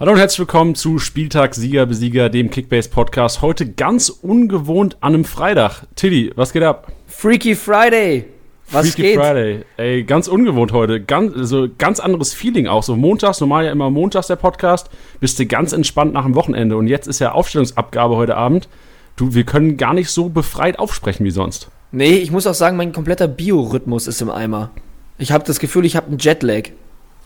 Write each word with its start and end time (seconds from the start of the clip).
Hallo 0.00 0.12
und 0.12 0.18
herzlich 0.18 0.38
willkommen 0.38 0.74
zu 0.74 0.98
Spieltag 0.98 1.54
Sieger 1.54 1.84
Besieger, 1.84 2.30
dem 2.30 2.48
Kickbase 2.48 2.88
Podcast. 2.88 3.42
Heute 3.42 3.70
ganz 3.70 4.08
ungewohnt 4.08 4.96
an 5.02 5.12
einem 5.12 5.24
Freitag. 5.26 5.82
Tilly, 5.94 6.32
was 6.36 6.54
geht 6.54 6.62
ab? 6.62 6.90
Freaky 7.06 7.54
Friday. 7.54 8.24
Was 8.70 8.92
Freaky 8.92 9.02
geht? 9.02 9.16
Friday. 9.16 9.64
Ey, 9.76 10.04
ganz 10.04 10.26
ungewohnt 10.26 10.72
heute. 10.72 11.02
Ganz, 11.02 11.36
also 11.36 11.68
ganz 11.76 12.00
anderes 12.00 12.32
Feeling 12.32 12.66
auch. 12.66 12.82
So 12.82 12.96
montags, 12.96 13.40
normal 13.40 13.66
ja 13.66 13.72
immer 13.72 13.90
montags 13.90 14.28
der 14.28 14.36
Podcast. 14.36 14.88
Bist 15.20 15.38
du 15.38 15.44
ganz 15.44 15.74
entspannt 15.74 16.14
nach 16.14 16.24
dem 16.24 16.34
Wochenende. 16.34 16.78
Und 16.78 16.86
jetzt 16.86 17.06
ist 17.06 17.18
ja 17.18 17.32
Aufstellungsabgabe 17.32 18.16
heute 18.16 18.38
Abend. 18.38 18.70
Du, 19.16 19.34
wir 19.34 19.44
können 19.44 19.76
gar 19.76 19.92
nicht 19.92 20.08
so 20.08 20.30
befreit 20.30 20.78
aufsprechen 20.78 21.26
wie 21.26 21.30
sonst. 21.30 21.68
Nee, 21.92 22.14
ich 22.14 22.30
muss 22.30 22.46
auch 22.46 22.54
sagen, 22.54 22.78
mein 22.78 22.94
kompletter 22.94 23.28
Biorhythmus 23.28 24.06
ist 24.06 24.22
im 24.22 24.30
Eimer. 24.30 24.70
Ich 25.18 25.30
habe 25.30 25.44
das 25.44 25.60
Gefühl, 25.60 25.84
ich 25.84 25.94
habe 25.94 26.06
einen 26.06 26.16
Jetlag. 26.16 26.70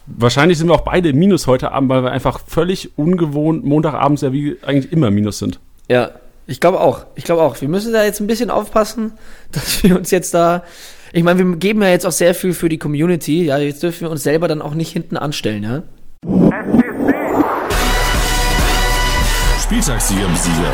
Wahrscheinlich 0.07 0.59
sind 0.59 0.69
wir 0.69 0.75
auch 0.75 0.83
beide 0.83 1.09
im 1.11 1.19
Minus 1.19 1.47
heute 1.47 1.73
Abend, 1.73 1.89
weil 1.89 2.03
wir 2.03 2.13
einfach 2.13 2.41
völlig 2.47 2.99
ungewohnt 2.99 3.65
Montagabends 3.65 4.23
ja 4.23 4.33
wie 4.33 4.57
eigentlich 4.63 4.93
immer 4.93 5.11
Minus 5.11 5.39
sind. 5.39 5.61
Ja, 5.89 6.11
ich 6.47 6.61
glaube 6.61 6.81
auch. 6.81 7.07
Ich 7.15 7.25
glaube 7.25 7.43
auch. 7.43 7.61
Wir 7.61 7.69
müssen 7.69 7.93
da 7.93 8.05
jetzt 8.05 8.21
ein 8.21 8.27
bisschen 8.27 8.51
aufpassen, 8.51 9.13
dass 9.53 9.83
wir 9.83 9.97
uns 9.97 10.11
jetzt 10.11 10.35
da. 10.35 10.63
Ich 11.13 11.23
meine, 11.23 11.39
wir 11.39 11.57
geben 11.57 11.81
ja 11.81 11.89
jetzt 11.89 12.07
auch 12.07 12.13
sehr 12.13 12.35
viel 12.35 12.53
für 12.53 12.69
die 12.69 12.79
Community. 12.79 13.45
Ja, 13.45 13.59
jetzt 13.59 13.83
dürfen 13.83 14.03
wir 14.03 14.11
uns 14.11 14.23
selber 14.23 14.49
dann 14.49 14.61
auch 14.61 14.75
nicht 14.75 14.93
hinten 14.93 15.17
anstellen, 15.17 15.63
ja? 15.63 15.83
Spieltagssieger 19.63 20.27
im 20.27 20.37
Sieger. 20.37 20.73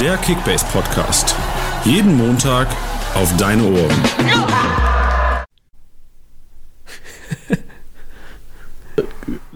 Der 0.00 0.16
Kickbase 0.18 0.64
Podcast. 0.72 1.34
Jeden 1.84 2.16
Montag 2.16 2.68
auf 3.14 3.36
deine 3.36 3.64
Ohren. 3.64 4.45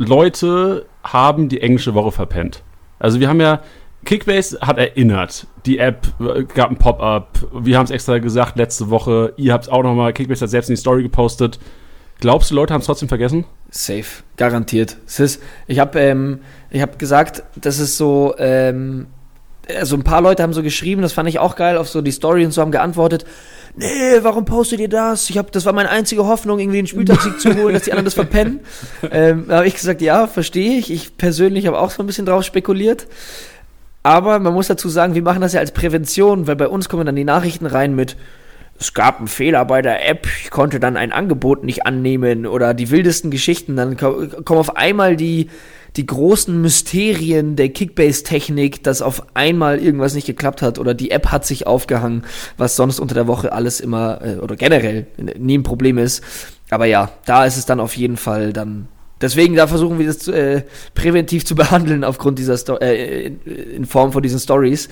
Leute 0.00 0.86
haben 1.04 1.51
die 1.51 1.60
englische 1.60 1.93
Woche 1.93 2.10
verpennt. 2.10 2.62
Also 2.98 3.20
wir 3.20 3.29
haben 3.29 3.40
ja, 3.40 3.60
Kickbase 4.06 4.59
hat 4.62 4.79
erinnert. 4.79 5.46
Die 5.66 5.79
App 5.79 6.06
äh, 6.20 6.45
gab 6.45 6.70
ein 6.70 6.79
Pop-up. 6.79 7.46
Wir 7.52 7.76
haben 7.76 7.84
es 7.84 7.90
extra 7.90 8.18
gesagt 8.18 8.56
letzte 8.56 8.88
Woche. 8.88 9.34
Ihr 9.37 9.52
habt 9.52 9.65
es 9.65 9.71
auch 9.71 9.82
nochmal, 9.82 10.15
Kickbase 10.15 10.43
hat 10.43 10.48
selbst 10.48 10.71
in 10.71 10.76
die 10.76 10.80
Story 10.80 11.02
gepostet. 11.02 11.59
Glaubst 12.18 12.51
du, 12.51 12.54
Leute 12.54 12.73
haben 12.73 12.80
es 12.80 12.87
trotzdem 12.87 13.09
vergessen? 13.10 13.45
Safe, 13.68 14.23
garantiert. 14.38 14.96
Es 15.06 15.21
ist, 15.21 15.43
ich 15.66 15.78
habe 15.78 16.01
ähm, 16.01 16.40
hab 16.73 16.98
gesagt, 16.98 17.43
das 17.56 17.78
ist 17.78 17.98
so, 17.98 18.34
ähm, 18.38 19.06
also 19.68 19.96
ein 19.96 20.02
paar 20.02 20.23
Leute 20.23 20.43
haben 20.43 20.54
so 20.54 20.62
geschrieben, 20.62 21.02
das 21.02 21.12
fand 21.12 21.28
ich 21.28 21.38
auch 21.38 21.56
geil, 21.56 21.76
auf 21.76 21.90
so 21.90 22.01
die 22.01 22.10
Story 22.10 22.46
und 22.46 22.52
so 22.52 22.62
haben 22.62 22.73
geantwortet, 22.73 23.26
nee, 23.76 24.18
warum 24.23 24.45
postet 24.45 24.80
ihr 24.80 24.88
das? 24.88 25.30
Ich 25.30 25.38
hab, 25.38 25.52
das 25.52 25.65
war 25.66 25.73
meine 25.73 25.88
einzige 25.90 26.26
Hoffnung, 26.26 26.59
irgendwie 26.59 26.79
den 26.79 26.87
Spieltagssieg 26.87 27.40
zu 27.40 27.54
holen, 27.57 27.74
dass 27.74 27.85
die 27.85 27.93
anderen 27.93 28.04
das 28.07 28.15
verpennen. 28.15 28.60
Ähm, 29.12 29.46
da 29.49 29.57
habe 29.59 29.66
ich 29.66 29.74
gesagt, 29.74 30.02
ja, 30.02 30.27
verstehe 30.27 30.79
ich. 30.79 30.90
Ich 30.93 31.16
persönlich 31.16 31.66
habe 31.66 31.79
auch 31.79 31.90
so 31.90 32.02
ein 32.02 32.07
bisschen 32.07 32.27
drauf 32.27 32.45
spekuliert. 32.45 33.07
Aber 34.02 34.38
man 34.38 34.52
muss 34.54 34.68
dazu 34.68 34.88
sagen, 34.88 35.15
wir 35.15 35.23
machen 35.23 35.40
das 35.40 35.52
ja 35.52 35.60
als 35.60 35.73
Prävention, 35.73 36.46
weil 36.46 36.57
bei 36.57 36.68
uns 36.68 36.88
kommen 36.88 37.04
dann 37.07 37.16
die 37.16 37.24
Nachrichten 37.24 37.66
rein 37.66 37.95
mit, 37.95 38.16
es 38.79 38.95
gab 38.95 39.18
einen 39.18 39.29
Fehler 39.29 39.65
bei 39.66 39.82
der 39.82 40.09
App, 40.09 40.27
ich 40.43 40.51
konnte 40.51 40.80
dann 40.80 40.96
ein 40.96 41.12
Angebot 41.12 41.65
nicht 41.65 41.84
annehmen 41.87 42.46
oder 42.46 42.73
die 42.73 42.90
wildesten 42.90 43.30
Geschichten. 43.30 43.77
Dann 43.77 43.96
ko- 43.99 44.27
kommen 44.45 44.60
auf 44.60 44.77
einmal 44.77 45.16
die, 45.16 45.51
die 46.01 46.06
großen 46.06 46.62
Mysterien 46.62 47.56
der 47.56 47.68
Kickbase-Technik, 47.68 48.82
dass 48.82 49.02
auf 49.02 49.23
einmal 49.34 49.79
irgendwas 49.79 50.15
nicht 50.15 50.26
geklappt 50.26 50.62
hat 50.62 50.79
oder 50.79 50.95
die 50.95 51.10
App 51.10 51.26
hat 51.26 51.45
sich 51.45 51.66
aufgehangen, 51.66 52.24
was 52.56 52.74
sonst 52.74 53.01
unter 53.01 53.15
der 53.15 53.26
Woche 53.26 53.52
alles 53.52 53.80
immer 53.80 54.18
äh, 54.24 54.37
oder 54.37 54.56
generell 54.56 55.06
nie 55.18 55.59
ein 55.59 55.62
Problem 55.62 55.98
ist. 55.98 56.24
Aber 56.71 56.87
ja, 56.87 57.10
da 57.26 57.45
ist 57.45 57.59
es 57.59 57.66
dann 57.66 57.80
auf 57.80 57.98
jeden 57.98 58.16
Fall 58.16 58.54
dann 58.54 58.88
Deswegen, 59.21 59.54
da 59.54 59.66
versuchen 59.66 59.99
wir 59.99 60.07
das 60.07 60.29
äh, 60.29 60.63
präventiv 60.95 61.45
zu 61.45 61.54
behandeln 61.57 62.04
aufgrund 62.04 62.38
dieser 62.38 62.57
Sto 62.57 62.76
äh, 62.76 63.27
in, 63.27 63.85
Form 63.85 64.12
von 64.12 64.22
diesen 64.22 64.38
Stories, 64.38 64.88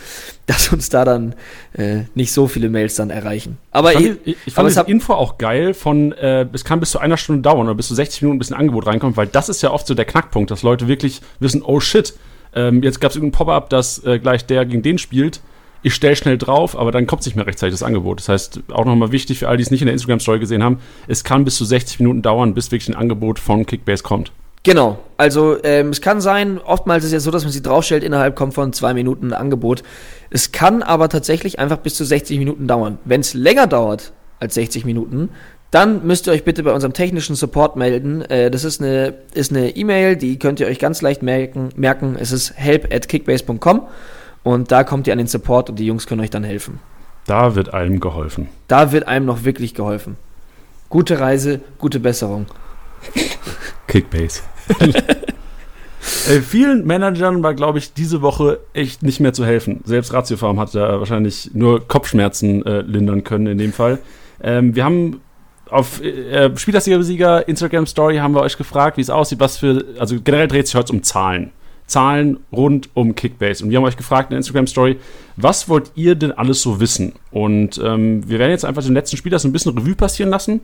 dass 0.47 0.73
uns 0.73 0.89
da 0.89 1.05
dann 1.05 1.35
äh, 1.73 2.03
nicht 2.15 2.33
so 2.33 2.47
viele 2.47 2.69
Mails 2.69 2.97
dann 2.97 3.11
erreichen. 3.11 3.59
Aber 3.71 3.93
Ich 3.93 3.97
fand, 3.97 4.21
ich, 4.25 4.37
ich 4.47 4.59
aber 4.59 4.71
fand 4.71 4.77
hat, 4.77 4.89
Info 4.89 5.15
auch 5.15 5.39
geil 5.39 5.75
von, 5.75 6.13
äh, 6.13 6.47
es 6.53 6.65
kann 6.65 6.81
bis 6.81 6.91
zu 6.91 6.99
einer 6.99 7.17
Stunde 7.17 7.43
dauern 7.43 7.67
oder 7.67 7.75
bis 7.75 7.89
zu 7.89 7.95
60 7.95 8.23
Minuten, 8.23 8.39
bis 8.39 8.51
ein 8.51 8.59
Angebot 8.59 8.87
reinkommt, 8.87 9.17
weil 9.17 9.27
das 9.27 9.49
ist 9.49 9.63
ja 9.63 9.71
oft 9.71 9.87
so 9.87 9.95
der 9.95 10.05
Knackpunkt, 10.05 10.51
dass 10.51 10.63
Leute 10.63 10.89
wirklich 10.89 11.21
wissen, 11.41 11.63
oh 11.63 11.81
shit, 11.81 12.15
ähm, 12.55 12.83
jetzt 12.83 13.01
gab 13.01 13.11
es 13.11 13.17
irgendein 13.17 13.37
Pop-up, 13.39 13.71
dass 13.71 14.05
äh, 14.05 14.19
gleich 14.19 14.45
der 14.47 14.65
gegen 14.67 14.83
den 14.83 14.99
spielt. 14.99 15.41
Ich 15.83 15.95
stell 15.95 16.17
schnell 16.17 16.39
drauf, 16.39 16.77
aber 16.77 16.91
dann 16.91 17.07
kommt 17.07 17.25
nicht 17.25 17.37
mehr 17.37 17.47
rechtzeitig 17.47 17.75
das 17.75 17.83
Angebot. 17.83 18.19
Das 18.19 18.29
heißt, 18.29 18.61
auch 18.73 18.85
nochmal 18.85 19.13
wichtig 19.13 19.39
für 19.39 19.49
all 19.49 19.57
die 19.57 19.63
es 19.63 19.71
nicht 19.71 19.81
in 19.81 19.87
der 19.87 19.93
Instagram-Story 19.93 20.39
gesehen 20.41 20.63
haben, 20.63 20.79
es 21.07 21.23
kann 21.25 21.45
bis 21.45 21.57
zu 21.57 21.65
60 21.65 22.01
Minuten 22.01 22.23
dauern, 22.23 22.55
bis 22.55 22.73
wirklich 22.73 22.89
ein 22.89 22.97
Angebot 22.97 23.39
von 23.39 23.65
Kickbase 23.65 24.03
kommt. 24.03 24.33
genau. 24.65 24.99
Also 25.17 25.57
ähm, 25.65 25.91
es 25.91 26.01
kann 26.01 26.21
sein, 26.21 26.59
oftmals 26.59 27.05
ist 27.05 27.09
es 27.09 27.13
ja 27.13 27.21
so, 27.21 27.31
dass 27.31 27.43
man 27.43 27.53
sie 27.53 27.63
draufstellt, 27.63 28.05
innerhalb 28.05 28.37
kommt 28.37 28.55
von 28.55 28.73
zwei 28.73 28.95
Minuten 28.95 29.29
ein 29.29 29.33
Angebot. 29.35 29.83
Es 30.31 30.53
kann 30.53 30.83
aber 30.83 31.09
tatsächlich 31.09 31.59
einfach 31.59 31.79
bis 31.79 31.95
zu 31.95 32.05
60 32.05 32.39
Minuten 32.39 32.67
dauern. 32.67 32.99
Wenn 33.05 33.21
es 33.21 33.35
länger 33.35 33.67
dauert 33.67 34.13
als 34.41 34.55
60 34.55 34.85
Minuten, 34.85 35.31
dann 35.71 36.07
müsst 36.07 36.27
ihr 36.27 36.33
euch 36.33 36.45
bitte 36.45 36.63
bei 36.63 36.73
unserem 36.73 36.93
technischen 36.93 37.37
Support 37.37 37.77
melden. 37.77 38.23
Äh, 38.23 38.51
das 38.51 38.65
ist 38.65 38.81
eine 38.81 39.15
ist 39.35 39.53
eine 39.53 39.77
E-Mail, 39.77 40.17
die 40.17 40.39
könnt 40.39 40.61
ihr 40.61 40.67
euch 40.67 40.79
ganz 40.79 41.03
leicht 41.03 41.23
merken. 41.23 41.71
merken. 41.77 42.17
Es 42.19 42.33
ist 42.33 42.55
help 42.57 42.93
at 42.93 43.09
kickbase.com 43.09 43.83
und 44.43 44.71
da 44.73 44.85
kommt 44.85 45.07
ihr 45.07 45.13
an 45.13 45.19
den 45.19 45.27
Support 45.27 45.71
und 45.71 45.79
die 45.79 45.87
Jungs 45.87 46.07
können 46.07 46.21
euch 46.21 46.31
dann 46.31 46.45
helfen. 46.45 46.81
Da 47.27 47.55
wird 47.55 47.75
einem 47.75 48.01
geholfen. 48.01 48.49
Da 48.69 48.93
wird 48.93 49.07
einem 49.07 49.27
noch 49.27 49.45
wirklich 49.45 49.75
geholfen. 49.75 50.17
Gute 50.89 51.21
Reise, 51.21 51.61
gute 51.79 52.01
Besserung. 52.01 52.47
Kickbase. 53.87 54.41
äh, 56.29 56.41
vielen 56.41 56.87
Managern 56.87 57.43
war, 57.43 57.55
glaube 57.55 57.79
ich, 57.79 57.93
diese 57.93 58.23
Woche 58.23 58.61
echt 58.73 59.03
nicht 59.03 59.21
mehr 59.21 59.35
zu 59.35 59.45
helfen. 59.45 59.81
Selbst 59.85 60.13
Ratiofarm 60.13 60.59
hat 60.59 60.75
da 60.75 60.99
wahrscheinlich 60.99 61.51
nur 61.53 61.87
Kopfschmerzen 61.87 62.65
äh, 62.65 62.81
lindern 62.81 63.25
können 63.25 63.47
in 63.47 63.59
dem 63.59 63.73
Fall. 63.73 63.99
Ähm, 64.43 64.75
wir 64.75 64.85
haben 64.85 65.21
auf 65.71 66.03
äh, 66.03 66.57
Spielersieger 66.57 67.47
Instagram 67.47 67.87
Story 67.87 68.17
haben 68.17 68.35
wir 68.35 68.41
euch 68.41 68.57
gefragt, 68.57 68.97
wie 68.97 69.03
es 69.03 69.11
aussieht, 69.11 69.41
was 69.41 69.59
für, 69.59 69.85
also 69.99 70.17
generell 70.23 70.49
dreht 70.49 70.67
sich 70.67 70.75
heute 70.75 70.93
um 70.93 71.03
Zahlen. 71.03 71.53
Zahlen 71.89 72.39
rund 72.53 72.91
um 72.95 73.17
Kickbase. 73.17 73.65
Und 73.65 73.71
wir 73.71 73.79
haben 73.79 73.85
euch 73.85 73.97
gefragt 73.97 74.31
in 74.31 74.35
der 74.35 74.39
Instagram 74.39 74.69
Story, 74.69 75.01
was 75.37 75.69
wollt 75.69 75.91
ihr 75.97 76.15
denn 76.15 76.31
alles 76.31 76.63
so 76.63 76.79
wissen? 76.79 77.15
Und 77.33 77.81
ähm, 77.85 78.29
wir 78.29 78.39
werden 78.39 78.53
jetzt 78.53 78.65
einfach 78.65 78.85
den 78.85 78.95
letzten 78.95 79.17
Spielers 79.17 79.45
ein 79.45 79.53
bisschen 79.53 79.77
Revue 79.77 79.97
passieren 79.97 80.31
lassen 80.31 80.61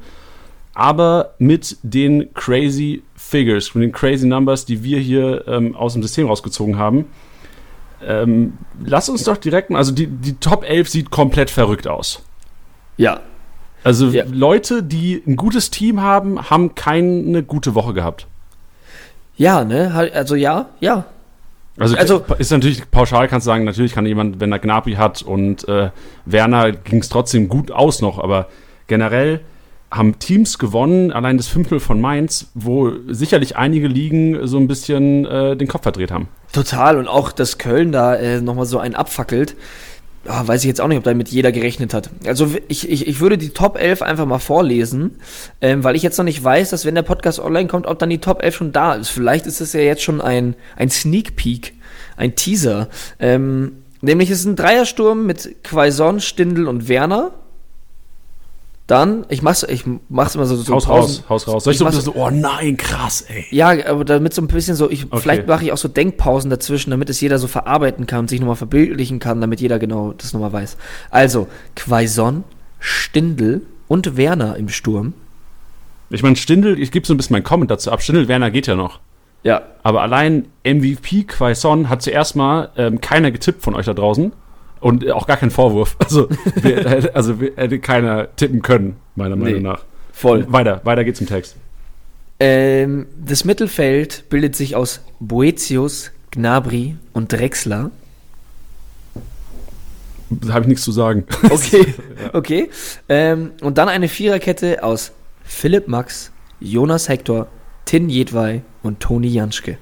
aber 0.74 1.34
mit 1.38 1.76
den 1.82 2.34
crazy 2.34 3.02
Figures, 3.14 3.74
mit 3.74 3.84
den 3.84 3.92
crazy 3.92 4.26
Numbers, 4.26 4.66
die 4.66 4.82
wir 4.82 4.98
hier 4.98 5.46
ähm, 5.46 5.74
aus 5.76 5.92
dem 5.92 6.02
System 6.02 6.26
rausgezogen 6.26 6.76
haben. 6.76 7.06
Ähm, 8.04 8.58
lass 8.84 9.08
uns 9.08 9.22
doch 9.22 9.36
direkt 9.36 9.70
mal, 9.70 9.78
also 9.78 9.92
die, 9.92 10.08
die 10.08 10.34
Top 10.34 10.64
11 10.68 10.88
sieht 10.88 11.10
komplett 11.10 11.48
verrückt 11.48 11.86
aus. 11.86 12.22
Ja, 12.96 13.20
Also 13.82 14.08
Ja. 14.08 14.24
Leute, 14.30 14.82
die 14.82 15.22
ein 15.26 15.36
gutes 15.36 15.70
Team 15.70 16.02
haben, 16.02 16.50
haben 16.50 16.74
keine 16.74 17.42
gute 17.42 17.74
Woche 17.74 17.94
gehabt. 17.94 18.26
ja, 19.36 19.64
ne? 19.64 20.10
Also 20.14 20.34
ja, 20.34 20.68
ja. 20.80 21.06
Also, 21.78 21.96
Also- 21.96 22.24
ist 22.38 22.50
natürlich 22.52 22.90
pauschal, 22.90 23.28
kannst 23.28 23.46
du 23.46 23.50
sagen, 23.50 23.64
natürlich 23.64 23.92
kann 23.94 24.06
jemand, 24.06 24.40
wenn 24.40 24.52
er 24.52 24.58
Gnabry 24.58 24.92
hat 24.92 25.22
und 25.22 25.66
äh, 25.68 25.90
Werner 26.24 26.72
ging 26.72 27.00
es 27.00 27.08
trotzdem 27.08 27.48
gut 27.48 27.70
aus 27.70 28.00
noch, 28.00 28.18
aber 28.18 28.48
generell 28.86 29.40
haben 29.90 30.18
Teams 30.18 30.58
gewonnen, 30.58 31.12
allein 31.12 31.36
das 31.36 31.46
5 31.48 31.82
von 31.82 32.00
Mainz, 32.00 32.50
wo 32.54 32.92
sicherlich 33.08 33.56
einige 33.56 33.86
Ligen 33.86 34.46
so 34.46 34.58
ein 34.58 34.66
bisschen 34.66 35.24
äh, 35.24 35.56
den 35.56 35.68
Kopf 35.68 35.82
verdreht 35.82 36.10
haben. 36.10 36.28
Total. 36.52 36.96
Und 36.98 37.06
auch, 37.08 37.30
dass 37.32 37.58
Köln 37.58 37.92
da 37.92 38.14
äh, 38.16 38.40
nochmal 38.40 38.66
so 38.66 38.78
einen 38.78 38.94
abfackelt. 38.94 39.56
Ah, 40.26 40.46
weiß 40.46 40.62
ich 40.62 40.68
jetzt 40.68 40.80
auch 40.80 40.88
nicht, 40.88 40.96
ob 40.96 41.04
damit 41.04 41.28
jeder 41.28 41.52
gerechnet 41.52 41.92
hat. 41.92 42.08
Also 42.26 42.50
ich, 42.68 42.88
ich, 42.88 43.06
ich 43.06 43.20
würde 43.20 43.36
die 43.36 43.50
Top 43.50 43.78
11 43.78 44.00
einfach 44.00 44.24
mal 44.24 44.38
vorlesen, 44.38 45.18
ähm, 45.60 45.84
weil 45.84 45.96
ich 45.96 46.02
jetzt 46.02 46.16
noch 46.16 46.24
nicht 46.24 46.42
weiß, 46.42 46.70
dass 46.70 46.86
wenn 46.86 46.94
der 46.94 47.02
Podcast 47.02 47.40
online 47.40 47.68
kommt, 47.68 47.86
ob 47.86 47.98
dann 47.98 48.08
die 48.08 48.18
Top 48.18 48.42
11 48.42 48.54
schon 48.56 48.72
da 48.72 48.94
ist. 48.94 49.10
Vielleicht 49.10 49.46
ist 49.46 49.60
es 49.60 49.74
ja 49.74 49.80
jetzt 49.80 50.02
schon 50.02 50.22
ein, 50.22 50.56
ein 50.76 50.88
Sneak 50.88 51.36
Peek, 51.36 51.74
ein 52.16 52.36
Teaser. 52.36 52.88
Ähm, 53.18 53.72
nämlich 54.00 54.30
es 54.30 54.40
ist 54.40 54.46
ein 54.46 54.56
Dreiersturm 54.56 55.26
mit 55.26 55.62
Quaison, 55.62 56.20
Stindl 56.20 56.68
und 56.68 56.88
Werner. 56.88 57.32
Dann, 58.86 59.24
ich 59.30 59.40
mach's, 59.40 59.62
ich 59.62 59.84
mach's 60.10 60.34
immer 60.34 60.44
so, 60.44 60.56
so 60.56 60.74
Haus 60.74 60.86
raus, 60.88 61.22
Haus 61.28 61.48
raus. 61.48 61.64
Soll 61.64 61.70
ich 61.72 61.76
Ich 61.76 61.78
so, 61.78 61.84
mach's- 61.86 62.04
so, 62.04 62.14
oh 62.14 62.28
nein, 62.30 62.76
krass, 62.76 63.22
ey. 63.28 63.46
ja, 63.50 63.68
aber 63.86 64.04
damit 64.04 64.34
so 64.34 64.42
ein 64.42 64.46
bisschen 64.48 64.76
so, 64.76 64.90
ich, 64.90 65.06
Okay. 65.10 65.22
vielleicht 65.22 65.46
mache 65.46 65.64
ich 65.64 65.72
auch 65.72 65.78
so 65.78 65.88
Denkpausen 65.88 66.50
dazwischen, 66.50 66.90
damit 66.90 67.08
es 67.08 67.18
jeder 67.22 67.38
so 67.38 67.46
verarbeiten 67.46 68.06
kann, 68.06 68.28
sich 68.28 68.40
nochmal 68.40 68.56
verbildlichen 68.56 69.20
kann, 69.20 69.40
damit 69.40 69.62
jeder 69.62 69.78
genau 69.78 70.12
das 70.12 70.34
nochmal 70.34 70.52
weiß. 70.52 70.76
Also, 71.10 71.48
Quaison, 71.76 72.44
Stindl 72.78 73.62
und 73.88 74.18
Werner 74.18 74.56
im 74.56 74.68
Sturm. 74.68 75.14
Ich 76.10 76.22
meine, 76.22 76.36
Stindl, 76.36 76.78
ich 76.78 76.90
gebe 76.92 77.06
so 77.06 77.14
ein 77.14 77.16
bisschen 77.16 77.32
meinen 77.32 77.42
Comment 77.44 77.70
dazu 77.70 77.90
ab. 77.90 78.02
Stindl, 78.02 78.28
Werner 78.28 78.50
geht 78.50 78.66
ja 78.66 78.74
noch. 78.76 79.00
Ja. 79.44 79.62
Aber 79.82 80.02
allein 80.02 80.46
MVP 80.62 81.24
Quaison 81.24 81.88
hat 81.88 82.02
zuerst 82.02 82.36
mal 82.36 82.68
ähm, 82.76 83.00
keiner 83.00 83.30
getippt 83.30 83.62
von 83.62 83.74
euch 83.74 83.86
da 83.86 83.94
draußen. 83.94 84.32
Und 84.84 85.10
auch 85.10 85.26
gar 85.26 85.38
kein 85.38 85.50
Vorwurf. 85.50 85.96
Also, 86.04 86.28
wir, 86.56 87.16
also 87.16 87.40
wir, 87.40 87.52
hätte 87.56 87.78
keiner 87.78 88.34
tippen 88.36 88.60
können, 88.60 88.96
meiner 89.16 89.34
Meinung 89.34 89.54
Nee. 89.54 89.68
nach. 89.68 89.82
Voll. 90.12 90.46
Weiter, 90.52 90.82
weiter 90.84 91.04
geht's 91.04 91.20
im 91.20 91.26
Text. 91.26 91.56
Ähm, 92.38 93.06
das 93.18 93.44
Mittelfeld 93.44 94.28
bildet 94.28 94.54
sich 94.54 94.76
aus 94.76 95.00
Boetius, 95.20 96.10
Gnabry 96.32 96.96
und 97.14 97.32
Drexler. 97.32 97.90
Da 100.28 100.52
habe 100.52 100.64
ich 100.64 100.68
nichts 100.68 100.84
zu 100.84 100.92
sagen. 100.92 101.24
Okay, 101.50 101.94
okay. 102.32 102.70
Ähm, 103.08 103.52
und 103.62 103.78
dann 103.78 103.88
eine 103.88 104.08
Viererkette 104.08 104.82
aus 104.82 105.12
Philipp 105.44 105.88
Max, 105.88 106.30
Jonas 106.60 107.08
Hector, 107.08 107.46
Tin 107.86 108.10
Jedwai 108.10 108.62
und 108.82 109.00
Toni 109.00 109.28
Janschke. 109.28 109.78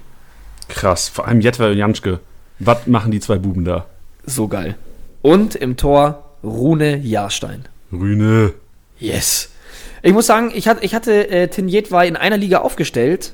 Krass, 0.69 1.09
vor 1.09 1.27
allem 1.27 1.41
Jetwer 1.41 1.71
und 1.71 1.77
Janschke. 1.77 2.19
Was 2.59 2.87
machen 2.87 3.11
die 3.11 3.19
zwei 3.19 3.37
Buben 3.37 3.65
da? 3.65 3.85
So 4.25 4.47
geil. 4.47 4.75
Und 5.23 5.55
im 5.55 5.77
Tor 5.77 6.35
Rune 6.43 6.97
Jahrstein. 6.97 7.65
Rüne. 7.91 8.53
Yes. 8.99 9.49
Ich 10.03 10.13
muss 10.13 10.27
sagen, 10.27 10.51
ich 10.53 10.67
hatte, 10.67 10.83
ich 10.83 10.93
hatte 10.93 11.29
äh, 11.29 11.47
Tin 11.47 11.67
Jedwai 11.67 12.07
in 12.07 12.15
einer 12.17 12.37
Liga 12.37 12.59
aufgestellt, 12.59 13.33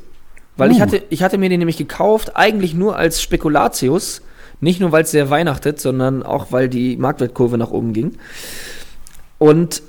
weil 0.56 0.72
ich, 0.72 0.78
Uh. 0.78 0.82
hatte, 0.82 1.02
ich 1.10 1.24
hatte 1.24 1.38
mir 1.38 1.50
den 1.50 1.60
nämlich 1.60 1.78
gekauft, 1.78 2.36
eigentlich 2.36 2.74
nur 2.74 2.96
als 2.96 3.22
Spekulatius. 3.22 4.22
Nicht 4.62 4.80
nur, 4.80 4.92
weil 4.92 5.04
es 5.04 5.12
sehr 5.12 5.30
weihnachtet, 5.30 5.80
sondern 5.80 6.22
auch, 6.22 6.52
weil 6.52 6.70
die 6.70 6.96
Marktwertkurve 6.98 7.58
nach 7.58 7.72
oben 7.72 7.94
ging. 7.94 8.18
Und 9.38 9.82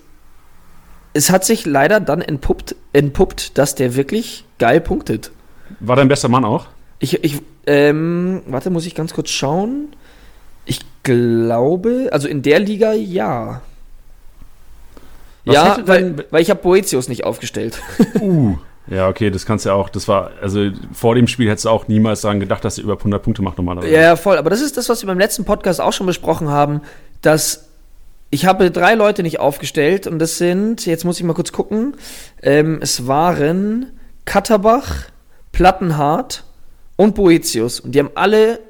es 1.12 1.30
hat 1.30 1.44
sich 1.44 1.66
leider 1.66 2.00
dann 2.00 2.22
entpuppt, 2.22 2.76
entpuppt 2.92 3.58
dass 3.58 3.74
der 3.74 3.94
wirklich 3.96 4.44
geil 4.58 4.80
punktet. 4.80 5.32
War 5.80 5.96
dein 5.96 6.08
bester 6.08 6.28
Mann 6.28 6.44
auch? 6.44 6.66
Ich, 7.00 7.22
ich, 7.24 7.42
ähm, 7.66 8.42
warte, 8.46 8.70
muss 8.70 8.86
ich 8.86 8.94
ganz 8.94 9.12
kurz 9.12 9.30
schauen. 9.30 9.88
Ich 10.64 10.80
glaube, 11.02 12.08
also 12.12 12.28
in 12.28 12.42
der 12.42 12.58
Liga 12.60 12.92
ja. 12.92 13.62
Was 15.44 15.54
ja, 15.54 15.78
weil, 15.86 16.26
weil 16.30 16.42
ich 16.42 16.50
habe 16.50 16.60
Boetius 16.62 17.08
nicht 17.08 17.24
aufgestellt. 17.24 17.80
Uh. 18.20 18.56
Ja, 18.86 19.08
okay, 19.08 19.30
das 19.30 19.46
kannst 19.46 19.64
du 19.64 19.68
ja 19.68 19.74
auch. 19.76 19.88
Das 19.88 20.08
war, 20.08 20.32
also 20.42 20.70
vor 20.92 21.14
dem 21.14 21.28
Spiel 21.28 21.48
hättest 21.48 21.66
du 21.66 21.68
auch 21.68 21.86
niemals 21.86 22.22
daran 22.22 22.40
gedacht, 22.40 22.64
dass 22.64 22.76
er 22.76 22.84
über 22.84 22.96
100 22.96 23.22
Punkte 23.22 23.40
macht 23.40 23.56
normalerweise. 23.56 23.92
Ja, 23.92 24.00
ja, 24.00 24.16
voll. 24.16 24.36
Aber 24.36 24.50
das 24.50 24.60
ist 24.60 24.76
das, 24.76 24.88
was 24.88 25.02
wir 25.02 25.06
beim 25.06 25.18
letzten 25.18 25.44
Podcast 25.44 25.80
auch 25.80 25.92
schon 25.92 26.06
besprochen 26.06 26.48
haben, 26.48 26.80
dass 27.22 27.68
ich 28.30 28.46
habe 28.46 28.70
drei 28.70 28.94
Leute 28.94 29.22
nicht 29.22 29.38
aufgestellt 29.38 30.06
und 30.06 30.18
das 30.18 30.38
sind, 30.38 30.86
jetzt 30.86 31.04
muss 31.04 31.18
ich 31.18 31.24
mal 31.24 31.34
kurz 31.34 31.52
gucken, 31.52 31.94
ähm, 32.42 32.78
es 32.80 33.06
waren 33.06 33.92
Katterbach, 34.24 35.06
Plattenhardt 35.52 36.44
und 36.96 37.14
Boetius. 37.14 37.80
Und 37.80 37.92
die 37.94 37.98
haben 38.00 38.10
alle, 38.14 38.60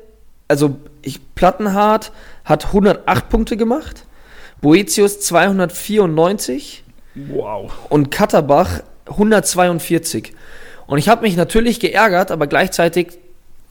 also 0.49 0.77
ich, 1.03 1.21
Plattenhardt 1.35 2.13
hat 2.45 2.67
108 2.67 3.29
Punkte 3.29 3.57
gemacht, 3.57 4.05
Boetius 4.61 5.21
294 5.21 6.85
Wow. 7.15 7.73
und 7.89 8.11
Katterbach 8.11 8.81
142. 9.07 10.33
Und 10.87 10.99
ich 10.99 11.09
habe 11.09 11.23
mich 11.23 11.37
natürlich 11.37 11.81
geärgert, 11.81 12.31
aber 12.31 12.47
gleichzeitig, 12.47 13.19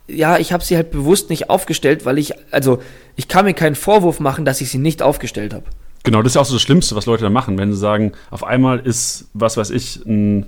ja, 0.08 0.38
ich 0.38 0.52
habe 0.52 0.64
sie 0.64 0.76
halt 0.76 0.92
bewusst 0.92 1.30
nicht 1.30 1.50
aufgestellt, 1.50 2.06
weil 2.06 2.18
ich, 2.18 2.34
also 2.52 2.82
ich 3.16 3.28
kann 3.28 3.46
mir 3.46 3.54
keinen 3.54 3.76
Vorwurf 3.76 4.20
machen, 4.20 4.46
dass 4.46 4.62
ich 4.62 4.70
sie 4.70 4.78
nicht 4.78 5.02
aufgestellt 5.02 5.54
habe. 5.54 5.66
Genau, 6.04 6.22
das 6.22 6.32
ist 6.32 6.36
ja 6.36 6.42
auch 6.42 6.46
so 6.46 6.54
das 6.56 6.62
Schlimmste, 6.62 6.96
was 6.96 7.06
Leute 7.06 7.24
da 7.24 7.30
machen, 7.30 7.58
wenn 7.58 7.72
sie 7.72 7.78
sagen, 7.78 8.14
auf 8.32 8.44
einmal 8.44 8.80
ist, 8.80 9.30
was 9.34 9.58
weiß 9.58 9.70
ich, 9.72 9.98
ein, 10.06 10.46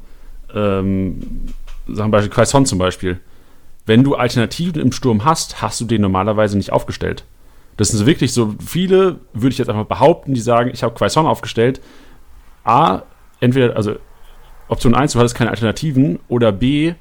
ähm, 0.55 1.45
sagen 1.87 2.09
wir 2.09 2.17
Beispiel 2.17 2.31
Quaison 2.31 2.65
zum 2.65 2.77
Beispiel. 2.79 3.19
Wenn 3.85 4.03
du 4.03 4.15
Alternativen 4.15 4.81
im 4.81 4.91
Sturm 4.91 5.25
hast, 5.25 5.61
hast 5.61 5.81
du 5.81 5.85
den 5.85 6.01
normalerweise 6.01 6.57
nicht 6.57 6.71
aufgestellt. 6.71 7.25
Das 7.77 7.89
sind 7.89 7.97
so 7.97 8.05
wirklich 8.05 8.33
so 8.33 8.55
viele, 8.65 9.19
würde 9.33 9.53
ich 9.53 9.57
jetzt 9.57 9.69
einfach 9.69 9.85
behaupten, 9.85 10.33
die 10.33 10.41
sagen, 10.41 10.69
ich 10.73 10.83
habe 10.83 10.93
Quaison 10.93 11.25
aufgestellt. 11.25 11.81
A, 12.63 13.03
entweder, 13.39 13.75
also 13.75 13.95
Option 14.67 14.93
1, 14.93 15.13
du 15.13 15.19
hattest 15.19 15.35
keine 15.35 15.49
Alternativen, 15.49 16.19
oder 16.27 16.51
B, 16.51 16.93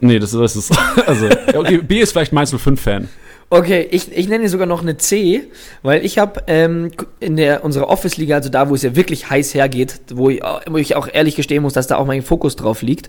nee, 0.00 0.18
das, 0.18 0.32
das 0.32 0.56
ist, 0.56 0.78
also, 1.06 1.28
okay, 1.54 1.78
B 1.78 2.00
ist 2.00 2.12
vielleicht 2.12 2.32
Mainz 2.32 2.52
05-Fan. 2.52 3.08
Okay, 3.50 3.88
ich, 3.90 4.12
ich 4.12 4.28
nenne 4.28 4.48
sogar 4.50 4.66
noch 4.66 4.82
eine 4.82 4.98
C, 4.98 5.44
weil 5.82 6.04
ich 6.04 6.18
habe 6.18 6.42
ähm, 6.48 6.90
in 7.18 7.36
der 7.36 7.64
unserer 7.64 7.88
Office-Liga, 7.88 8.36
also 8.36 8.50
da, 8.50 8.68
wo 8.68 8.74
es 8.74 8.82
ja 8.82 8.94
wirklich 8.94 9.30
heiß 9.30 9.54
hergeht, 9.54 10.00
wo 10.12 10.28
ich, 10.28 10.42
wo 10.66 10.76
ich 10.76 10.96
auch 10.96 11.08
ehrlich 11.10 11.34
gestehen 11.34 11.62
muss, 11.62 11.72
dass 11.72 11.86
da 11.86 11.96
auch 11.96 12.04
mein 12.04 12.20
Fokus 12.20 12.56
drauf 12.56 12.82
liegt, 12.82 13.08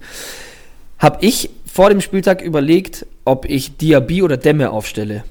habe 0.98 1.18
ich 1.22 1.50
vor 1.72 1.90
dem 1.90 2.02
Spieltag 2.02 2.42
überlegt, 2.42 3.06
ob 3.26 3.46
ich 3.46 3.78
Diaby 3.78 4.24
oder 4.24 4.38
Demme 4.38 4.72
aufstelle. 4.72 5.24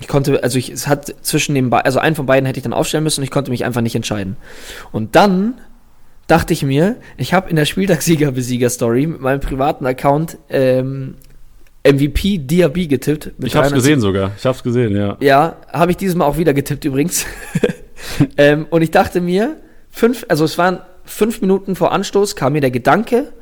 Ich 0.00 0.08
konnte, 0.08 0.42
also 0.42 0.58
ich, 0.58 0.70
es 0.70 0.88
hat 0.88 1.14
zwischen 1.22 1.54
den 1.54 1.70
beiden, 1.70 1.86
also 1.86 2.00
einen 2.00 2.16
von 2.16 2.26
beiden 2.26 2.46
hätte 2.46 2.58
ich 2.58 2.64
dann 2.64 2.72
aufstellen 2.72 3.04
müssen 3.04 3.20
und 3.20 3.24
ich 3.24 3.30
konnte 3.30 3.50
mich 3.50 3.64
einfach 3.64 3.80
nicht 3.80 3.94
entscheiden. 3.94 4.36
Und 4.90 5.14
dann 5.14 5.54
dachte 6.26 6.52
ich 6.52 6.62
mir, 6.62 6.96
ich 7.16 7.32
habe 7.32 7.48
in 7.48 7.56
der 7.56 7.64
Spieltagssieger-Besieger-Story 7.64 9.06
mit 9.06 9.20
meinem 9.20 9.40
privaten 9.40 9.86
Account 9.86 10.36
ähm, 10.50 11.14
MVP 11.86 12.38
Diaby 12.38 12.88
getippt. 12.88 13.32
Ich 13.38 13.54
hab's 13.54 13.68
300 13.68 13.74
gesehen 13.74 14.00
sogar. 14.00 14.32
Ich 14.36 14.44
hab's 14.44 14.62
gesehen, 14.62 14.96
ja. 14.96 15.16
ja, 15.20 15.56
habe 15.72 15.92
ich 15.92 15.96
dieses 15.96 16.16
Mal 16.16 16.24
auch 16.24 16.38
wieder 16.38 16.54
getippt 16.54 16.84
übrigens. 16.84 17.24
ähm, 18.36 18.66
und 18.70 18.82
ich 18.82 18.90
dachte 18.90 19.20
mir, 19.20 19.56
fünf, 19.90 20.26
also 20.28 20.44
es 20.44 20.58
waren 20.58 20.80
fünf 21.04 21.40
Minuten 21.40 21.76
vor 21.76 21.92
Anstoß, 21.92 22.34
kam 22.36 22.54
mir 22.54 22.60
der 22.60 22.70
Gedanke 22.70 23.32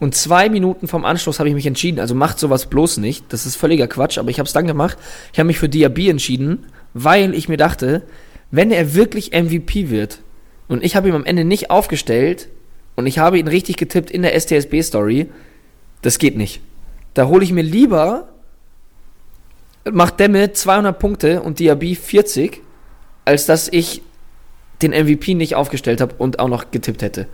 und 0.00 0.14
zwei 0.14 0.48
Minuten 0.48 0.86
vom 0.86 1.04
Anstoß 1.04 1.38
habe 1.38 1.48
ich 1.48 1.54
mich 1.54 1.66
entschieden. 1.66 1.98
Also 1.98 2.14
macht 2.14 2.38
sowas 2.38 2.66
bloß 2.66 2.98
nicht. 2.98 3.24
Das 3.32 3.46
ist 3.46 3.56
völliger 3.56 3.88
Quatsch, 3.88 4.18
aber 4.18 4.30
ich 4.30 4.38
habe 4.38 4.46
es 4.46 4.52
dann 4.52 4.66
gemacht. 4.66 4.96
Ich 5.32 5.38
habe 5.38 5.48
mich 5.48 5.58
für 5.58 5.68
Diaby 5.68 6.08
entschieden, 6.08 6.66
weil 6.94 7.34
ich 7.34 7.48
mir 7.48 7.56
dachte, 7.56 8.02
wenn 8.50 8.70
er 8.70 8.94
wirklich 8.94 9.32
MVP 9.32 9.90
wird 9.90 10.20
und 10.68 10.84
ich 10.84 10.96
habe 10.96 11.08
ihn 11.08 11.14
am 11.14 11.24
Ende 11.24 11.44
nicht 11.44 11.70
aufgestellt 11.70 12.48
und 12.96 13.06
ich 13.06 13.18
habe 13.18 13.38
ihn 13.38 13.48
richtig 13.48 13.76
getippt 13.76 14.10
in 14.10 14.22
der 14.22 14.38
STSB-Story, 14.38 15.28
das 16.02 16.18
geht 16.18 16.36
nicht. 16.36 16.60
Da 17.14 17.26
hole 17.26 17.42
ich 17.42 17.52
mir 17.52 17.62
lieber 17.62 18.28
macht 19.92 20.20
Demme 20.20 20.52
200 20.52 20.98
Punkte 20.98 21.42
und 21.42 21.58
Diaby 21.58 21.94
40, 21.94 22.62
als 23.24 23.46
dass 23.46 23.68
ich 23.68 24.02
den 24.82 24.92
MVP 24.92 25.34
nicht 25.34 25.54
aufgestellt 25.54 26.00
habe 26.00 26.14
und 26.18 26.38
auch 26.38 26.48
noch 26.48 26.70
getippt 26.70 27.02
hätte. 27.02 27.26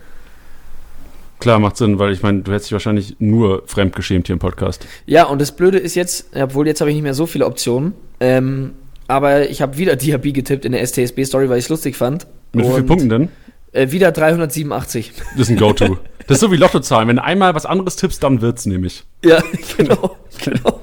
Klar, 1.39 1.59
macht 1.59 1.77
Sinn, 1.77 1.99
weil 1.99 2.11
ich 2.11 2.23
meine, 2.23 2.41
du 2.41 2.51
hättest 2.51 2.67
dich 2.67 2.73
wahrscheinlich 2.73 3.15
nur 3.19 3.63
fremdgeschämt 3.65 4.27
hier 4.27 4.33
im 4.33 4.39
Podcast. 4.39 4.85
Ja, 5.05 5.25
und 5.25 5.39
das 5.39 5.55
Blöde 5.55 5.77
ist 5.77 5.95
jetzt, 5.95 6.27
obwohl 6.35 6.67
jetzt 6.67 6.81
habe 6.81 6.89
ich 6.89 6.95
nicht 6.95 7.03
mehr 7.03 7.13
so 7.13 7.25
viele 7.25 7.45
Optionen, 7.45 7.93
ähm, 8.19 8.73
aber 9.07 9.49
ich 9.49 9.61
habe 9.61 9.77
wieder 9.77 9.95
Diaby 9.95 10.33
getippt 10.33 10.65
in 10.65 10.71
der 10.71 10.85
STSB-Story, 10.85 11.49
weil 11.49 11.59
ich 11.59 11.65
es 11.65 11.69
lustig 11.69 11.95
fand. 11.95 12.27
Mit 12.53 12.65
wie 12.65 12.69
vielen 12.69 12.81
Und, 12.81 12.87
Punkten 12.87 13.09
denn? 13.09 13.29
Äh, 13.73 13.91
wieder 13.91 14.11
387. 14.11 15.11
Das 15.33 15.41
ist 15.41 15.49
ein 15.49 15.57
Go-To. 15.57 15.97
das 16.27 16.37
ist 16.37 16.41
so 16.41 16.51
wie 16.51 16.55
Lottozahlen. 16.55 17.09
Wenn 17.09 17.17
du 17.17 17.23
einmal 17.23 17.53
was 17.53 17.65
anderes 17.65 17.97
tippst, 17.97 18.23
dann 18.23 18.41
wird's 18.41 18.65
nämlich. 18.65 19.03
Ja, 19.23 19.43
genau, 19.77 20.15
genau. 20.43 20.79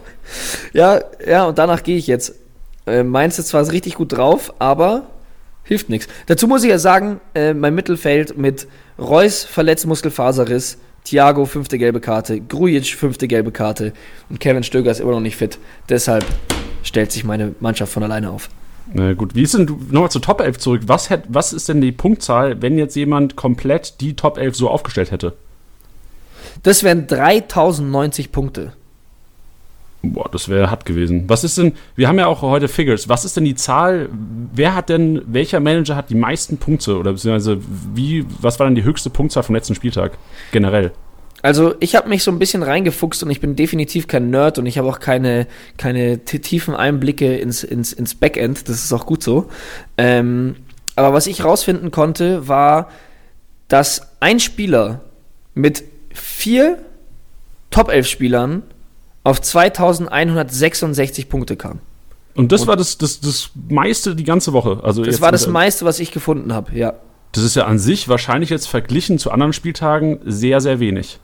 Ja, 0.73 1.01
ja, 1.27 1.47
und 1.47 1.59
danach 1.59 1.83
gehe 1.83 1.97
ich 1.97 2.07
jetzt. 2.07 2.35
Äh, 2.87 3.03
Mainz 3.03 3.39
ist 3.39 3.49
zwar 3.49 3.67
richtig 3.71 3.95
gut 3.95 4.13
drauf, 4.13 4.53
aber 4.59 5.07
hilft 5.65 5.89
nichts. 5.89 6.09
Dazu 6.27 6.47
muss 6.49 6.65
ich 6.65 6.71
ja 6.71 6.79
sagen, 6.79 7.21
äh, 7.35 7.55
mein 7.55 7.75
Mittelfeld 7.75 8.37
mit 8.37 8.67
Reus 8.99 9.45
verletzt 9.45 9.87
Muskelfaserriss, 9.87 10.79
Thiago 11.05 11.47
fünfte 11.47 11.79
gelbe 11.79 12.01
Karte, 12.01 12.41
Grujic 12.41 12.95
fünfte 12.95 13.27
gelbe 13.27 13.51
Karte 13.51 13.93
und 14.29 14.41
Kevin 14.41 14.63
Stöger 14.63 14.91
ist 14.91 15.01
immer 15.01 15.13
noch 15.13 15.21
nicht 15.21 15.37
fit. 15.37 15.59
Deshalb 15.89 16.25
stellt 16.83 17.13
sich 17.13 17.25
meine 17.25 17.55
Mannschaft 17.61 17.93
von 17.93 18.03
alleine 18.03 18.31
auf. 18.31 18.49
Na 18.93 19.13
gut, 19.15 19.35
wie 19.35 19.43
ist 19.43 19.55
denn, 19.55 19.65
nochmal 19.91 20.11
zur 20.11 20.23
Top 20.23 20.41
11 20.41 20.59
zurück. 20.59 20.83
Was, 20.87 21.09
hätt, 21.09 21.25
was 21.29 21.53
ist 21.53 21.69
denn 21.69 21.81
die 21.81 21.93
Punktzahl, 21.93 22.61
wenn 22.61 22.79
jetzt 22.79 22.97
jemand 22.97 23.37
komplett 23.37 24.01
die 24.01 24.15
Top 24.15 24.39
11 24.39 24.57
so 24.57 24.69
aufgestellt 24.69 25.11
hätte? 25.11 25.35
Das 26.63 26.83
wären 26.83 27.07
3090 27.07 28.33
Punkte. 28.33 28.73
Boah, 30.03 30.29
das 30.31 30.49
wäre 30.49 30.71
hart 30.71 30.85
gewesen. 30.85 31.25
Was 31.29 31.45
ist 31.45 31.59
denn, 31.59 31.75
wir 31.95 32.09
haben 32.09 32.19
ja 32.19 32.27
auch 32.27 32.43
heute 32.43 32.67
Figures. 32.67 33.09
Was 33.09 33.25
ist 33.25 33.37
denn 33.37 33.45
die 33.45 33.55
Zahl, 33.55 34.09
wer 34.53 34.75
hat 34.75 34.89
denn, 34.89 35.23
welcher 35.27 35.61
Manager 35.61 35.95
hat 35.95 36.11
die 36.11 36.17
meisten 36.17 36.59
Punkte? 36.59 36.99
Oder 36.99 37.13
beziehungsweise, 37.13 37.59
wie, 37.95 38.27
was 38.41 38.59
war 38.59 38.67
denn 38.67 38.75
die 38.75 38.83
höchste 38.83 39.11
Punktzahl 39.11 39.45
vom 39.45 39.55
letzten 39.55 39.77
Spieltag? 39.77 40.19
Generell. 40.51 40.93
Also 41.43 41.75
ich 41.81 41.95
habe 41.97 42.09
mich 42.09 42.23
so 42.23 42.31
ein 42.31 42.39
bisschen 42.39 42.63
reingefuchst 42.63 43.23
und 43.23 43.31
ich 43.31 43.41
bin 43.41 43.57
definitiv 43.57 44.07
kein 44.07 44.31
Nerd 44.31 44.59
und 44.59 44.67
ich 44.67 44.79
habe 44.79 44.89
auch 44.89 45.01
keine, 45.01 45.47
keine 45.77 46.25
tiefen 46.25 46.75
Einblicke 46.75 47.37
ins, 47.37 47.65
ins, 47.65 47.93
ins 47.93 48.15
Backend. 48.15 48.69
Das 48.69 48.85
ist 48.85 48.93
auch 48.93 49.07
gut 49.07 49.23
so. 49.23 49.49
Ähm, 49.99 50.57
aber 50.97 51.13
was 51.13 51.27
ich 51.27 51.45
rausfinden 51.45 51.91
konnte, 51.91 52.49
war, 52.49 52.89
dass 53.69 54.21
ein 54.21 54.39
Spieler 54.39 55.01
mit 55.55 55.85
vier 56.13 56.79
Top-11-Spielern 57.71 58.63
auf 59.25 59.41
2166 59.41 61.29
Punkte 61.29 61.57
kam. 61.57 61.81
Und 62.35 62.51
das 62.51 62.67
war 62.67 62.77
das, 62.77 62.97
das, 62.99 63.21
das 63.21 63.51
meiste 63.69 64.17
die 64.17 64.25
ganze 64.25 64.53
Woche. 64.53 64.81
Also 64.83 65.05
Das 65.05 65.21
war 65.21 65.33
das 65.33 65.47
meiste, 65.47 65.85
was 65.85 66.01
ich 66.01 66.13
gefunden 66.13 66.53
habe, 66.55 66.75
ja. 66.77 66.95
Das 67.33 67.45
ist 67.45 67.57
ja 67.57 67.67
an 67.67 67.79
sich 67.79 68.09
wahrscheinlich 68.09 68.51
jetzt 68.51 68.69
verglichen 68.69 69.19
zu 69.19 69.31
anderen 69.31 69.53
Spieltagen 69.53 70.21
sehr, 70.25 70.61
sehr 70.61 70.81
wenig. 70.81 71.19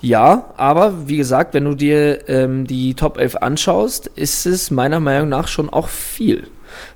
Ja, 0.00 0.52
aber 0.56 1.08
wie 1.08 1.16
gesagt, 1.16 1.54
wenn 1.54 1.64
du 1.64 1.74
dir 1.74 2.28
ähm, 2.28 2.66
die 2.66 2.94
Top 2.94 3.18
11 3.18 3.36
anschaust, 3.36 4.08
ist 4.08 4.46
es 4.46 4.70
meiner 4.70 5.00
Meinung 5.00 5.28
nach 5.28 5.48
schon 5.48 5.70
auch 5.70 5.88
viel. 5.88 6.46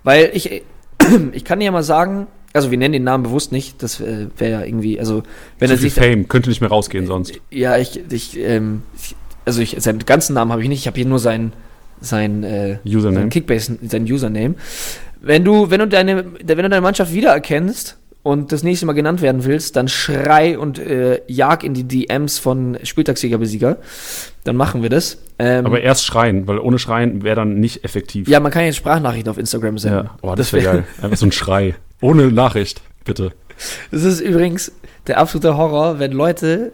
Weil 0.02 0.30
ich, 0.34 0.62
ich 1.32 1.44
kann 1.44 1.60
dir 1.60 1.66
ja 1.66 1.72
mal 1.72 1.82
sagen, 1.82 2.26
Also 2.52 2.70
wir 2.70 2.78
nennen 2.78 2.92
den 2.92 3.04
Namen 3.04 3.24
bewusst 3.24 3.52
nicht. 3.52 3.82
Das 3.82 4.00
äh, 4.00 4.26
wäre 4.36 4.50
ja 4.50 4.64
irgendwie, 4.66 4.98
also 4.98 5.22
wenn 5.58 5.68
Zu 5.68 5.74
er 5.74 5.78
sich. 5.78 5.94
Fame, 5.94 6.28
könnte 6.28 6.48
nicht 6.48 6.60
mehr 6.60 6.70
rausgehen 6.70 7.06
sonst. 7.06 7.32
Ja, 7.50 7.78
ich, 7.78 8.00
ich, 8.10 8.38
ähm, 8.38 8.82
ich 8.96 9.14
also 9.44 9.60
ich, 9.62 9.76
seinen 9.78 10.00
ganzen 10.00 10.34
Namen 10.34 10.52
habe 10.52 10.62
ich 10.62 10.68
nicht. 10.68 10.80
Ich 10.80 10.86
habe 10.86 10.96
hier 10.96 11.06
nur 11.06 11.18
sein, 11.18 11.52
sein, 12.00 12.44
äh, 12.44 12.78
Username. 12.84 13.20
sein 13.20 13.30
Kickbase, 13.30 13.78
sein 13.86 14.04
Username. 14.04 14.54
Wenn 15.20 15.44
du, 15.44 15.70
wenn 15.70 15.80
du 15.80 15.88
deine, 15.88 16.24
wenn 16.24 16.46
du 16.56 16.68
deine 16.68 16.80
Mannschaft 16.80 17.12
wiedererkennst 17.12 17.98
und 18.22 18.52
das 18.52 18.62
nächste 18.62 18.86
Mal 18.86 18.92
genannt 18.94 19.22
werden 19.22 19.44
willst, 19.44 19.76
dann 19.76 19.88
schrei 19.88 20.58
und 20.58 20.78
äh, 20.78 21.20
jag 21.26 21.62
in 21.64 21.74
die 21.74 21.84
DMs 21.84 22.38
von 22.38 22.78
Spieltagssieger-Besieger. 22.82 23.78
Dann 24.44 24.56
machen 24.56 24.82
wir 24.82 24.88
das. 24.90 25.18
Ähm, 25.38 25.66
Aber 25.66 25.80
erst 25.80 26.04
schreien, 26.06 26.46
weil 26.46 26.58
ohne 26.58 26.78
Schreien 26.78 27.22
wäre 27.22 27.36
dann 27.36 27.60
nicht 27.60 27.84
effektiv. 27.84 28.28
ja, 28.28 28.40
man 28.40 28.50
kann 28.52 28.64
jetzt 28.64 28.76
Sprachnachrichten 28.76 29.30
auf 29.30 29.38
Instagram 29.38 29.78
senden. 29.78 30.04
ja. 30.06 30.18
Oh, 30.22 30.34
das 30.34 30.52
wäre 30.52 30.64
geil. 30.64 30.84
Einfach 31.02 31.16
so 31.18 31.26
ein 31.26 31.32
Schrei. 31.32 31.74
Ohne 32.00 32.30
Nachricht, 32.32 32.80
bitte. 33.04 33.32
Das 33.90 34.04
ist 34.04 34.20
übrigens 34.20 34.72
der 35.06 35.18
absolute 35.18 35.56
Horror, 35.58 35.98
wenn 35.98 36.12
Leute 36.12 36.72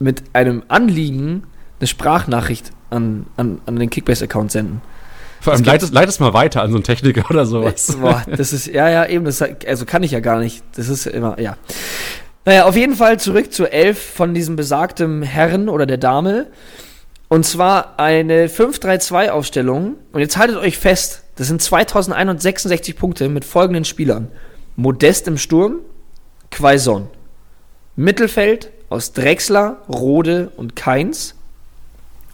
mit 0.00 0.22
einem 0.32 0.64
Anliegen 0.68 1.44
eine 1.78 1.86
Sprachnachricht 1.86 2.70
an, 2.90 3.26
an, 3.36 3.60
an 3.66 3.76
den 3.76 3.90
Kickbase-Account 3.90 4.52
senden. 4.52 4.80
Vor 5.40 5.52
allem 5.52 5.62
Das 5.62 5.72
leit 5.72 5.82
es, 5.82 5.92
leit 5.92 6.08
es 6.08 6.18
mal 6.18 6.32
weiter 6.32 6.62
an 6.62 6.70
so 6.70 6.76
einen 6.76 6.84
Techniker 6.84 7.30
oder 7.30 7.46
sowas. 7.46 7.96
Boah, 8.00 8.24
das 8.26 8.52
ist, 8.52 8.66
ja, 8.66 8.88
ja, 8.88 9.06
eben, 9.06 9.24
das, 9.24 9.42
also 9.42 9.84
kann 9.84 10.02
ich 10.02 10.10
ja 10.10 10.20
gar 10.20 10.40
nicht. 10.40 10.64
Das 10.76 10.88
ist 10.88 11.06
immer, 11.06 11.38
ja. 11.40 11.56
Naja, 12.44 12.64
auf 12.64 12.76
jeden 12.76 12.94
Fall 12.94 13.18
zurück 13.18 13.52
zur 13.52 13.72
Elf 13.72 14.00
von 14.00 14.32
diesem 14.34 14.56
besagten 14.56 15.22
Herrn 15.22 15.68
oder 15.68 15.86
der 15.86 15.98
Dame. 15.98 16.46
Und 17.28 17.44
zwar 17.44 17.98
eine 17.98 18.48
5-3-2-Aufstellung. 18.48 19.96
Und 20.12 20.20
jetzt 20.20 20.36
haltet 20.36 20.56
euch 20.56 20.78
fest, 20.78 21.22
das 21.36 21.48
sind 21.48 21.60
2166 21.60 22.96
Punkte 22.96 23.28
mit 23.28 23.44
folgenden 23.44 23.84
Spielern. 23.84 24.28
Modest 24.76 25.26
im 25.28 25.38
Sturm, 25.38 25.80
Quaison. 26.50 27.08
Mittelfeld 27.96 28.70
aus 28.88 29.12
Drexler, 29.12 29.78
Rode 29.88 30.50
und 30.56 30.76
Keins. 30.76 31.35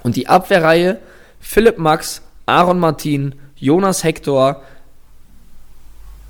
Und 0.02 0.16
die 0.16 0.28
Abwehrreihe 0.28 0.98
Philipp 1.40 1.78
Max, 1.78 2.22
Aaron 2.46 2.78
Martin, 2.78 3.34
Jonas 3.56 4.04
Hector, 4.04 4.62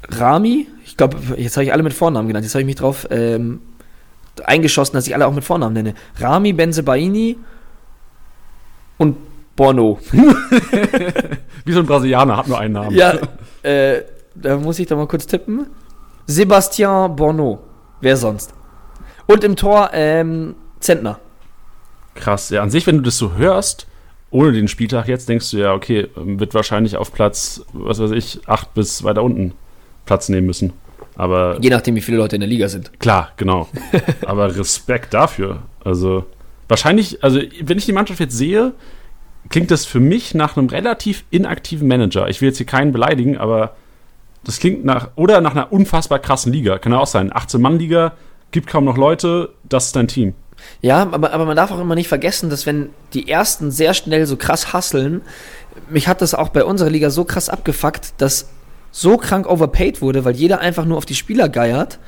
Rami. 0.09 0.67
Ich 0.85 0.97
glaube, 0.97 1.17
jetzt 1.37 1.57
habe 1.57 1.65
ich 1.65 1.73
alle 1.73 1.83
mit 1.83 1.93
Vornamen 1.93 2.29
genannt. 2.29 2.45
Jetzt 2.45 2.55
habe 2.55 2.63
ich 2.63 2.67
mich 2.67 2.77
drauf 2.77 3.07
ähm, 3.11 3.61
eingeschossen, 4.45 4.95
dass 4.95 5.07
ich 5.07 5.15
alle 5.15 5.27
auch 5.27 5.33
mit 5.33 5.45
Vornamen 5.45 5.75
nenne. 5.75 5.95
Rami 6.19 6.53
Benzebaini 6.53 7.39
und 8.99 9.17
Bono. 9.57 9.99
Wie 11.65 11.73
so 11.73 11.81
ein 11.81 11.87
Brasilianer, 11.87 12.37
hat 12.37 12.49
nur 12.49 12.59
einen 12.59 12.75
Namen. 12.75 12.97
Ja, 12.97 13.15
äh, 13.63 14.03
da 14.35 14.57
muss 14.57 14.79
ich 14.79 14.87
doch 14.87 14.97
mal 14.97 15.07
kurz 15.07 15.27
tippen. 15.27 15.67
Sebastian 16.27 17.15
Bono. 17.15 17.61
Wer 18.01 18.17
sonst? 18.17 18.55
Und 19.27 19.45
im 19.45 19.57
Tor 19.57 19.91
ähm, 19.93 20.55
Zentner. 20.81 21.21
Krass. 22.15 22.51
Ja, 22.51 22.63
an 22.63 22.71
sich, 22.71 22.87
wenn 22.87 22.97
du 22.97 23.03
das 23.03 23.19
so 23.19 23.35
hörst, 23.35 23.87
ohne 24.31 24.53
den 24.53 24.69
Spieltag 24.69 25.09
jetzt, 25.09 25.29
denkst 25.29 25.51
du 25.51 25.59
ja, 25.59 25.75
okay, 25.75 26.09
wird 26.15 26.55
wahrscheinlich 26.55 26.97
auf 26.97 27.13
Platz, 27.13 27.65
was 27.73 28.01
weiß 28.01 28.13
ich, 28.13 28.41
acht 28.47 28.75
bis 28.75 29.05
weiter 29.05 29.23
unten 29.23 29.53
Platz 30.07 30.29
nehmen 30.29 30.47
müssen. 30.47 30.73
Aber 31.15 31.59
Je 31.61 31.71
nachdem, 31.71 31.95
wie 31.95 32.01
viele 32.01 32.17
Leute 32.17 32.37
in 32.37 32.41
der 32.41 32.49
Liga 32.49 32.69
sind. 32.69 32.99
Klar, 32.99 33.33
genau. 33.37 33.69
Aber 34.27 34.57
Respekt 34.57 35.13
dafür. 35.13 35.63
Also, 35.85 36.25
wahrscheinlich, 36.69 37.23
also, 37.23 37.41
wenn 37.61 37.77
ich 37.77 37.85
die 37.85 37.93
Mannschaft 37.93 38.21
jetzt 38.21 38.37
sehe, 38.37 38.73
klingt 39.51 39.71
das 39.71 39.85
für 39.85 40.01
mich 40.01 40.35
nach 40.35 40.57
einem 40.57 40.69
relativ 40.69 41.25
inaktiven 41.31 41.87
Manager. 41.87 42.29
Ich 42.29 42.41
will 42.41 42.49
jetzt 42.49 42.57
hier 42.57 42.67
keinen 42.67 42.93
beleidigen, 42.93 43.37
aber 43.37 43.77
das 44.45 44.59
klingt 44.59 44.85
nach, 44.85 45.11
oder 45.15 45.41
nach 45.41 45.53
einer 45.53 45.73
unfassbar 45.73 46.19
krassen 46.19 46.53
Liga. 46.53 46.79
Kann 46.79 46.93
ja 46.93 46.99
auch 46.99 47.07
sein. 47.07 47.31
18-Mann-Liga, 47.31 48.13
gibt 48.51 48.67
kaum 48.69 48.85
noch 48.85 48.97
Leute, 48.97 49.51
das 49.65 49.87
ist 49.87 49.97
dein 49.97 50.09
Team. 50.09 50.35
Ja, 50.81 51.03
aber, 51.03 51.33
aber 51.33 51.45
man 51.45 51.57
darf 51.57 51.71
auch 51.71 51.81
immer 51.81 51.95
nicht 51.95 52.09
vergessen, 52.09 52.51
dass 52.51 52.67
wenn 52.67 52.91
die 53.15 53.29
ersten 53.29 53.71
sehr 53.71 53.95
schnell 53.95 54.27
so 54.27 54.37
krass 54.37 54.73
hasseln, 54.73 55.23
mich 55.89 56.09
hat 56.09 56.21
das 56.23 56.35
auch 56.35 56.51
bei 56.51 56.65
unserer 56.65 56.91
Liga 56.91 57.11
so 57.11 57.25
krass 57.25 57.49
abgefuckt, 57.49 58.15
dass 58.19 58.49
so 58.91 59.17
krank 59.17 59.47
overpaid 59.49 60.03
wurde, 60.03 60.25
weil 60.25 60.37
jeder 60.37 60.61
einfach 60.61 60.85
nur 60.85 60.99
auf 60.99 61.07
die 61.07 61.15
Spieler 61.15 61.49
geiert, 61.49 61.99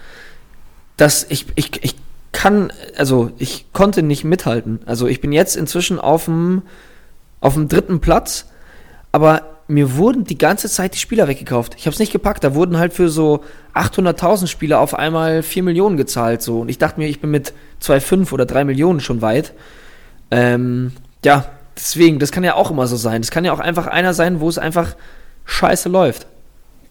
dass 0.97 1.25
ich, 1.29 1.47
ich, 1.55 1.83
ich 1.83 1.97
kann, 2.33 2.73
also 2.97 3.31
ich 3.39 3.73
konnte 3.73 4.03
nicht 4.03 4.25
mithalten. 4.25 4.81
Also 4.87 5.07
ich 5.07 5.21
bin 5.21 5.33
jetzt 5.33 5.57
inzwischen 5.57 5.99
auf 5.99 6.27
dem, 6.27 6.63
auf 7.41 7.55
dem 7.55 7.69
dritten 7.69 8.01
Platz, 8.01 8.47
aber 9.13 9.54
mir 9.67 9.97
wurden 9.97 10.25
die 10.25 10.39
ganze 10.39 10.69
Zeit 10.69 10.95
die 10.95 10.99
Spieler 10.99 11.27
weggekauft. 11.27 11.75
Ich 11.77 11.87
habe 11.87 11.95
es 11.95 11.99
nicht 11.99 12.13
gepackt. 12.13 12.45
Da 12.45 12.55
wurden 12.55 12.79
halt 12.79 12.93
für 12.93 13.09
so 13.09 13.41
800.000 13.75 14.47
Spieler 14.47 14.81
auf 14.81 14.95
einmal 14.95 15.43
4 15.43 15.63
Millionen 15.63 15.97
gezahlt. 15.97 16.43
So. 16.43 16.61
Und 16.61 16.69
ich 16.69 16.79
dachte 16.79 17.01
mir, 17.01 17.09
ich 17.09 17.21
bin 17.21 17.31
mit 17.31 17.55
2,5 17.83 18.33
oder 18.33 18.47
3 18.47 18.65
Millionen 18.65 19.01
schon 19.01 19.23
weit. 19.23 19.55
Ähm, 20.31 20.93
ja, 21.25 21.47
deswegen, 21.77 22.19
das 22.19 22.33
kann 22.33 22.45
ja 22.45 22.55
auch 22.55 22.71
immer 22.71 22.87
so 22.87 22.97
sein. 22.97 23.23
Das 23.23 23.31
kann 23.31 23.45
ja 23.45 23.53
auch 23.53 23.61
einfach 23.61 23.87
einer 23.87 24.13
sein, 24.13 24.41
wo 24.41 24.49
es 24.49 24.59
einfach 24.59 24.97
scheiße 25.47 25.89
läuft. 25.89 26.27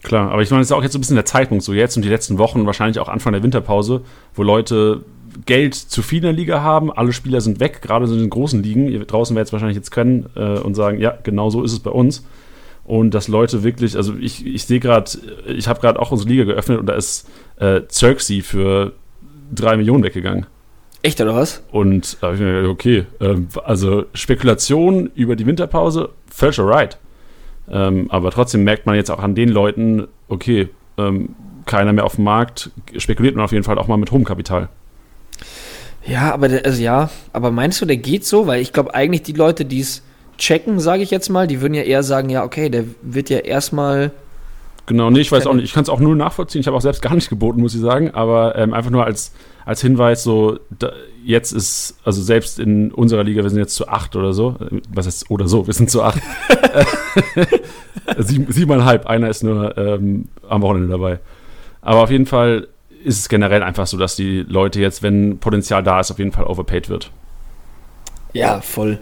Klar, 0.02 0.32
aber 0.32 0.42
ich 0.42 0.50
meine, 0.50 0.62
das 0.62 0.68
ist 0.68 0.74
auch 0.74 0.84
jetzt 0.84 0.94
so 0.94 0.98
ein 0.98 1.02
bisschen 1.02 1.16
der 1.16 1.26
Zeitpunkt, 1.26 1.64
so 1.64 1.74
jetzt 1.74 1.96
und 1.96 2.04
die 2.04 2.10
letzten 2.10 2.38
Wochen, 2.38 2.66
wahrscheinlich 2.66 3.00
auch 3.00 3.08
Anfang 3.08 3.32
der 3.32 3.42
Winterpause, 3.42 4.02
wo 4.36 4.44
Leute 4.44 5.06
Geld 5.46 5.76
zu 5.76 6.02
viel 6.02 6.18
in 6.18 6.24
der 6.24 6.34
Liga 6.34 6.62
haben, 6.62 6.92
alle 6.92 7.14
Spieler 7.14 7.40
sind 7.40 7.60
weg, 7.60 7.82
gerade 7.82 8.06
so 8.06 8.14
in 8.14 8.20
den 8.20 8.30
großen 8.30 8.62
Ligen. 8.62 8.88
Ihr 8.90 9.06
draußen 9.06 9.36
werdet 9.36 9.48
es 9.48 9.54
wahrscheinlich 9.54 9.78
jetzt 9.78 9.92
können 9.92 10.30
äh, 10.36 10.60
und 10.60 10.76
sagen, 10.76 11.00
ja, 11.00 11.18
genau 11.24 11.50
so 11.50 11.64
ist 11.64 11.72
es 11.72 11.80
bei 11.80 11.90
uns. 11.90 12.24
Und 12.86 13.12
dass 13.12 13.28
Leute 13.28 13.64
wirklich, 13.64 13.96
also 13.96 14.16
ich, 14.20 14.46
ich 14.46 14.66
sehe 14.66 14.80
gerade, 14.80 15.10
ich 15.48 15.68
habe 15.68 15.80
gerade 15.80 16.00
auch 16.00 16.12
unsere 16.12 16.30
Liga 16.30 16.44
geöffnet 16.44 16.80
und 16.80 16.86
da 16.86 16.94
ist 16.94 17.30
äh, 17.58 17.82
Xerxes 17.82 18.46
für 18.46 18.94
drei 19.54 19.78
Millionen 19.78 20.04
weggegangen. 20.04 20.48
Echt 21.02 21.20
oder 21.22 21.36
was? 21.36 21.64
Und 21.72 22.18
da 22.22 22.28
habe 22.28 22.36
ich 22.36 22.42
mir 22.42 22.54
gedacht, 22.54 22.72
okay, 22.72 23.06
ähm, 23.20 23.48
also 23.64 24.06
Spekulation 24.14 25.12
über 25.16 25.36
die 25.36 25.46
Winterpause, 25.46 26.10
völlig 26.28 26.60
alright. 26.60 26.98
Ähm, 27.70 28.08
aber 28.10 28.32
trotzdem 28.32 28.64
merkt 28.64 28.86
man 28.86 28.96
jetzt 28.96 29.12
auch 29.12 29.20
an 29.20 29.36
den 29.36 29.50
Leuten, 29.50 30.08
okay, 30.28 30.70
ähm, 30.98 31.36
keiner 31.66 31.94
mehr 31.94 32.06
auf 32.06 32.16
dem 32.16 32.26
Markt, 32.26 32.72
spekuliert 32.98 33.36
man 33.36 33.46
auf 33.46 33.52
jeden 33.52 33.64
Fall 33.64 33.78
auch 33.78 33.88
mal 33.88 33.98
mit 33.98 34.12
hohem 34.12 34.26
Kapital. 34.26 34.70
Ja, 36.06 36.34
aber 36.34 36.50
der, 36.50 36.66
also 36.66 36.82
ja, 36.82 37.10
aber 37.32 37.52
meinst 37.52 37.82
du, 37.82 37.86
der 37.86 37.98
geht 37.98 38.26
so? 38.26 38.48
Weil 38.48 38.62
ich 38.62 38.74
glaube 38.74 38.94
eigentlich 38.94 39.24
die 39.24 39.34
Leute, 39.34 39.64
die 39.64 39.80
es 39.80 40.04
checken, 40.38 40.80
sage 40.80 41.04
ich 41.04 41.12
jetzt 41.12 41.30
mal, 41.30 41.48
die 41.48 41.62
würden 41.62 41.74
ja 41.74 41.84
eher 41.84 42.04
sagen, 42.04 42.30
ja, 42.30 42.44
okay, 42.44 42.70
der 42.70 42.86
wird 43.02 43.30
ja 43.30 43.40
erstmal. 43.40 44.12
Genau, 44.86 45.10
nee, 45.10 45.22
ich 45.22 45.32
weiß 45.32 45.48
auch 45.48 45.54
nicht. 45.54 45.66
Ich 45.66 45.74
kann 45.74 45.84
es 45.84 45.90
auch 45.90 46.00
nur 46.00 46.16
nachvollziehen. 46.16 46.62
Ich 46.62 46.68
habe 46.68 46.76
auch 46.76 46.82
selbst 46.82 47.02
gar 47.02 47.16
nicht 47.16 47.30
geboten, 47.30 47.62
muss 47.62 47.74
ich 47.74 47.82
sagen. 47.82 48.12
Aber 48.12 48.58
ähm, 48.58 48.74
einfach 48.74 48.92
nur 48.92 49.06
als, 49.06 49.32
als 49.66 49.82
Hinweis, 49.82 50.24
so, 50.24 50.60
da, 50.78 50.92
jetzt 51.24 51.54
ist, 51.54 51.98
also 52.04 52.22
selbst 52.22 52.60
in 52.60 52.92
unserer 52.92 53.24
Liga, 53.24 53.44
wir 53.44 53.50
sind 53.50 53.60
jetzt 53.60 53.76
zu 53.76 53.88
acht 53.88 54.16
oder 54.16 54.34
so. 54.34 54.56
Was 54.94 55.06
heißt 55.06 55.32
oder 55.32 55.48
so? 55.48 55.68
Wir 55.68 55.74
sind 55.74 55.90
zu 55.90 56.04
acht. 56.04 56.22
Sieben, 58.18 58.52
siebeneinhalb, 58.52 59.06
einer 59.06 59.30
ist 59.30 59.44
nur 59.44 59.78
ähm, 59.78 60.28
am 60.50 60.62
Wochenende 60.62 60.90
dabei. 60.90 61.20
Aber 61.82 62.04
auf 62.04 62.12
jeden 62.12 62.26
Fall 62.26 62.68
ist 63.04 63.20
es 63.20 63.30
generell 63.30 63.64
einfach 63.64 63.88
so, 63.88 63.98
dass 63.98 64.16
die 64.16 64.44
Leute 64.48 64.80
jetzt, 64.80 65.04
wenn 65.04 65.38
Potenzial 65.40 65.84
da 65.84 66.00
ist, 66.00 66.12
auf 66.12 66.20
jeden 66.20 66.32
Fall 66.32 66.46
overpaid 66.46 66.90
wird. 66.90 67.12
Ja, 68.34 68.62
voll. 68.62 68.98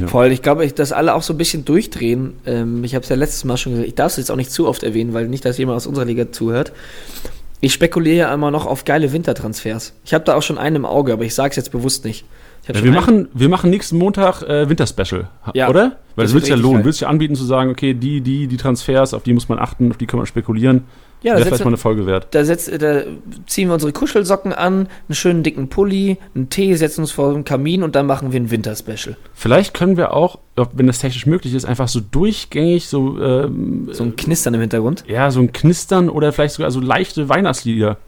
Ja. 0.00 0.06
Voll. 0.08 0.32
Ich 0.32 0.40
glaube, 0.42 0.64
ich- 0.64 0.74
dass 0.74 0.90
alle 0.92 1.14
auch 1.14 1.22
so 1.22 1.34
ein 1.34 1.38
bisschen 1.38 1.64
durchdrehen. 1.64 2.32
Ähm, 2.46 2.82
ich 2.84 2.94
habe 2.94 3.02
es 3.02 3.08
ja 3.10 3.16
letztes 3.16 3.44
Mal 3.44 3.56
schon 3.56 3.72
gesagt, 3.72 3.88
ich 3.88 3.94
darf 3.94 4.12
es 4.12 4.16
jetzt 4.16 4.30
auch 4.30 4.36
nicht 4.36 4.50
zu 4.50 4.66
oft 4.66 4.82
erwähnen, 4.82 5.12
weil 5.12 5.28
nicht, 5.28 5.44
dass 5.44 5.58
jemand 5.58 5.76
aus 5.76 5.86
unserer 5.86 6.06
Liga 6.06 6.32
zuhört. 6.32 6.72
Ich 7.60 7.74
spekuliere 7.74 8.16
ja 8.16 8.34
immer 8.34 8.50
noch 8.50 8.64
auf 8.66 8.84
geile 8.86 9.12
Wintertransfers. 9.12 9.92
Ich 10.04 10.14
habe 10.14 10.24
da 10.24 10.34
auch 10.34 10.42
schon 10.42 10.56
einen 10.56 10.76
im 10.76 10.84
Auge, 10.86 11.12
aber 11.12 11.24
ich 11.24 11.34
sage 11.34 11.50
es 11.50 11.56
jetzt 11.56 11.70
bewusst 11.72 12.04
nicht. 12.06 12.24
Ja, 12.66 12.82
wir, 12.82 12.92
machen, 12.92 13.28
wir 13.34 13.48
machen 13.48 13.70
nächsten 13.70 13.98
Montag 13.98 14.42
äh, 14.42 14.68
Winterspecial, 14.68 15.28
Ja, 15.54 15.68
oder? 15.68 15.96
Weil 16.14 16.24
das 16.24 16.26
das 16.26 16.32
wird 16.34 16.44
sich 16.44 16.50
ja 16.50 16.56
lohnen. 16.56 16.84
Willst 16.84 17.00
du 17.00 17.04
ja 17.04 17.10
anbieten 17.10 17.34
zu 17.34 17.44
sagen, 17.44 17.70
okay, 17.70 17.94
die, 17.94 18.20
die, 18.20 18.46
die 18.46 18.56
Transfers, 18.56 19.12
auf 19.14 19.22
die 19.22 19.32
muss 19.34 19.48
man 19.48 19.58
achten, 19.58 19.90
auf 19.90 19.96
die 19.98 20.06
kann 20.06 20.18
man 20.18 20.26
spekulieren. 20.26 20.84
Ja, 21.22 21.32
da, 21.34 21.38
Wäre 21.38 21.46
vielleicht 21.48 21.64
mal 21.64 21.70
eine 21.70 21.76
Folge 21.76 22.06
wert. 22.06 22.28
da, 22.34 22.44
setzt, 22.44 22.70
da 22.80 23.02
ziehen 23.46 23.68
wir 23.68 23.74
unsere 23.74 23.92
Kuschelsocken 23.92 24.52
an, 24.52 24.88
einen 25.08 25.14
schönen 25.14 25.42
dicken 25.42 25.68
Pulli, 25.68 26.16
einen 26.34 26.48
Tee, 26.48 26.74
setzen 26.76 27.02
uns 27.02 27.10
vor 27.12 27.34
den 27.34 27.44
Kamin 27.44 27.82
und 27.82 27.94
dann 27.94 28.06
machen 28.06 28.32
wir 28.32 28.40
ein 28.40 28.50
Winterspecial. 28.50 29.16
Vielleicht 29.34 29.74
können 29.74 29.96
wir 29.96 30.14
auch, 30.14 30.38
wenn 30.72 30.86
das 30.86 30.98
technisch 30.98 31.26
möglich 31.26 31.54
ist, 31.54 31.64
einfach 31.66 31.88
so 31.88 32.00
durchgängig 32.00 32.88
so, 32.88 33.20
ähm, 33.20 33.88
So 33.92 34.04
ein 34.04 34.16
Knistern 34.16 34.54
im 34.54 34.60
Hintergrund. 34.60 35.04
ja, 35.06 35.30
so 35.30 35.40
ein 35.40 35.52
Knistern 35.52 36.08
oder 36.08 36.32
vielleicht 36.32 36.54
sogar 36.54 36.70
so 36.70 36.80
leichte 36.80 37.28
Weihnachtslieder. 37.28 37.98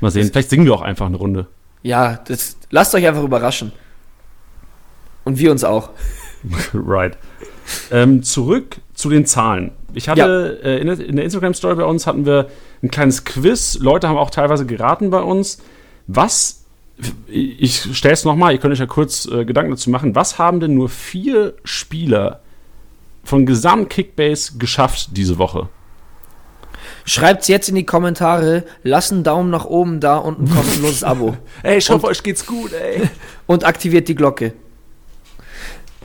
Mal 0.00 0.10
sehen. 0.10 0.28
Vielleicht 0.30 0.50
singen 0.50 0.64
wir 0.64 0.72
auch 0.74 0.82
einfach 0.82 1.06
eine 1.06 1.16
Runde. 1.16 1.46
Ja, 1.82 2.20
das, 2.26 2.56
lasst 2.70 2.94
euch 2.94 3.06
einfach 3.06 3.22
überraschen. 3.22 3.72
Und 5.24 5.38
wir 5.38 5.50
uns 5.50 5.64
auch. 5.64 5.90
right. 6.74 7.18
Ähm, 7.90 8.22
zurück 8.22 8.76
zu 8.94 9.10
den 9.10 9.26
Zahlen. 9.26 9.72
Ich 9.94 10.08
hatte 10.08 10.60
äh, 10.62 10.80
in, 10.80 10.86
der, 10.86 11.00
in 11.00 11.16
der 11.16 11.24
Instagram-Story 11.24 11.74
bei 11.76 11.84
uns 11.84 12.06
hatten 12.06 12.26
wir 12.26 12.48
ein 12.82 12.90
kleines 12.90 13.24
Quiz. 13.24 13.78
Leute 13.80 14.08
haben 14.08 14.16
auch 14.16 14.30
teilweise 14.30 14.66
geraten 14.66 15.10
bei 15.10 15.20
uns. 15.20 15.62
Was, 16.06 16.64
ich 17.26 17.96
stelle 17.96 18.14
es 18.14 18.24
nochmal, 18.24 18.52
ihr 18.52 18.58
könnt 18.58 18.72
euch 18.72 18.80
ja 18.80 18.86
kurz 18.86 19.26
äh, 19.26 19.44
Gedanken 19.44 19.70
dazu 19.70 19.90
machen. 19.90 20.14
Was 20.14 20.38
haben 20.38 20.60
denn 20.60 20.74
nur 20.74 20.88
vier 20.88 21.54
Spieler 21.64 22.40
von 23.24 23.46
Gesamt-Kickbase 23.46 24.58
geschafft 24.58 25.10
diese 25.12 25.38
Woche? 25.38 25.68
Schreibt's 27.04 27.48
jetzt 27.48 27.68
in 27.68 27.74
die 27.74 27.86
Kommentare, 27.86 28.64
lasst 28.82 29.12
einen 29.12 29.24
Daumen 29.24 29.50
nach 29.50 29.64
oben 29.64 30.00
da 30.00 30.16
und 30.16 30.40
ein 30.40 30.50
kostenloses 30.50 31.04
Abo. 31.04 31.36
Ey, 31.62 31.78
ich 31.78 31.90
hoffe, 31.90 32.06
euch 32.06 32.22
geht's 32.22 32.46
gut, 32.46 32.72
ey. 32.72 33.08
Und 33.46 33.64
aktiviert 33.64 34.06
die 34.06 34.14
Glocke. 34.14 34.52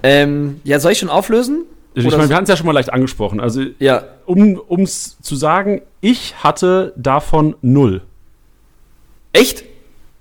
Ähm, 0.01 0.62
ja, 0.63 0.80
soll 0.80 0.94
ich 0.94 1.00
schon 1.00 1.10
auflösen? 1.10 1.65
Ich 1.95 2.03
meine, 2.05 2.29
wir 2.29 2.35
hatten 2.35 2.43
es 2.43 2.49
ja 2.49 2.57
schon 2.57 2.65
mal 2.65 2.73
leicht 2.73 2.91
angesprochen. 2.91 3.39
Also, 3.39 3.63
Ja. 3.79 4.03
um 4.25 4.81
es 4.81 5.17
zu 5.21 5.35
sagen, 5.35 5.81
ich 6.01 6.35
hatte 6.43 6.93
davon 6.97 7.55
null. 7.61 8.01
Echt? 9.33 9.63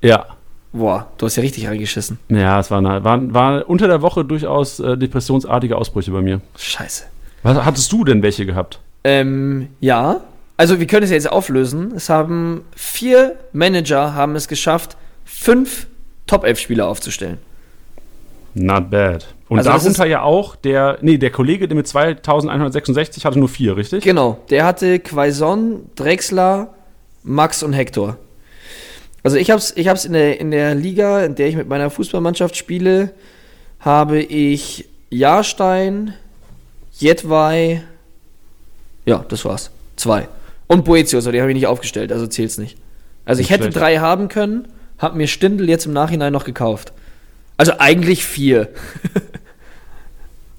Ja. 0.01 0.27
Boah, 0.73 1.09
du 1.19 1.27
hast 1.27 1.37
ja 1.37 1.43
richtig 1.43 1.69
reingeschissen. 1.69 2.19
Ja, 2.29 2.59
es 2.59 2.71
war, 2.71 2.79
eine, 2.79 3.05
war, 3.05 3.33
war 3.33 3.69
unter 3.69 3.87
der 3.87 4.03
Woche 4.03 4.25
durchaus 4.25 4.81
äh, 4.81 4.97
depressionsartige 4.97 5.77
Ausbrüche 5.77 6.11
bei 6.11 6.21
mir. 6.21 6.41
Scheiße. 6.57 7.05
Was, 7.45 7.65
hattest 7.65 7.93
du 7.93 8.05
denn 8.05 8.23
welche 8.23 8.45
gehabt? 8.45 8.81
Ähm, 9.05 9.69
ja. 9.81 10.21
Also 10.57 10.81
wir 10.81 10.87
können 10.87 11.03
es 11.05 11.11
ja 11.11 11.15
jetzt 11.17 11.31
auflösen. 11.31 11.93
Es 11.95 12.09
haben 12.09 12.63
vier 12.75 13.37
Manager 13.53 14.15
haben 14.15 14.35
es 14.37 14.49
geschafft, 14.49 14.97
fünf 15.25 15.87
Top 16.27 16.45
11 16.45 16.59
Spieler 16.59 16.89
aufzustellen. 16.89 17.39
Not 18.55 18.91
bad. 18.91 19.27
Und 19.55 19.67
Also 19.67 19.71
darunter 19.71 20.07
ja 20.07 20.23
auch 20.23 20.57
der, 20.57 20.99
nee, 21.01 21.17
der 21.19 21.31
Kollege, 21.31 21.69
der 21.69 21.77
mit 21.77 21.87
2166 21.87 23.25
hatte 23.25 23.39
nur 23.39 23.49
vier, 23.49 23.77
richtig? 23.77 24.03
Genau. 24.05 24.39
Der 24.51 24.65
hatte 24.65 24.99
Quaison, 24.99 25.91
Drexler, 25.95 26.75
Max 27.23 27.63
und 27.63 27.73
Hector. 27.73 28.17
Also 29.23 29.37
ich 29.37 29.51
hab's, 29.51 29.73
ich 29.77 29.89
hab's 29.89 30.05
in 30.05 30.13
der, 30.13 30.41
in 30.41 30.51
der 30.51 30.75
Liga, 30.75 31.25
in 31.25 31.35
der 31.35 31.49
ich 31.49 31.57
mit 31.57 31.69
meiner 31.69 31.89
Fußballmannschaft 31.91 32.57
spiele, 32.57 33.13
habe 33.81 34.21
ich 34.21 34.87
Jahrstein, 35.11 36.15
Jedwai, 36.93 37.83
ja, 39.07 39.25
das 39.29 39.45
war's. 39.45 39.71
Zwei. 39.97 40.29
Und 40.67 40.85
Boetius, 40.85 41.27
aber 41.27 41.33
die 41.33 41.41
habe 41.41 41.51
ich 41.51 41.57
nicht 41.57 41.67
aufgestellt, 41.67 42.11
also 42.13 42.27
zählt's 42.27 42.59
nicht. 42.59 42.77
Also 43.25 43.41
ich 43.41 43.47
Nicht 43.49 43.53
hätte 43.53 43.65
schlecht. 43.65 43.77
drei 43.79 43.99
haben 43.99 44.29
können, 44.29 44.69
hab 44.99 45.15
mir 45.15 45.27
Stindl 45.27 45.69
jetzt 45.69 45.87
im 45.87 45.93
Nachhinein 45.93 46.33
noch 46.33 46.45
gekauft. 46.45 46.93
Also 47.57 47.73
eigentlich 47.79 48.25
vier. 48.25 48.69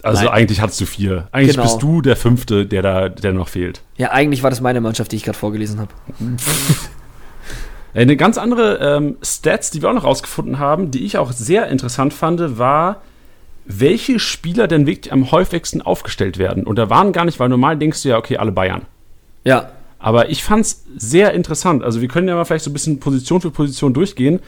Also 0.06 0.26
Nein. 0.26 0.34
eigentlich 0.34 0.62
hattest 0.62 0.80
du 0.82 0.86
vier. 0.86 1.28
Eigentlich 1.32 1.56
Genau. 1.56 1.64
bist 1.64 1.82
du 1.82 2.02
der 2.02 2.16
fünfte, 2.16 2.66
der 2.68 2.82
da, 2.84 3.10
der 3.10 3.34
noch 3.34 3.48
fehlt. 3.48 3.82
Ja, 3.98 4.12
eigentlich 4.12 4.44
war 4.44 4.52
das 4.52 4.62
meine 4.62 4.80
Mannschaft, 4.80 5.12
die 5.12 5.16
ich 5.16 5.24
gerade 5.24 5.38
vorgelesen 5.38 5.80
habe. 5.80 5.90
Eine 7.94 8.18
ganz 8.18 8.38
andere 8.38 8.78
ähm, 8.82 9.16
Stats, 9.24 9.72
die 9.72 9.82
wir 9.82 9.90
auch 9.90 9.94
noch 9.94 10.04
rausgefunden 10.04 10.60
haben, 10.60 10.92
die 10.92 11.06
ich 11.06 11.18
auch 11.18 11.32
sehr 11.32 11.68
interessant 11.70 12.14
fand, 12.14 12.58
war, 12.60 13.02
welche 13.66 14.20
Spieler 14.20 14.68
denn 14.68 14.86
wirklich 14.86 15.12
am 15.14 15.32
häufigsten 15.32 15.82
aufgestellt 15.82 16.38
werden. 16.38 16.66
Und 16.66 16.76
da 16.78 16.90
waren 16.90 17.14
gar 17.14 17.26
nicht, 17.26 17.40
weil 17.40 17.50
normal 17.50 17.78
denkst 17.78 18.04
du 18.04 18.10
ja, 18.10 18.18
okay, 18.18 18.38
alle 18.38 18.52
Bayern. 18.52 18.84
Ja, 19.44 19.70
Aber 19.98 20.30
ich 20.30 20.44
fand 20.44 20.66
es 20.66 20.84
sehr 20.96 21.34
interessant. 21.34 21.84
Also 21.84 22.02
wir 22.02 22.08
können 22.10 22.28
ja 22.28 22.36
mal 22.36 22.46
vielleicht 22.46 22.66
so 22.66 22.70
ein 22.70 22.74
bisschen 22.74 23.00
Position 23.00 23.42
für 23.42 23.50
Position 23.50 23.94
durchgehen. 23.94 24.40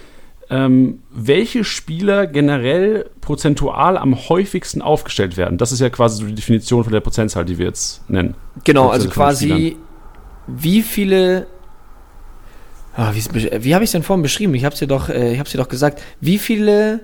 Ähm, 0.49 0.99
welche 1.11 1.65
Spieler 1.65 2.25
generell 2.25 3.09
prozentual 3.19 3.97
am 3.97 4.15
häufigsten 4.29 4.81
aufgestellt 4.81 5.35
werden. 5.35 5.57
Das 5.57 5.73
ist 5.73 5.81
ja 5.81 5.89
quasi 5.89 6.21
so 6.21 6.25
die 6.25 6.35
Definition 6.35 6.83
von 6.85 6.93
der 6.93 7.01
Prozentzahl, 7.01 7.43
die 7.43 7.57
wir 7.57 7.65
jetzt 7.65 8.09
nennen. 8.09 8.35
Genau, 8.63 8.87
also 8.87 9.09
quasi, 9.09 9.49
Spielern. 9.49 9.75
wie 10.47 10.81
viele. 10.81 11.47
Ah, 12.95 13.11
wie 13.13 13.75
habe 13.75 13.83
ich 13.83 13.89
es 13.89 13.91
denn 13.91 14.03
vorhin 14.03 14.23
beschrieben? 14.23 14.55
Ich 14.55 14.63
habe 14.63 14.73
es 14.73 14.79
dir, 14.79 14.87
doch, 14.87 15.09
äh, 15.09 15.33
ich 15.33 15.43
dir 15.43 15.57
doch 15.57 15.67
gesagt. 15.67 16.01
Wie 16.21 16.37
viele 16.39 17.01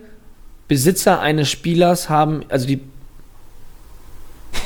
Besitzer 0.67 1.19
eines 1.19 1.51
Spielers 1.51 2.09
haben, 2.09 2.45
also 2.49 2.65
die 2.65 2.79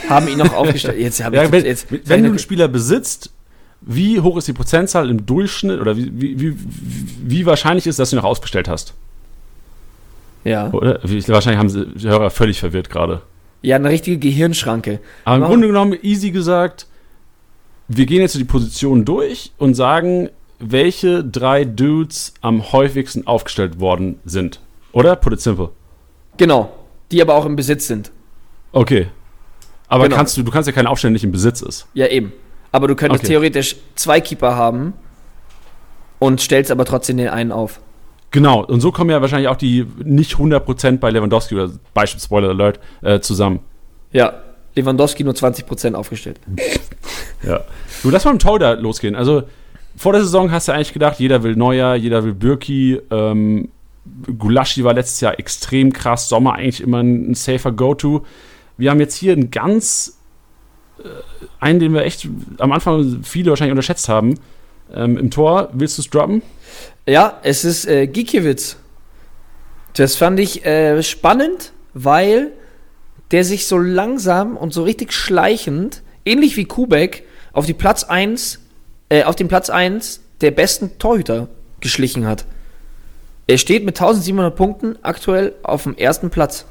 haben 0.07 0.27
ihn 0.27 0.37
noch 0.37 0.53
aufgestellt. 0.55 0.99
Jetzt 0.99 1.19
Ja, 1.19 1.51
wenn, 1.51 1.65
jetzt, 1.65 1.87
wenn 1.91 2.23
du 2.23 2.29
einen 2.29 2.39
Spieler 2.39 2.67
besitzt, 2.67 3.31
wie 3.81 4.19
hoch 4.19 4.37
ist 4.37 4.47
die 4.47 4.53
Prozentzahl 4.53 5.09
im 5.09 5.25
Durchschnitt 5.25 5.79
oder 5.79 5.95
wie, 5.97 6.11
wie, 6.13 6.39
wie, 6.39 6.57
wie 7.23 7.45
wahrscheinlich 7.45 7.87
ist, 7.87 7.99
dass 7.99 8.09
du 8.09 8.15
ihn 8.15 8.19
noch 8.21 8.25
ausgestellt 8.29 8.67
hast? 8.67 8.93
ja. 10.43 10.71
Oder? 10.71 10.99
Wahrscheinlich 11.03 11.59
haben 11.59 11.69
sie 11.69 11.85
die 11.87 12.07
Hörer 12.07 12.29
völlig 12.29 12.59
verwirrt 12.59 12.89
gerade. 12.89 13.21
ja, 13.61 13.75
eine 13.75 13.89
richtige 13.89 14.17
Gehirnschranke. 14.17 14.99
Aber 15.25 15.35
im 15.35 15.41
Warum? 15.41 15.53
Grunde 15.53 15.67
genommen, 15.67 15.97
easy 16.01 16.31
gesagt, 16.31 16.87
wir 17.87 18.05
gehen 18.05 18.21
jetzt 18.21 18.35
die 18.35 18.43
Positionen 18.43 19.05
durch 19.05 19.51
und 19.57 19.73
sagen, 19.75 20.29
welche 20.59 21.23
drei 21.23 21.65
Dudes 21.65 22.33
am 22.41 22.71
häufigsten 22.71 23.27
aufgestellt 23.27 23.79
worden 23.79 24.19
sind. 24.25 24.59
Oder? 24.91 25.15
Put 25.15 25.33
it 25.33 25.41
simple. 25.41 25.69
Genau. 26.37 26.71
Die 27.11 27.21
aber 27.21 27.35
auch 27.35 27.45
im 27.45 27.55
Besitz 27.55 27.87
sind. 27.87 28.11
Okay. 28.71 29.07
Aber 29.87 30.05
Genau. 30.05 30.15
kannst 30.17 30.35
du, 30.35 30.43
du 30.43 30.51
kannst 30.51 30.67
ja 30.67 30.73
keinen 30.73 30.87
aufstellen, 30.87 31.13
der 31.13 31.15
nicht 31.17 31.23
im 31.23 31.31
Besitz 31.31 31.61
ist. 31.61 31.87
Ja, 31.93 32.07
eben. 32.07 32.33
Aber 32.71 32.87
du 32.87 32.95
könntest 32.95 33.23
Okay. 33.23 33.33
theoretisch 33.33 33.75
zwei 33.95 34.21
Keeper 34.21 34.55
haben 34.55 34.93
und 36.19 36.41
stellst 36.41 36.71
aber 36.71 36.85
trotzdem 36.85 37.17
den 37.17 37.29
einen 37.29 37.51
auf. 37.51 37.79
Genau, 38.31 38.63
und 38.63 38.81
so 38.81 38.91
kommen 38.91 39.09
ja 39.09 39.21
wahrscheinlich 39.21 39.47
auch 39.47 39.55
die 39.55 39.85
nicht 40.03 40.33
100% 40.33 40.97
bei 40.97 41.09
Lewandowski 41.11 41.55
oder 41.55 41.71
Beispiel 41.93 42.21
Spoiler 42.21 42.49
Alert 42.49 42.79
äh, 43.01 43.19
zusammen. 43.19 43.59
Ja. 44.11 44.33
Lewandowski 44.75 45.23
nur 45.23 45.33
20% 45.33 45.95
aufgestellt. 45.95 46.39
Ja. 47.43 47.61
Du, 48.03 48.09
lass 48.11 48.25
mal 48.25 48.31
im 48.31 48.39
Tor 48.39 48.59
da 48.59 48.73
losgehen. 48.73 49.15
Also, 49.15 49.43
vor 49.95 50.11
der 50.11 50.21
Saison 50.21 50.51
hast 50.51 50.67
du 50.67 50.71
eigentlich 50.73 50.93
gedacht, 50.93 51.19
jeder 51.19 51.41
will 51.41 51.55
Neuer, 51.55 51.95
jeder 51.95 52.23
will 52.23 52.33
Birki. 52.35 52.99
Ähm, 53.09 53.69
Gulaschi 54.37 54.83
war 54.83 54.93
letztes 54.93 55.21
Jahr 55.21 55.39
extrem 55.39 55.91
krass. 55.93 56.29
Sommer 56.29 56.53
eigentlich 56.53 56.81
immer 56.81 56.99
ein, 56.99 57.31
ein 57.31 57.33
safer 57.33 57.71
Go-To. 57.71 58.23
Wir 58.77 58.91
haben 58.91 58.99
jetzt 58.99 59.15
hier 59.15 59.33
einen 59.33 59.49
ganz, 59.49 60.16
einen, 61.59 61.79
den 61.79 61.93
wir 61.93 62.03
echt 62.03 62.27
am 62.59 62.71
Anfang 62.71 63.23
viele 63.23 63.51
wahrscheinlich 63.51 63.71
unterschätzt 63.71 64.09
haben. 64.09 64.39
Ähm, 64.93 65.17
Im 65.17 65.31
Tor, 65.31 65.69
willst 65.73 65.97
du 65.97 66.01
es 66.01 66.09
droppen? 66.09 66.41
Ja, 67.05 67.39
es 67.43 67.65
ist 67.65 67.85
äh, 67.87 68.07
Gikiewicz. 68.07 68.77
Das 69.93 70.15
fand 70.15 70.39
ich 70.39 70.65
äh, 70.65 71.01
spannend, 71.03 71.73
weil 71.93 72.51
der 73.31 73.43
sich 73.43 73.67
so 73.67 73.77
langsam 73.77 74.55
und 74.55 74.73
so 74.73 74.83
richtig 74.83 75.11
schleichend, 75.11 76.03
ähnlich 76.25 76.55
wie 76.55 76.65
Kubek, 76.65 77.23
auf 77.51 77.65
die 77.65 77.73
Platz 77.73 78.03
1, 78.03 78.59
äh, 79.09 79.23
auf 79.23 79.35
den 79.35 79.47
Platz 79.47 79.69
1 79.69 80.21
der 80.41 80.51
besten 80.51 80.99
Torhüter 80.99 81.47
geschlichen 81.79 82.25
hat. 82.25 82.45
Er 83.47 83.57
steht 83.57 83.85
mit 83.85 83.99
1700 83.99 84.55
Punkten 84.55 84.97
aktuell 85.01 85.55
auf 85.63 85.83
dem 85.83 85.95
ersten 85.95 86.29
Platz. 86.29 86.65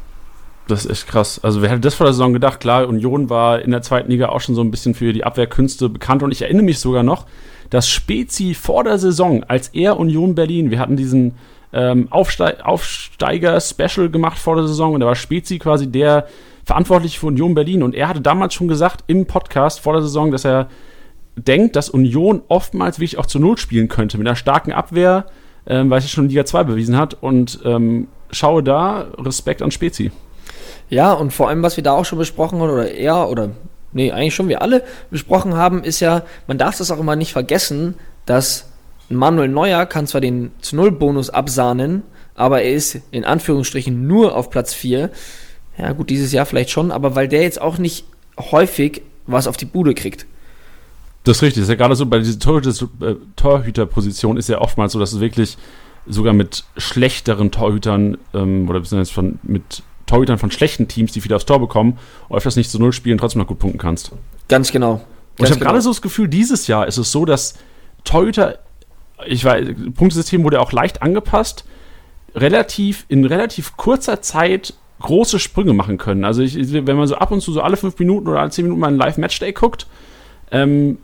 Das 0.68 0.85
ist 0.85 0.90
echt 0.90 1.07
krass. 1.07 1.40
Also, 1.42 1.62
wer 1.62 1.70
hätte 1.70 1.81
das 1.81 1.94
vor 1.94 2.07
der 2.07 2.14
Saison 2.14 2.33
gedacht? 2.33 2.59
Klar, 2.59 2.88
Union 2.88 3.31
war 3.31 3.61
in 3.61 3.70
der 3.70 3.83
zweiten 3.83 4.11
Liga 4.11 4.31
auch 4.31 4.40
schon 4.40 4.55
so 4.55 4.62
ein 4.62 4.70
bisschen 4.70 4.94
für 4.94 5.12
die 5.12 5.24
Abwehrkünste 5.24 5.88
bekannt. 5.88 6.22
Und 6.22 6.33
ich 6.33 6.42
erinnere 6.42 6.64
mich 6.64 6.81
sogar 6.81 7.05
noch, 7.05 7.26
dass 7.70 7.88
Spezi 7.88 8.55
vor 8.55 8.85
der 8.85 8.98
Saison, 8.98 9.44
als 9.44 9.68
er 9.68 9.98
Union 9.98 10.35
Berlin, 10.35 10.70
wir 10.70 10.81
hatten 10.81 10.96
diesen 10.96 11.35
ähm, 11.72 12.09
Aufstei 12.11 12.62
Aufsteiger-Special 12.62 14.11
gemacht 14.11 14.38
vor 14.38 14.57
der 14.57 14.66
Saison 14.66 14.94
und 14.94 15.00
da 15.00 15.07
war 15.07 15.14
Spezi 15.14 15.59
quasi 15.59 15.90
der 15.90 16.26
Verantwortliche 16.64 17.20
für 17.20 17.26
Union 17.26 17.55
Berlin. 17.55 17.83
Und 17.83 17.94
er 17.94 18.09
hatte 18.09 18.20
damals 18.20 18.55
schon 18.55 18.68
gesagt 18.68 19.05
im 19.07 19.26
Podcast 19.26 19.81
vor 19.81 19.92
der 19.92 20.02
Saison, 20.02 20.33
dass 20.33 20.44
er 20.44 20.68
denkt, 21.37 21.76
dass 21.76 21.90
Union 21.90 22.42
oftmals 22.48 22.98
wirklich 22.98 23.18
auch 23.18 23.26
zu 23.26 23.38
Null 23.38 23.59
spielen 23.59 23.88
könnte 23.88 24.18
mit 24.18 24.26
einer 24.26 24.37
starken 24.37 24.72
Abwehr, 24.72 25.26
ähm, 25.66 25.90
weil 25.90 25.98
es 25.98 26.11
schon 26.11 26.24
in 26.24 26.31
Liga 26.31 26.44
2 26.44 26.64
bewiesen 26.64 26.96
hat. 26.96 27.14
Und 27.22 27.61
ähm, 27.64 28.09
schaue 28.33 28.62
da, 28.62 29.07
Respekt 29.18 29.62
an 29.62 29.70
Spezi. 29.70 30.11
Ja, 30.88 31.12
und 31.12 31.33
vor 31.33 31.49
allem, 31.49 31.62
was 31.62 31.77
wir 31.77 31.85
da 31.85 31.92
auch 31.92 32.05
schon 32.05 32.18
besprochen 32.18 32.61
haben, 32.61 32.70
oder 32.70 32.90
er, 32.90 33.29
oder 33.29 33.51
nee, 33.92 34.12
eigentlich 34.12 34.35
schon 34.35 34.49
wir 34.49 34.62
alle 34.62 34.85
besprochen 35.11 35.55
haben, 35.55 35.83
ist 35.83 36.01
ja, 36.01 36.22
man 36.46 36.59
darf 36.59 36.79
das 36.79 36.90
auch 36.90 37.01
immer 37.01 37.16
nicht 37.16 37.33
vergessen, 37.33 37.94
dass 38.25 38.68
Manuel 39.09 39.49
Neuer 39.49 39.87
kann 39.87 40.07
zwar 40.07 40.20
den 40.20 40.53
zu 40.61 40.77
Null 40.77 40.92
Bonus 40.92 41.31
absahnen, 41.31 42.03
aber 42.35 42.62
er 42.62 42.72
ist 42.72 43.01
in 43.11 43.25
Anführungsstrichen 43.25 44.07
nur 44.07 44.37
auf 44.37 44.51
Platz 44.51 44.75
4. 44.75 45.11
Ja, 45.79 45.92
gut, 45.92 46.11
dieses 46.11 46.33
Jahr 46.33 46.46
vielleicht 46.46 46.70
schon, 46.70 46.90
aber 46.90 47.14
weil 47.14 47.29
der 47.29 47.42
jetzt 47.42 47.61
auch 47.61 47.79
nicht 47.79 48.05
häufig 48.38 49.03
was 49.27 49.46
auf 49.46 49.57
die 49.57 49.64
Bude 49.64 49.94
kriegt. 49.94 50.27
Das 51.25 51.38
ist 51.38 51.42
richtig. 51.42 51.62
Das 51.62 51.68
ist 51.68 51.70
ja 51.70 51.75
gerade 51.75 51.96
so 51.96 52.07
bei 52.07 52.20
dieser 52.20 52.38
äh, 53.01 53.16
Torhüterposition 53.35 54.37
ist 54.37 54.49
ja 54.49 54.61
oftmals 54.61 54.92
so, 54.92 55.01
dass 55.01 55.11
du 55.11 55.20
wirklich 55.20 55.59
sogar 56.07 56.33
mit 56.33 56.64
schlechteren 56.77 57.51
Torhütern 57.51 58.16
ähm, 58.33 58.68
oder 58.68 58.79
beziehungsweise 58.81 59.12
von, 59.12 59.38
mit 59.42 59.83
Torhütern 60.06 60.38
von 60.38 60.50
schlechten 60.50 60.88
Teams, 60.88 61.12
die 61.12 61.20
viel 61.20 61.32
aufs 61.32 61.46
Tor 61.46 61.60
bekommen, 61.60 61.98
öfters 62.30 62.56
nicht 62.56 62.70
zu 62.70 62.78
Null 62.78 62.92
spielen, 62.92 63.18
trotzdem 63.18 63.40
noch 63.40 63.48
gut 63.48 63.58
punkten 63.58 63.78
kannst. 63.78 64.12
Und 64.12 64.20
Ganz 64.48 64.72
genau. 64.72 65.02
ich 65.34 65.44
Ganz 65.44 65.50
habe 65.50 65.64
gerade 65.64 65.80
so 65.82 65.90
das 65.90 66.02
Gefühl, 66.02 66.28
dieses 66.28 66.66
Jahr 66.66 66.86
ist 66.86 66.96
es 66.96 67.12
so, 67.12 67.24
dass 67.24 67.54
Torhüter, 68.04 68.58
ich 69.26 69.44
weiß, 69.44 69.66
Punktesystem 69.94 70.44
wurde 70.44 70.60
auch 70.60 70.72
leicht 70.72 71.02
angepasst, 71.02 71.64
relativ, 72.34 73.04
in 73.08 73.24
relativ 73.24 73.76
kurzer 73.76 74.22
Zeit 74.22 74.74
große 75.00 75.38
Sprünge 75.38 75.72
machen 75.72 75.98
können. 75.98 76.24
Also 76.24 76.42
ich, 76.42 76.56
wenn 76.72 76.96
man 76.96 77.06
so 77.06 77.16
ab 77.16 77.30
und 77.30 77.40
zu 77.40 77.52
so 77.52 77.60
alle 77.60 77.76
fünf 77.76 77.98
Minuten 77.98 78.28
oder 78.28 78.40
alle 78.40 78.50
zehn 78.50 78.64
Minuten 78.64 78.80
mal 78.80 78.88
einen 78.88 78.98
Live-Matchday 78.98 79.52
guckt, 79.52 79.86
ähm, 80.50 80.98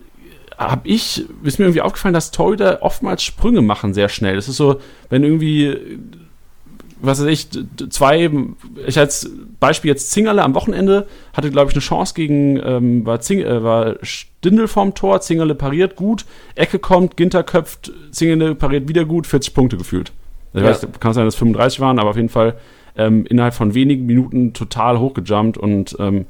habe 0.57 0.89
ich, 0.89 1.25
ist 1.43 1.59
mir 1.59 1.67
irgendwie 1.67 1.81
aufgefallen, 1.81 2.15
dass 2.15 2.31
Torhüter 2.31 2.79
oftmals 2.83 3.23
Sprünge 3.23 3.63
machen 3.63 3.95
sehr 3.95 4.09
schnell. 4.09 4.37
Das 4.37 4.49
ist 4.49 4.57
so, 4.57 4.81
wenn 5.11 5.25
irgendwie, 5.25 5.99
was 7.03 7.21
weiß 7.21 7.29
ich, 7.29 7.49
zwei, 7.91 8.31
ich 8.87 8.99
als 8.99 9.31
Beispiel 9.61 9.91
jetzt 9.91 10.11
Zingerle 10.13 10.43
am 10.43 10.55
Wochenende 10.55 11.07
hatte, 11.35 11.51
glaube 11.51 11.71
ich, 11.71 11.75
eine 11.77 11.83
Chance 11.83 12.15
gegen, 12.15 12.61
ähm, 12.65 13.05
war, 13.05 13.21
Zing, 13.21 13.41
äh, 13.41 13.63
war 13.63 13.97
Stindel 14.03 14.69
vorm 14.69 14.95
Tor, 14.95 15.21
Zingerle 15.21 15.55
pariert 15.55 15.97
gut, 15.97 16.25
Ecke 16.55 16.79
kommt, 16.79 17.17
Ginter 17.17 17.43
köpft, 17.43 17.93
Zingerle 18.13 18.55
pariert 18.55 18.89
wieder 18.89 19.05
gut, 19.05 19.27
40 19.27 19.53
Punkte 19.53 19.77
gefühlt. 19.77 20.13
Ich 20.55 20.61
Ja. 20.61 20.67
weiß, 20.69 20.87
kann 21.01 21.13
sein, 21.13 21.25
dass 21.25 21.35
es 21.35 21.39
35 21.39 21.81
waren, 21.81 21.99
aber 21.99 22.11
auf 22.11 22.17
jeden 22.17 22.29
Fall 22.29 22.55
ähm, 22.97 23.25
innerhalb 23.27 23.55
von 23.55 23.75
wenigen 23.75 24.07
Minuten 24.07 24.53
total 24.53 24.99
hochgejumpt 24.99 25.57
und 25.59 25.97
ähm, 25.99 26.27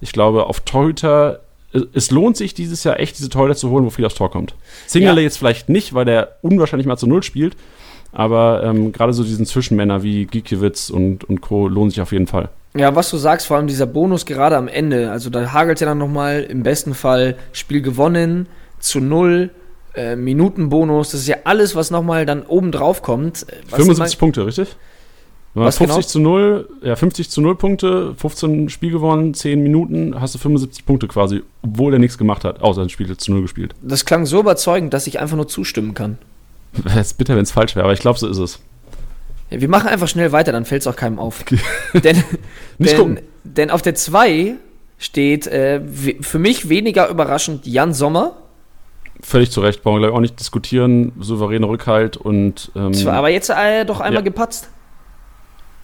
ich 0.00 0.12
glaube, 0.12 0.46
auf 0.46 0.60
Torhüter, 0.60 1.40
es, 1.72 1.84
es 1.94 2.10
lohnt 2.10 2.36
sich 2.36 2.54
dieses 2.54 2.82
Jahr 2.84 2.98
echt, 2.98 3.18
diese 3.18 3.28
Torhüter 3.30 3.54
zu 3.54 3.70
holen, 3.70 3.84
wo 3.84 3.90
viel 3.90 4.04
aufs 4.04 4.16
Tor 4.16 4.30
kommt. 4.30 4.54
Zingerle 4.88 5.20
Ja. 5.20 5.24
jetzt 5.24 5.38
vielleicht 5.38 5.68
nicht, 5.68 5.94
weil 5.94 6.04
der 6.04 6.36
unwahrscheinlich 6.42 6.86
mal 6.88 6.96
zu 6.96 7.06
Null 7.06 7.22
spielt, 7.22 7.56
aber 8.12 8.62
ähm, 8.64 8.92
gerade 8.92 9.12
so 9.12 9.24
diesen 9.24 9.46
Zwischenmänner 9.46 10.02
wie 10.02 10.26
Gikiewicz 10.26 10.90
und, 10.90 11.24
und 11.24 11.40
Co. 11.40 11.66
lohnen 11.68 11.90
sich 11.90 12.00
auf 12.00 12.12
jeden 12.12 12.26
Fall. 12.26 12.50
Ja, 12.76 12.94
was 12.94 13.10
du 13.10 13.16
sagst, 13.18 13.46
vor 13.46 13.56
allem 13.56 13.66
dieser 13.66 13.86
Bonus 13.86 14.24
gerade 14.24 14.56
am 14.56 14.68
Ende, 14.68 15.10
also 15.10 15.28
da 15.28 15.52
hagelt 15.52 15.80
ja 15.80 15.86
dann 15.86 15.98
nochmal 15.98 16.42
im 16.42 16.62
besten 16.62 16.94
Fall 16.94 17.36
Spiel 17.52 17.82
gewonnen, 17.82 18.46
zu 18.78 19.00
null, 19.00 19.50
äh, 19.94 20.16
Minutenbonus, 20.16 21.10
das 21.10 21.20
ist 21.20 21.28
ja 21.28 21.36
alles, 21.44 21.76
was 21.76 21.90
nochmal 21.90 22.24
dann 22.24 22.42
oben 22.42 22.72
drauf 22.72 23.02
kommt. 23.02 23.42
äh, 23.48 23.56
Was 23.70 23.76
75 23.76 24.18
Punkte, 24.18 24.46
richtig? 24.46 24.76
Was 25.54 25.76
50 25.76 25.96
genau? 25.96 26.08
zu 26.08 26.20
0, 26.20 26.68
ja, 26.82 26.96
50 26.96 27.28
zu 27.28 27.42
0 27.42 27.56
Punkte, 27.56 28.14
15 28.16 28.70
Spiel 28.70 28.90
gewonnen, 28.90 29.34
10 29.34 29.62
Minuten, 29.62 30.18
hast 30.18 30.34
du 30.34 30.38
75 30.38 30.86
Punkte 30.86 31.08
quasi, 31.08 31.42
obwohl 31.62 31.92
er 31.92 31.98
nichts 31.98 32.16
gemacht 32.16 32.44
hat, 32.44 32.62
außer 32.62 32.80
ein 32.80 32.88
Spiel 32.88 33.14
zu 33.18 33.32
0 33.32 33.42
gespielt. 33.42 33.74
Das 33.82 34.06
klang 34.06 34.24
so 34.24 34.40
überzeugend, 34.40 34.94
dass 34.94 35.06
ich 35.06 35.20
einfach 35.20 35.36
nur 35.36 35.48
zustimmen 35.48 35.92
kann. 35.92 36.16
Wäre 36.84 36.98
jetzt 36.98 37.18
bitter, 37.18 37.34
wenn 37.36 37.42
es 37.42 37.52
falsch 37.52 37.74
wäre, 37.76 37.84
aber 37.84 37.92
ich 37.92 38.00
glaube, 38.00 38.18
so 38.18 38.28
ist 38.28 38.38
es. 38.38 38.60
Ja, 39.50 39.60
wir 39.60 39.68
machen 39.68 39.88
einfach 39.88 40.08
schnell 40.08 40.32
weiter, 40.32 40.52
dann 40.52 40.64
fällt 40.64 40.82
es 40.82 40.86
auch 40.86 40.96
keinem 40.96 41.18
auf. 41.18 41.44
denn, 41.94 42.16
Nicht 42.78 42.92
denn, 42.92 42.98
gucken. 42.98 43.20
denn 43.44 43.70
auf 43.70 43.82
der 43.82 43.94
2 43.94 44.54
steht 44.98 45.46
äh, 45.46 45.80
für 46.20 46.38
mich 46.38 46.68
weniger 46.68 47.08
überraschend 47.08 47.66
Jan 47.66 47.92
Sommer. 47.92 48.36
Völlig 49.20 49.50
zu 49.50 49.60
Recht, 49.60 49.82
brauchen 49.82 49.96
wir 50.00 50.06
gleich 50.06 50.16
auch 50.16 50.20
nicht 50.20 50.38
diskutieren, 50.40 51.12
souveräner 51.20 51.68
Rückhalt 51.68 52.16
und 52.16 52.72
ähm, 52.74 52.92
Zwar 52.94 53.14
aber 53.14 53.28
jetzt 53.28 53.50
äh, 53.50 53.84
doch 53.84 54.00
einmal 54.00 54.20
Ja. 54.22 54.24
gepatzt. 54.24 54.68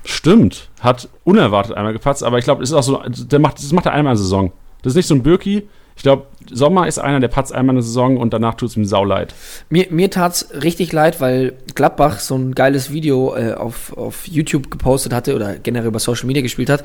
stimmt, 0.04 0.70
hat 0.80 1.08
unerwartet 1.24 1.76
einmal 1.76 1.92
gepatzt, 1.92 2.22
aber 2.24 2.38
ich 2.38 2.44
glaube, 2.44 2.62
es 2.62 2.70
ist 2.70 2.74
auch 2.76 2.82
so, 2.82 3.02
der 3.06 3.38
macht, 3.38 3.58
das 3.58 3.70
macht 3.72 3.86
er 3.86 3.92
einmal 3.92 4.12
in 4.12 4.16
der 4.16 4.22
Saison. 4.24 4.52
Das 4.82 4.92
ist 4.92 4.96
nicht 4.96 5.06
so 5.06 5.14
ein 5.14 5.22
Birki. 5.22 5.68
Ich 5.98 6.04
glaube, 6.04 6.26
Sommer 6.48 6.86
ist 6.86 7.00
einer, 7.00 7.18
der 7.18 7.26
patzt 7.26 7.52
einmal 7.52 7.74
in 7.74 7.78
der 7.78 7.82
Saison 7.82 8.18
und 8.18 8.32
danach 8.32 8.54
tut 8.54 8.70
es 8.70 8.76
ihm 8.76 8.84
sau 8.84 9.04
leid. 9.04 9.34
Mir, 9.68 9.88
mir 9.90 10.12
tat's 10.12 10.48
richtig 10.62 10.92
leid, 10.92 11.20
weil 11.20 11.54
Gladbach 11.74 12.20
so 12.20 12.36
ein 12.36 12.54
geiles 12.54 12.92
Video 12.92 13.34
äh, 13.36 13.54
auf, 13.54 13.92
auf 13.96 14.28
YouTube 14.28 14.70
gepostet 14.70 15.12
hatte 15.12 15.34
oder 15.34 15.56
generell 15.56 15.88
über 15.88 15.98
Social 15.98 16.26
Media 16.26 16.40
gespielt 16.40 16.70
hat. 16.70 16.84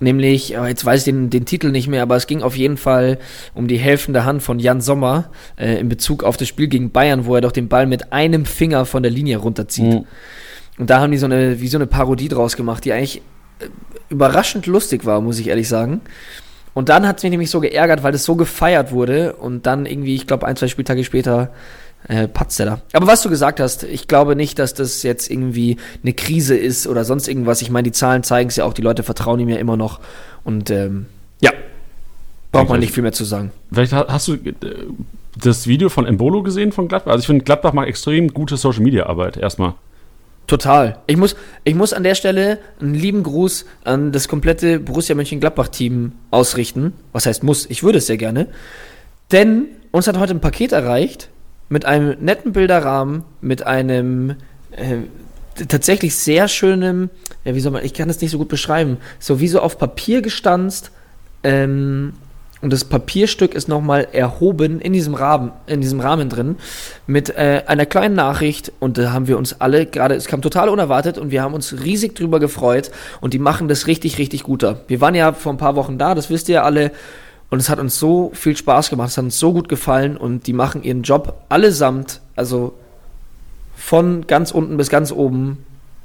Nämlich, 0.00 0.56
äh, 0.56 0.66
jetzt 0.66 0.84
weiß 0.84 0.98
ich 0.98 1.04
den, 1.04 1.30
den 1.30 1.44
Titel 1.44 1.70
nicht 1.70 1.86
mehr, 1.86 2.02
aber 2.02 2.16
es 2.16 2.26
ging 2.26 2.42
auf 2.42 2.56
jeden 2.56 2.76
Fall 2.76 3.20
um 3.54 3.68
die 3.68 3.78
helfende 3.78 4.24
Hand 4.24 4.42
von 4.42 4.58
Jan 4.58 4.80
Sommer 4.80 5.30
äh, 5.56 5.78
in 5.78 5.88
Bezug 5.88 6.24
auf 6.24 6.36
das 6.36 6.48
Spiel 6.48 6.66
gegen 6.66 6.90
Bayern, 6.90 7.26
wo 7.26 7.36
er 7.36 7.42
doch 7.42 7.52
den 7.52 7.68
Ball 7.68 7.86
mit 7.86 8.12
einem 8.12 8.46
Finger 8.46 8.84
von 8.84 9.04
der 9.04 9.12
Linie 9.12 9.36
runterzieht. 9.36 9.94
Mhm. 9.94 10.06
Und 10.76 10.90
da 10.90 10.98
haben 10.98 11.12
die 11.12 11.18
so 11.18 11.26
eine, 11.26 11.60
wie 11.60 11.68
so 11.68 11.78
eine 11.78 11.86
Parodie 11.86 12.28
draus 12.28 12.56
gemacht, 12.56 12.84
die 12.84 12.92
eigentlich 12.92 13.22
äh, 13.60 13.66
überraschend 14.08 14.66
lustig 14.66 15.04
war, 15.04 15.20
muss 15.20 15.38
ich 15.38 15.46
ehrlich 15.46 15.68
sagen. 15.68 16.00
Und 16.74 16.88
dann 16.88 17.06
hat 17.06 17.16
es 17.18 17.22
mich 17.24 17.30
nämlich 17.30 17.50
so 17.50 17.60
geärgert, 17.60 18.02
weil 18.02 18.12
das 18.12 18.24
so 18.24 18.36
gefeiert 18.36 18.92
wurde 18.92 19.34
und 19.34 19.66
dann 19.66 19.86
irgendwie, 19.86 20.14
ich 20.14 20.26
glaube, 20.26 20.46
ein, 20.46 20.56
zwei 20.56 20.68
Spieltage 20.68 21.02
später 21.04 21.50
äh, 22.08 22.28
patzt 22.28 22.60
er 22.60 22.66
da. 22.66 22.80
Aber 22.92 23.06
was 23.06 23.22
du 23.22 23.28
gesagt 23.28 23.60
hast, 23.60 23.82
ich 23.82 24.08
glaube 24.08 24.36
nicht, 24.36 24.58
dass 24.58 24.72
das 24.72 25.02
jetzt 25.02 25.30
irgendwie 25.30 25.76
eine 26.02 26.12
Krise 26.12 26.56
ist 26.56 26.86
oder 26.86 27.04
sonst 27.04 27.28
irgendwas. 27.28 27.60
Ich 27.60 27.70
meine, 27.70 27.84
die 27.84 27.92
Zahlen 27.92 28.22
zeigen 28.22 28.48
es 28.48 28.56
ja 28.56 28.64
auch, 28.64 28.72
die 28.72 28.82
Leute 28.82 29.02
vertrauen 29.02 29.40
ihm 29.40 29.48
ja 29.48 29.56
immer 29.56 29.76
noch. 29.76 30.00
Und 30.44 30.70
ähm, 30.70 31.06
ja, 31.40 31.50
braucht 32.52 32.68
man 32.68 32.80
nicht 32.80 32.92
viel 32.94 33.02
mehr 33.02 33.12
zu 33.12 33.24
sagen. 33.24 33.50
Vielleicht 33.72 33.92
ha- 33.92 34.06
hast 34.08 34.28
du 34.28 34.34
äh, 34.34 34.48
das 35.36 35.66
Video 35.66 35.88
von 35.88 36.06
Embolo 36.06 36.42
gesehen 36.42 36.72
von 36.72 36.88
Gladbach? 36.88 37.12
Also 37.12 37.20
ich 37.22 37.26
finde, 37.26 37.44
Gladbach 37.44 37.72
macht 37.72 37.88
extrem 37.88 38.28
gute 38.32 38.56
Social-Media-Arbeit 38.56 39.36
erstmal. 39.36 39.74
Total. 40.46 40.98
Ich 41.06 41.16
muss, 41.16 41.36
ich 41.62 41.74
muss 41.74 41.92
an 41.92 42.02
der 42.02 42.14
Stelle 42.16 42.58
einen 42.80 42.94
lieben 42.94 43.22
Gruß 43.22 43.66
an 43.84 44.10
das 44.10 44.26
komplette 44.26 44.80
Borussia 44.80 45.14
Mönchengladbach-Team 45.14 46.12
ausrichten. 46.30 46.92
Was 47.12 47.26
heißt 47.26 47.44
muss? 47.44 47.66
Ich 47.66 47.82
würde 47.82 47.98
es 47.98 48.06
sehr 48.06 48.16
gerne. 48.16 48.48
Denn 49.30 49.66
uns 49.92 50.08
hat 50.08 50.18
heute 50.18 50.34
ein 50.34 50.40
Paket 50.40 50.72
erreicht 50.72 51.28
mit 51.68 51.84
einem 51.84 52.16
netten 52.20 52.52
Bilderrahmen, 52.52 53.22
mit 53.40 53.64
einem 53.64 54.34
äh, 54.72 54.98
tatsächlich 55.68 56.16
sehr 56.16 56.48
schönem, 56.48 57.10
ja, 57.44 57.54
wie 57.54 57.60
soll 57.60 57.72
man, 57.72 57.84
ich 57.84 57.94
kann 57.94 58.08
das 58.08 58.20
nicht 58.20 58.32
so 58.32 58.38
gut 58.38 58.48
beschreiben, 58.48 58.98
so 59.18 59.40
wie 59.40 59.48
so 59.48 59.60
auf 59.60 59.78
Papier 59.78 60.20
gestanzt. 60.20 60.90
Ähm, 61.42 62.14
und 62.62 62.72
das 62.72 62.84
Papierstück 62.84 63.54
ist 63.54 63.68
nochmal 63.68 64.08
erhoben 64.12 64.80
in 64.80 64.92
diesem 64.92 65.14
Rahmen, 65.14 65.52
in 65.66 65.80
diesem 65.80 66.00
Rahmen 66.00 66.28
drin, 66.28 66.56
mit 67.06 67.30
äh, 67.30 67.62
einer 67.66 67.86
kleinen 67.86 68.14
Nachricht. 68.14 68.72
Und 68.80 68.98
da 68.98 69.12
haben 69.12 69.28
wir 69.28 69.38
uns 69.38 69.60
alle 69.60 69.86
gerade, 69.86 70.14
es 70.14 70.26
kam 70.26 70.42
total 70.42 70.68
unerwartet 70.68 71.16
und 71.16 71.30
wir 71.30 71.42
haben 71.42 71.54
uns 71.54 71.82
riesig 71.82 72.14
drüber 72.14 72.38
gefreut. 72.38 72.90
Und 73.22 73.32
die 73.32 73.38
machen 73.38 73.68
das 73.68 73.86
richtig, 73.86 74.18
richtig 74.18 74.42
guter. 74.42 74.80
Wir 74.88 75.00
waren 75.00 75.14
ja 75.14 75.32
vor 75.32 75.52
ein 75.52 75.58
paar 75.58 75.76
Wochen 75.76 75.96
da, 75.96 76.14
das 76.14 76.28
wisst 76.28 76.48
ihr 76.50 76.56
ja 76.56 76.62
alle. 76.62 76.92
Und 77.48 77.58
es 77.58 77.70
hat 77.70 77.78
uns 77.78 77.98
so 77.98 78.30
viel 78.34 78.56
Spaß 78.56 78.90
gemacht, 78.90 79.08
es 79.08 79.16
hat 79.16 79.24
uns 79.24 79.38
so 79.38 79.52
gut 79.52 79.68
gefallen 79.68 80.16
und 80.16 80.46
die 80.46 80.52
machen 80.52 80.84
ihren 80.84 81.02
Job 81.02 81.42
allesamt, 81.48 82.20
also 82.36 82.74
von 83.74 84.26
ganz 84.26 84.52
unten 84.52 84.76
bis 84.76 84.88
ganz 84.88 85.10
oben, 85.10 85.64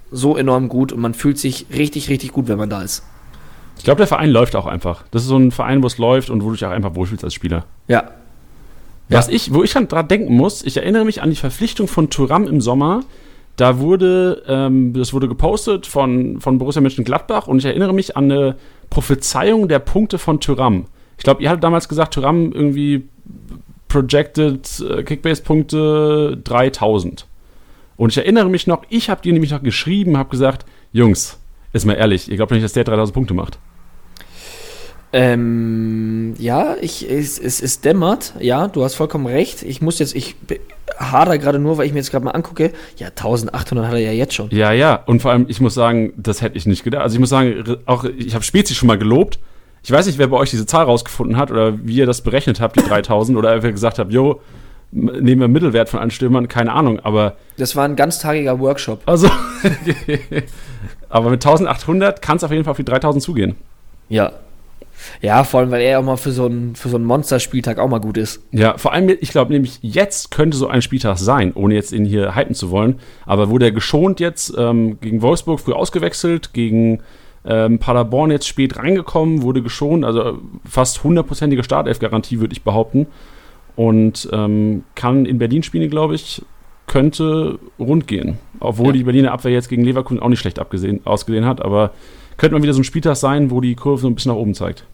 so 0.09 0.37
enorm 0.37 0.69
gut 0.69 0.91
und 0.91 1.01
man 1.01 1.13
fühlt 1.13 1.37
sich 1.37 1.67
richtig, 1.71 2.09
richtig 2.09 2.31
gut, 2.31 2.47
wenn 2.47 2.57
man 2.57 2.69
da 2.69 2.81
ist. 2.81 3.03
Ich 3.77 3.83
glaube, 3.83 3.97
der 3.97 4.07
Verein 4.07 4.29
läuft 4.29 4.55
auch 4.55 4.65
einfach. 4.65 5.03
Das 5.11 5.23
ist 5.23 5.27
so 5.27 5.37
ein 5.37 5.51
Verein, 5.51 5.83
wo 5.83 5.87
es 5.87 5.97
läuft 5.97 6.29
und 6.29 6.43
wo 6.43 6.47
du 6.47 6.53
dich 6.53 6.65
auch 6.65 6.71
einfach 6.71 6.95
wohlfühlst 6.95 7.23
als 7.23 7.33
Spieler. 7.33 7.65
Ja. 7.87 8.11
Was 9.09 9.27
ich, 9.27 9.53
wo 9.53 9.63
ich 9.63 9.73
dann 9.73 9.87
dran 9.87 10.07
denken 10.07 10.35
muss, 10.35 10.63
ich 10.63 10.77
erinnere 10.77 11.05
mich 11.05 11.21
an 11.21 11.29
die 11.29 11.35
Verpflichtung 11.35 11.87
von 11.87 12.09
Thuram 12.09 12.47
im 12.47 12.61
Sommer. 12.61 13.01
Da 13.55 13.79
wurde, 13.79 14.43
ähm, 14.47 14.93
das 14.93 15.13
wurde 15.13 15.27
gepostet 15.27 15.85
von, 15.85 16.41
von 16.41 16.57
Borussia 16.57 16.81
Mönchengladbach 16.81 17.47
und 17.47 17.59
ich 17.59 17.65
erinnere 17.65 17.93
mich 17.93 18.17
an 18.17 18.31
eine 18.31 18.55
Prophezeiung 18.89 19.67
der 19.67 19.79
Punkte 19.79 20.17
von 20.17 20.39
Thuram. 20.39 20.85
Ich 21.17 21.23
glaube, 21.23 21.41
ihr 21.41 21.49
hattet 21.49 21.63
damals 21.63 21.87
gesagt, 21.87 22.15
Thuram 22.15 22.51
irgendwie 22.51 23.07
projected 23.87 24.83
äh, 24.89 25.03
Kickbase-Punkte 25.03 26.37
3000. 26.43 27.27
Und 27.95 28.09
ich 28.11 28.17
erinnere 28.17 28.49
mich 28.49 28.67
noch, 28.67 28.83
ich 28.89 29.09
habe 29.09 29.21
dir 29.21 29.31
nämlich 29.31 29.51
noch 29.51 29.63
geschrieben, 29.63 30.17
habe 30.17 30.29
gesagt, 30.29 30.65
Jungs, 30.91 31.39
ist 31.75 31.85
mal 31.85 31.93
ehrlich, 31.93 32.29
ihr 32.29 32.37
glaubt 32.37 32.51
doch 32.51 32.55
nicht, 32.55 32.63
dass 32.65 32.73
der 32.73 32.83
3000 32.83 33.13
Punkte 33.13 33.33
macht. 33.33 33.59
Ähm, 35.13 36.33
ja, 36.37 36.75
ich, 36.81 37.09
es, 37.09 37.39
es, 37.39 37.61
es 37.61 37.79
dämmert. 37.79 38.33
Ja, 38.39 38.67
du 38.67 38.83
hast 38.83 38.95
vollkommen 38.95 39.27
recht. 39.27 39.63
Ich 39.63 39.81
muss 39.81 39.99
jetzt, 39.99 40.13
ich 40.13 40.35
hader 40.99 41.37
gerade 41.37 41.57
nur, 41.57 41.77
weil 41.77 41.85
ich 41.85 41.93
mir 41.93 41.99
jetzt 41.99 42.11
gerade 42.11 42.25
mal 42.25 42.31
angucke. 42.31 42.73
Ja, 42.97 43.07
1800 43.07 43.87
hat 43.87 43.93
er 43.93 43.99
ja 43.99 44.11
jetzt 44.11 44.33
schon. 44.33 44.49
Ja, 44.49 44.73
ja. 44.73 44.95
Und 45.05 45.21
vor 45.21 45.31
allem, 45.31 45.45
ich 45.47 45.61
muss 45.61 45.73
sagen, 45.73 46.11
das 46.17 46.41
hätte 46.41 46.57
ich 46.57 46.65
nicht 46.65 46.83
gedacht. 46.83 47.03
Also 47.03 47.15
ich 47.15 47.19
muss 47.21 47.29
sagen, 47.29 47.77
auch 47.85 48.03
ich 48.03 48.33
habe 48.35 48.43
Spezi 48.43 48.75
schon 48.75 48.87
mal 48.87 48.97
gelobt. 48.97 49.39
Ich 49.83 49.91
weiß 49.91 50.05
nicht, 50.07 50.17
wer 50.17 50.27
bei 50.27 50.37
euch 50.37 50.49
diese 50.49 50.65
Zahl 50.65 50.83
rausgefunden 50.85 51.37
hat 51.37 51.49
oder 51.49 51.77
wie 51.85 51.95
ihr 51.95 52.05
das 52.07 52.21
berechnet 52.21 52.59
habt, 52.59 52.75
die 52.77 52.83
3000, 52.87 53.37
oder 53.37 53.51
einfach 53.51 53.71
gesagt 53.71 53.99
habt, 53.99 54.11
jo, 54.11 54.41
nehmen 54.91 55.39
wir 55.41 55.47
Mittelwert 55.47 55.87
von 55.89 55.99
allen 55.99 56.11
Stürmern, 56.11 56.47
keine 56.47 56.73
Ahnung. 56.73 56.99
Aber 57.01 57.37
Das 57.57 57.75
war 57.75 57.85
ein 57.85 57.95
ganztagiger 57.95 58.59
Workshop. 58.59 59.01
also, 59.05 59.29
aber 61.09 61.29
mit 61.29 61.45
1800 61.45 62.21
kann 62.21 62.37
es 62.37 62.43
auf 62.43 62.51
jeden 62.51 62.63
Fall 62.63 62.71
auf 62.71 62.77
die 62.77 62.85
3000 62.85 63.23
zugehen. 63.23 63.55
Ja. 64.09 64.31
Ja, 65.21 65.43
vor 65.43 65.59
allem, 65.59 65.71
weil 65.71 65.81
er 65.81 65.99
auch 65.99 66.03
mal 66.03 66.17
für 66.17 66.31
so 66.31 66.45
einen, 66.45 66.75
für 66.75 66.89
so 66.89 66.95
einen 66.95 67.05
Monsterspieltag 67.05 67.79
auch 67.79 67.87
mal 67.87 67.99
gut 67.99 68.17
ist. 68.17 68.41
Ja, 68.51 68.77
vor 68.77 68.93
allem, 68.93 69.09
ich 69.09 69.29
glaube 69.29 69.51
nämlich, 69.51 69.79
jetzt 69.81 70.31
könnte 70.31 70.57
so 70.57 70.67
ein 70.67 70.81
Spieltag 70.81 71.17
sein, 71.17 71.51
ohne 71.53 71.75
jetzt 71.75 71.91
ihn 71.91 72.05
hier 72.05 72.35
hypen 72.35 72.55
zu 72.55 72.71
wollen. 72.71 72.99
Aber 73.25 73.49
wurde 73.49 73.65
er 73.65 73.71
geschont 73.71 74.19
jetzt 74.19 74.53
ähm, 74.57 74.99
gegen 75.01 75.21
Wolfsburg 75.21 75.59
früh 75.59 75.73
ausgewechselt, 75.73 76.53
gegen 76.53 77.01
ähm, 77.45 77.79
Paderborn 77.79 78.31
jetzt 78.31 78.47
spät 78.47 78.77
reingekommen, 78.77 79.41
wurde 79.41 79.61
geschont, 79.61 80.03
also 80.03 80.39
fast 80.67 81.03
hundertprozentige 81.03 81.63
Startelf-Garantie, 81.63 82.39
würde 82.39 82.53
ich 82.53 82.63
behaupten. 82.63 83.07
Und 83.75 84.29
ähm, 84.31 84.83
kann 84.95 85.25
in 85.25 85.37
Berlin 85.37 85.61
spielen, 85.61 85.89
glaube 85.89 86.15
ich, 86.15 86.41
könnte 86.95 87.59
rund 87.77 88.07
gehen. 88.07 88.37
Obwohl 88.61 88.87
Ja. 88.87 88.91
die 88.93 89.03
Berliner 89.03 89.33
Abwehr 89.33 89.51
jetzt 89.51 89.67
gegen 89.67 89.83
Leverkusen 89.83 90.21
auch 90.21 90.29
nicht 90.29 90.39
schlecht 90.39 90.59
abgesehen, 90.59 91.01
ausgesehen 91.03 91.45
hat, 91.45 91.61
aber 91.61 91.91
könnte 92.37 92.55
mal 92.55 92.63
wieder 92.63 92.73
so 92.73 92.79
ein 92.79 92.85
Spieltag 92.85 93.17
sein, 93.17 93.51
wo 93.51 93.59
die 93.59 93.75
Kurve 93.75 94.01
so 94.01 94.07
ein 94.07 94.15
bisschen 94.15 94.31
nach 94.31 94.39
oben 94.39 94.53
zeigt. 94.53 94.85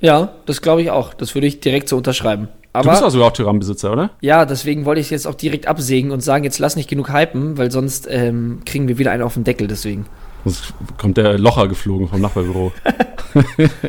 Ja, 0.00 0.34
das 0.46 0.62
glaube 0.62 0.82
ich 0.82 0.90
auch. 0.92 1.14
Das 1.14 1.34
würde 1.34 1.48
ich 1.48 1.58
direkt 1.58 1.88
so 1.88 1.96
unterschreiben. 1.96 2.46
du 2.74 2.78
bist 2.82 2.88
Aber 2.98 3.06
auch 3.06 3.10
sogar 3.10 3.26
auch 3.28 3.32
Tyrann-Besitzer, 3.32 3.92
oder? 3.92 4.10
ja, 4.20 4.44
deswegen 4.44 4.84
wollte 4.84 5.00
ich 5.00 5.08
es 5.08 5.10
jetzt 5.10 5.26
auch 5.26 5.34
direkt 5.34 5.66
absägen 5.66 6.12
und 6.12 6.20
sagen, 6.22 6.44
jetzt 6.44 6.60
lass 6.60 6.76
nicht 6.76 6.88
genug 6.88 7.12
hypen, 7.12 7.58
weil 7.58 7.72
sonst 7.72 8.06
ähm, 8.08 8.60
kriegen 8.64 8.86
wir 8.86 8.98
wieder 8.98 9.10
einen 9.10 9.24
auf 9.24 9.34
den 9.34 9.42
Deckel 9.44 9.66
deswegen. 9.66 10.06
Sonst 10.44 10.74
kommt 10.96 11.16
der 11.16 11.38
Locher 11.38 11.66
geflogen 11.66 12.06
vom 12.08 12.20
Nachbarbüro. 12.20 12.70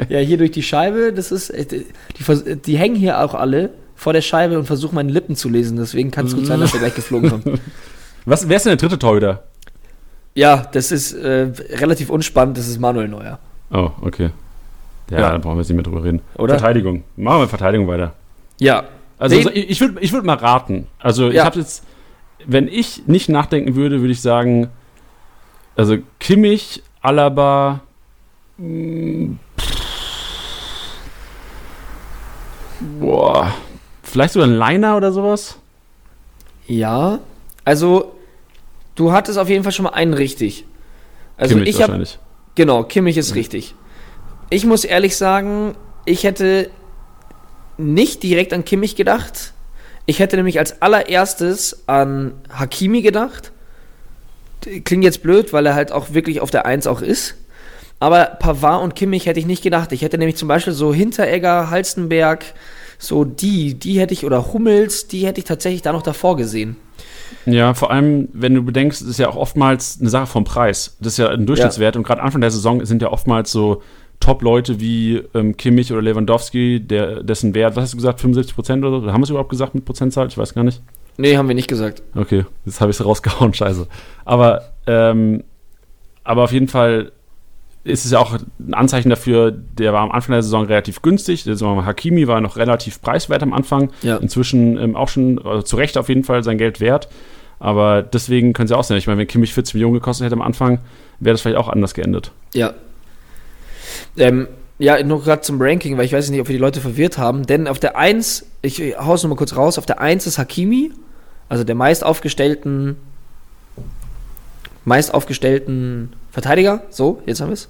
Ja, 0.08 0.20
hier 0.20 0.38
durch 0.38 0.52
die 0.52 0.64
Scheibe, 0.64 1.12
das 1.14 1.32
ist, 1.34 1.50
äh, 1.50 1.66
die, 1.66 2.56
die 2.66 2.78
hängen 2.78 2.96
hier 2.96 3.20
auch 3.20 3.34
alle 3.34 3.72
vor 4.04 4.12
der 4.14 4.22
Scheibe 4.22 4.60
und 4.60 4.66
versuchen 4.66 4.96
meine 4.96 5.12
Lippen 5.12 5.36
zu 5.38 5.48
lesen, 5.48 5.78
deswegen 5.78 6.12
kann 6.12 6.26
es 6.26 6.36
gut 6.36 6.46
sein, 6.46 6.60
dass 6.60 6.74
er 6.74 6.80
gleich 6.80 6.94
geflogen 6.94 7.30
kommt. 7.30 7.46
Was, 8.26 8.48
wer 8.50 8.58
ist 8.58 8.66
denn 8.66 8.72
der 8.72 8.78
dritte 8.78 9.00
Torhüter? 9.00 9.44
Ja, 10.36 10.68
das 10.72 10.92
ist 10.92 11.14
äh, 11.14 11.52
relativ 11.72 12.10
unspannend, 12.10 12.58
das 12.58 12.68
ist 12.68 12.80
Manuel 12.80 13.08
Neuer. 13.08 13.40
Oh, 13.72 13.92
okay. 14.02 14.32
Ja, 15.10 15.20
Ja. 15.20 15.32
dann 15.32 15.42
brauchen 15.42 15.56
wir 15.56 15.62
jetzt 15.62 15.70
nicht 15.70 15.76
mehr 15.78 15.84
drüber 15.84 16.04
reden. 16.04 16.22
Oder? 16.38 16.56
Verteidigung. 16.58 17.04
Machen 17.16 17.40
wir 17.42 17.48
Verteidigung 17.48 17.88
weiter. 17.88 18.14
Ja. 18.60 18.84
Also 19.20 19.40
so- 19.40 19.50
ich, 19.52 19.70
ich 19.70 19.80
würde 19.82 20.00
ich 20.02 20.12
würd 20.12 20.26
mal 20.26 20.36
raten. 20.36 20.88
Also 21.00 21.30
ich 21.30 21.36
Ja. 21.36 21.46
habe 21.46 21.60
jetzt, 21.60 21.84
wenn 22.46 22.68
ich 22.68 23.04
nicht 23.08 23.30
nachdenken 23.30 23.76
würde, 23.76 24.02
würde 24.02 24.12
ich 24.12 24.22
sagen, 24.22 24.68
also 25.78 25.98
Kimmich, 26.20 26.84
Alaba, 27.02 27.80
mh, 28.58 29.36
boah, 33.00 33.54
vielleicht 34.14 34.34
sogar 34.34 34.48
ein 34.48 34.56
Liner 34.56 34.96
oder 34.96 35.12
sowas. 35.12 35.58
Ja. 36.68 37.20
Also, 37.66 38.14
du 38.94 39.12
hattest 39.12 39.40
auf 39.40 39.50
jeden 39.50 39.64
Fall 39.64 39.72
schon 39.72 39.86
mal 39.86 39.94
einen 39.94 40.14
richtig. 40.14 40.66
Also 41.36 41.56
Kimmich 41.56 41.70
ich 41.70 41.76
habe 41.78 41.94
wahrscheinlich. 41.94 42.20
Genau, 42.54 42.84
Kimmich 42.84 43.18
ist 43.18 43.34
richtig. 43.34 43.74
Ich 44.52 44.68
muss 44.68 44.84
ehrlich 44.84 45.18
sagen, 45.18 45.76
ich 46.06 46.24
hätte 46.26 46.70
nicht 47.80 48.22
direkt 48.22 48.54
an 48.54 48.64
Kimmich 48.64 48.96
gedacht. 48.96 49.54
Ich 50.06 50.20
hätte 50.20 50.36
nämlich 50.36 50.60
als 50.60 50.80
allererstes 50.84 51.88
an 51.88 52.34
Hakimi 52.52 53.02
gedacht. 53.02 53.52
Klingt 54.62 55.04
jetzt 55.04 55.24
blöd, 55.24 55.54
weil 55.54 55.66
er 55.66 55.74
halt 55.74 55.92
auch 55.92 56.14
wirklich 56.14 56.40
auf 56.40 56.52
der 56.52 56.68
Eins 56.68 56.86
auch 56.86 57.02
ist. 57.02 57.34
Aber 58.00 58.26
Pavard 58.26 58.84
und 58.84 58.96
Kimmich 58.96 59.26
hätte 59.26 59.40
ich 59.40 59.48
nicht 59.48 59.64
gedacht. 59.64 59.92
Ich 59.92 60.04
hätte 60.04 60.20
nämlich 60.20 60.38
zum 60.38 60.48
Beispiel 60.48 60.74
so 60.74 60.94
Hinteregger, 60.94 61.72
Halstenberg, 61.72 62.46
so 63.04 63.26
die, 63.26 63.74
die 63.76 64.00
hätte 64.00 64.14
ich, 64.14 64.26
oder 64.26 64.54
Hummels, 64.54 65.08
die 65.08 65.26
hätte 65.26 65.40
ich 65.40 65.46
tatsächlich 65.46 65.82
da 65.82 65.92
noch 65.92 66.02
davor 66.02 66.38
gesehen. 66.38 66.78
Ja, 67.46 67.74
vor 67.74 67.92
allem, 67.92 68.30
wenn 68.34 68.54
du 68.54 68.64
bedenkst, 68.64 69.02
ist 69.02 69.20
ja 69.20 69.30
auch 69.30 69.36
oftmals 69.36 69.98
eine 70.00 70.10
Sache 70.10 70.28
vom 70.28 70.44
Preis. 70.44 70.96
Das 71.00 71.14
ist 71.14 71.18
ja 71.18 71.30
ein 71.30 71.46
Durchschnittswert 71.46 71.96
und 71.96 72.04
gerade 72.04 72.22
Anfang 72.22 72.42
der 72.42 72.52
Saison 72.52 72.86
sind 72.86 73.02
ja 73.02 73.12
oftmals 73.12 73.52
so 73.52 73.82
Top-Leute 74.20 74.80
wie 74.80 75.22
ähm, 75.34 75.58
Kimmich 75.58 75.92
oder 75.92 76.02
Lewandowski, 76.02 76.80
der, 76.80 77.24
dessen 77.24 77.54
Wert, 77.54 77.76
was 77.76 77.84
hast 77.84 77.94
du 77.94 77.98
gesagt, 77.98 78.22
75 78.22 78.56
Prozent 78.56 78.86
oder 78.86 79.02
so? 79.02 79.12
Haben 79.12 79.20
wir 79.20 79.26
es 79.26 79.30
überhaupt 79.30 79.50
gesagt 79.50 79.76
mit 79.76 79.84
Prozentzahl? 79.84 80.28
Ich 80.28 80.38
weiß 80.38 80.54
gar 80.54 80.64
nicht. 80.64 80.82
Nee, 81.18 81.36
haben 81.36 81.48
wir 81.48 81.56
nicht 81.56 81.68
gesagt. 81.68 82.02
Okay, 82.16 82.46
jetzt 82.66 82.80
habe 82.80 82.92
ich 82.92 83.00
es 83.00 83.06
rausgehauen, 83.06 83.54
scheiße. 83.54 83.88
Aber, 84.24 84.62
ähm, 84.88 85.44
aber 86.24 86.44
auf 86.44 86.54
jeden 86.54 86.70
Fall 86.70 87.12
ist 87.84 88.06
es 88.06 88.12
ja 88.12 88.20
auch 88.20 88.34
ein 88.60 88.74
Anzeichen 88.74 89.10
dafür, 89.10 89.52
der 89.52 89.92
war 89.92 90.02
am 90.02 90.12
Anfang 90.12 90.34
der 90.34 90.44
Saison 90.44 90.66
relativ 90.66 91.02
günstig. 91.02 91.44
Saison 91.44 91.86
Hakimi 91.86 92.28
war 92.28 92.40
noch 92.40 92.56
relativ 92.56 93.02
preiswert 93.02 93.44
am 93.44 93.54
Anfang. 93.54 93.92
Ja. 94.02 94.18
Inzwischen 94.18 94.78
ähm, 94.78 94.96
auch 94.96 95.10
schon, 95.10 95.40
also 95.46 95.64
zu 95.64 95.76
Recht 95.76 95.98
auf 95.98 96.08
jeden 96.08 96.24
Fall 96.24 96.44
sein 96.44 96.58
Geld 96.58 96.80
wert. 96.80 97.10
Aber 97.60 98.02
deswegen 98.02 98.54
können 98.54 98.68
sie 98.68 98.78
auch 98.78 98.84
sein. 98.84 98.98
Ich 98.98 99.08
meine, 99.08 99.20
wenn 99.20 99.28
Kimmich 99.28 99.54
40 99.54 99.76
Millionen 99.76 99.96
gekostet 99.96 100.26
hätte 100.26 100.36
am 100.36 100.42
Anfang, 100.42 100.80
wäre 101.20 101.34
das 101.34 101.42
vielleicht 101.42 101.58
auch 101.58 101.68
anders 101.68 101.94
geendet. 101.94 102.32
Ja. 102.54 102.74
Ähm, 104.18 104.48
ja, 104.80 105.02
nur 105.04 105.22
gerade 105.22 105.42
zum 105.42 105.62
Ranking, 105.62 105.98
weil 105.98 106.06
ich 106.06 106.14
weiß 106.14 106.30
nicht, 106.30 106.42
ob 106.42 106.48
wir 106.48 106.54
die 106.54 106.62
Leute 106.62 106.80
verwirrt 106.80 107.18
haben. 107.18 107.46
Denn 107.46 107.68
auf 107.68 107.80
der 107.80 107.98
1, 107.98 108.46
ich 108.62 108.80
hau's 108.98 109.24
nochmal 109.24 109.38
kurz 109.38 109.56
raus, 109.56 109.78
auf 109.78 109.86
der 109.86 110.00
1 110.00 110.26
ist 110.26 110.38
Hakimi, 110.38 110.92
also 111.50 111.64
der 111.64 111.76
meist 111.76 112.04
aufgestellten, 112.04 112.96
meist 114.86 115.14
aufgestellten 115.14 116.14
Verteidiger. 116.32 116.84
So, 116.90 117.22
jetzt 117.26 117.42
haben 117.42 117.50
wir 117.50 117.54
es. 117.54 117.70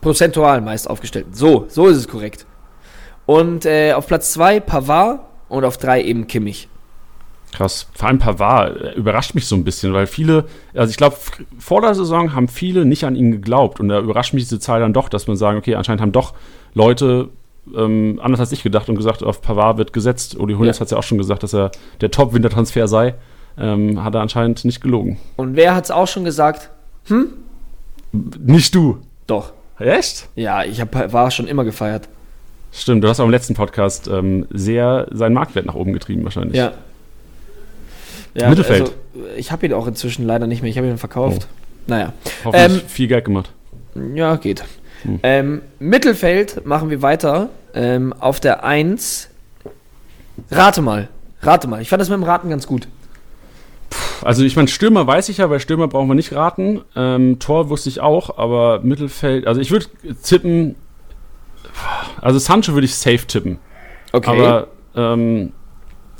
Prozentual 0.00 0.60
meist 0.60 0.88
aufgestellten. 0.88 1.34
So, 1.34 1.66
so 1.68 1.86
ist 1.86 1.96
es 1.96 2.08
korrekt. 2.08 2.46
Und 3.26 3.66
äh, 3.66 3.92
auf 3.92 4.06
Platz 4.06 4.32
2 4.32 4.60
Pavard 4.60 5.20
und 5.48 5.64
auf 5.64 5.76
3 5.78 6.02
eben 6.02 6.26
Kimmich. 6.26 6.68
Krass. 7.52 7.86
Vor 7.94 8.08
allem 8.08 8.18
Pavard 8.18 8.76
äh, 8.80 8.92
überrascht 8.94 9.34
mich 9.34 9.46
so 9.46 9.56
ein 9.56 9.64
bisschen, 9.64 9.92
weil 9.92 10.06
viele, 10.06 10.44
also 10.74 10.90
ich 10.90 10.96
glaube, 10.96 11.16
vor 11.58 11.80
der 11.80 11.94
Saison 11.94 12.34
haben 12.34 12.48
viele 12.48 12.84
nicht 12.84 13.04
an 13.04 13.16
ihn 13.16 13.30
geglaubt 13.32 13.80
und 13.80 13.88
da 13.88 13.98
überrascht 14.00 14.34
mich 14.34 14.44
diese 14.44 14.60
Zahl 14.60 14.80
dann 14.80 14.92
doch, 14.92 15.08
dass 15.08 15.26
man 15.26 15.36
sagen, 15.36 15.58
okay, 15.58 15.74
anscheinend 15.74 16.02
haben 16.02 16.12
doch 16.12 16.34
Leute 16.74 17.30
ähm, 17.76 18.18
anders 18.22 18.40
als 18.40 18.52
ich 18.52 18.62
gedacht 18.62 18.88
und 18.88 18.96
gesagt, 18.96 19.22
auf 19.22 19.42
Pavard 19.42 19.76
wird 19.78 19.92
gesetzt. 19.92 20.36
Uli 20.38 20.54
Hoeneß 20.54 20.76
Ja. 20.76 20.80
hat 20.80 20.86
es 20.86 20.90
ja 20.92 20.98
auch 20.98 21.02
schon 21.02 21.18
gesagt, 21.18 21.42
dass 21.42 21.54
er 21.54 21.70
der 22.00 22.10
Top-Wintertransfer 22.10 22.88
sei. 22.88 23.14
Ähm, 23.58 24.02
hat 24.04 24.14
er 24.14 24.20
anscheinend 24.20 24.64
nicht 24.64 24.80
gelogen. 24.80 25.18
Und 25.36 25.56
wer 25.56 25.74
hat's 25.74 25.90
auch 25.90 26.06
schon 26.06 26.24
gesagt? 26.24 26.70
Nicht 28.12 28.74
du. 28.74 28.98
Doch. 29.26 29.52
Echt? 29.78 30.28
Ja, 30.34 30.64
ich 30.64 30.80
hab 30.80 30.90
Pavard 30.90 31.32
schon 31.32 31.46
immer 31.46 31.64
gefeiert. 31.64 32.08
Stimmt, 32.72 33.02
du 33.02 33.08
hast 33.08 33.20
auch 33.20 33.24
im 33.24 33.30
letzten 33.30 33.54
Podcast 33.54 34.08
ähm, 34.08 34.46
sehr 34.50 35.06
seinen 35.10 35.34
Marktwert 35.34 35.66
nach 35.66 35.74
oben 35.74 35.92
getrieben 35.92 36.24
wahrscheinlich. 36.24 36.56
Ja. 36.56 36.72
ja 38.34 38.50
Mittelfeld. 38.50 38.82
Also, 38.82 38.94
ich 39.36 39.52
habe 39.52 39.66
ihn 39.66 39.72
auch 39.72 39.86
inzwischen 39.86 40.26
leider 40.26 40.46
nicht 40.46 40.62
mehr. 40.62 40.70
Ich 40.70 40.76
habe 40.76 40.88
ihn 40.88 40.98
verkauft. 40.98 41.46
Naja. 41.86 42.12
Hoffentlich 42.44 42.82
Ähm, 42.82 42.88
viel 42.88 43.08
Geld 43.08 43.24
gemacht. 43.24 43.50
Ja, 44.14 44.36
geht. 44.36 44.64
Hm. 45.02 45.20
Ähm, 45.22 45.62
Mittelfeld 45.78 46.66
machen 46.66 46.90
wir 46.90 47.00
weiter. 47.02 47.48
Ähm, 47.74 48.12
auf 48.12 48.40
der 48.40 48.64
1. 48.64 49.30
Rate 50.50 50.82
mal. 50.82 51.08
Rate 51.42 51.68
mal. 51.68 51.80
Ich 51.80 51.88
fand 51.88 52.00
das 52.00 52.08
mit 52.08 52.16
dem 52.16 52.24
Raten 52.24 52.50
ganz 52.50 52.66
gut. 52.66 52.88
Also 54.22 54.44
ich 54.44 54.56
meine, 54.56 54.68
Stürmer 54.68 55.06
weiß 55.06 55.28
ich 55.28 55.38
ja, 55.38 55.46
bei 55.46 55.58
Stürmer 55.58 55.88
brauchen 55.88 56.08
wir 56.08 56.14
nicht 56.14 56.32
raten. 56.32 56.82
Ähm, 56.96 57.38
Tor 57.38 57.68
wusste 57.70 57.88
ich 57.88 58.00
auch, 58.00 58.36
aber 58.38 58.80
Mittelfeld, 58.80 59.46
also 59.46 59.60
ich 59.60 59.70
würde 59.70 59.86
tippen, 60.22 60.74
also 62.20 62.38
Sancho 62.38 62.74
würde 62.74 62.86
ich 62.86 62.94
safe 62.94 63.26
tippen. 63.26 63.58
Okay. 64.12 64.30
Aber 64.30 64.68
ähm, 64.94 65.52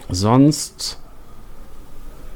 sonst 0.09 1.01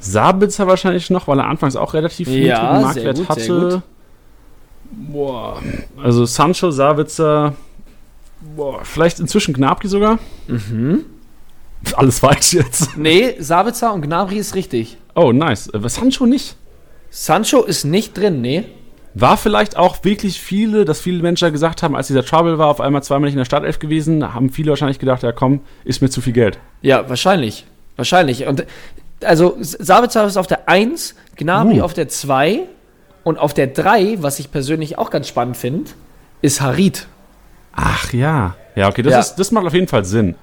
Sabitzer 0.01 0.66
wahrscheinlich 0.66 1.11
noch, 1.11 1.29
weil 1.29 1.38
er 1.38 1.47
anfangs 1.47 1.77
auch 1.77 1.95
relativ 1.95 2.29
Ja, 2.29 2.35
niedrigen 2.35 2.83
Marktwert 2.83 3.16
gut, 3.18 3.29
hatte. 3.29 3.83
Boah. 4.90 5.62
Also 6.03 6.25
Sancho, 6.25 6.71
Sabitzer, 6.71 7.55
boah, 8.57 8.81
vielleicht 8.85 9.21
inzwischen 9.21 9.55
Gnabry 9.55 9.88
sogar. 9.88 10.18
mhm. 10.49 11.05
Alles 11.97 12.21
falsch 12.21 12.53
jetzt. 12.55 12.97
Nee, 12.97 13.35
Sabitzer 13.38 13.92
und 13.92 14.03
Gnabry 14.03 14.38
ist 14.38 14.55
richtig. 14.55 14.97
Oh, 15.14 15.33
nice. 15.33 15.73
Aber 15.73 15.88
Sancho 15.88 16.27
nicht. 16.27 16.57
Sancho 17.11 17.62
ist 17.62 17.85
nicht 17.85 18.16
drin, 18.16 18.40
nee. 18.40 18.64
War 19.14 19.37
vielleicht 19.37 19.77
auch 19.77 20.03
wirklich 20.05 20.40
viele, 20.40 20.87
dass 20.87 21.01
viele 21.01 21.23
Menschen 21.23 21.53
gesagt 21.53 21.83
haben, 21.83 21.95
als 21.95 22.07
dieser 22.07 22.25
Trouble 22.25 22.57
war, 22.57 22.68
auf 22.68 22.81
einmal 22.81 23.03
zweimal 23.03 23.27
nicht 23.27 23.35
in 23.35 23.38
der 23.38 23.45
Startelf 23.45 23.79
gewesen, 23.79 24.33
haben 24.33 24.49
viele 24.49 24.71
wahrscheinlich 24.71 24.99
gedacht, 24.99 25.23
ja 25.23 25.33
komm, 25.33 25.61
ist 25.85 26.01
mir 26.01 26.09
zu 26.09 26.23
viel 26.23 26.33
Geld. 26.33 26.59
Ja, 26.81 27.09
wahrscheinlich. 27.11 27.66
Wahrscheinlich. 27.97 28.47
Und 28.47 28.64
also 29.23 29.57
Sabitzer 29.61 30.25
ist 30.25 30.38
auf 30.38 30.47
der 30.47 30.68
1, 30.68 31.14
Gnabry 31.37 31.81
Uh. 31.81 31.85
auf 31.85 31.92
der 31.92 32.09
2 32.09 32.61
und 33.23 33.38
auf 33.38 33.53
der 33.53 33.66
3, 33.66 34.23
was 34.23 34.38
ich 34.38 34.51
persönlich 34.51 34.97
auch 34.97 35.11
ganz 35.11 35.29
spannend 35.29 35.59
finde, 35.59 35.90
ist 36.40 36.62
Harit. 36.62 37.07
Ach 37.75 38.12
ja. 38.14 38.57
Ja, 38.75 38.88
okay, 38.88 39.03
das, 39.03 39.12
Ja. 39.12 39.21
Ist, 39.21 39.35
das 39.37 39.53
macht 39.53 39.66
auf 39.66 39.75
jeden 39.75 39.88
Fall 39.88 40.05
Sinn. 40.07 40.35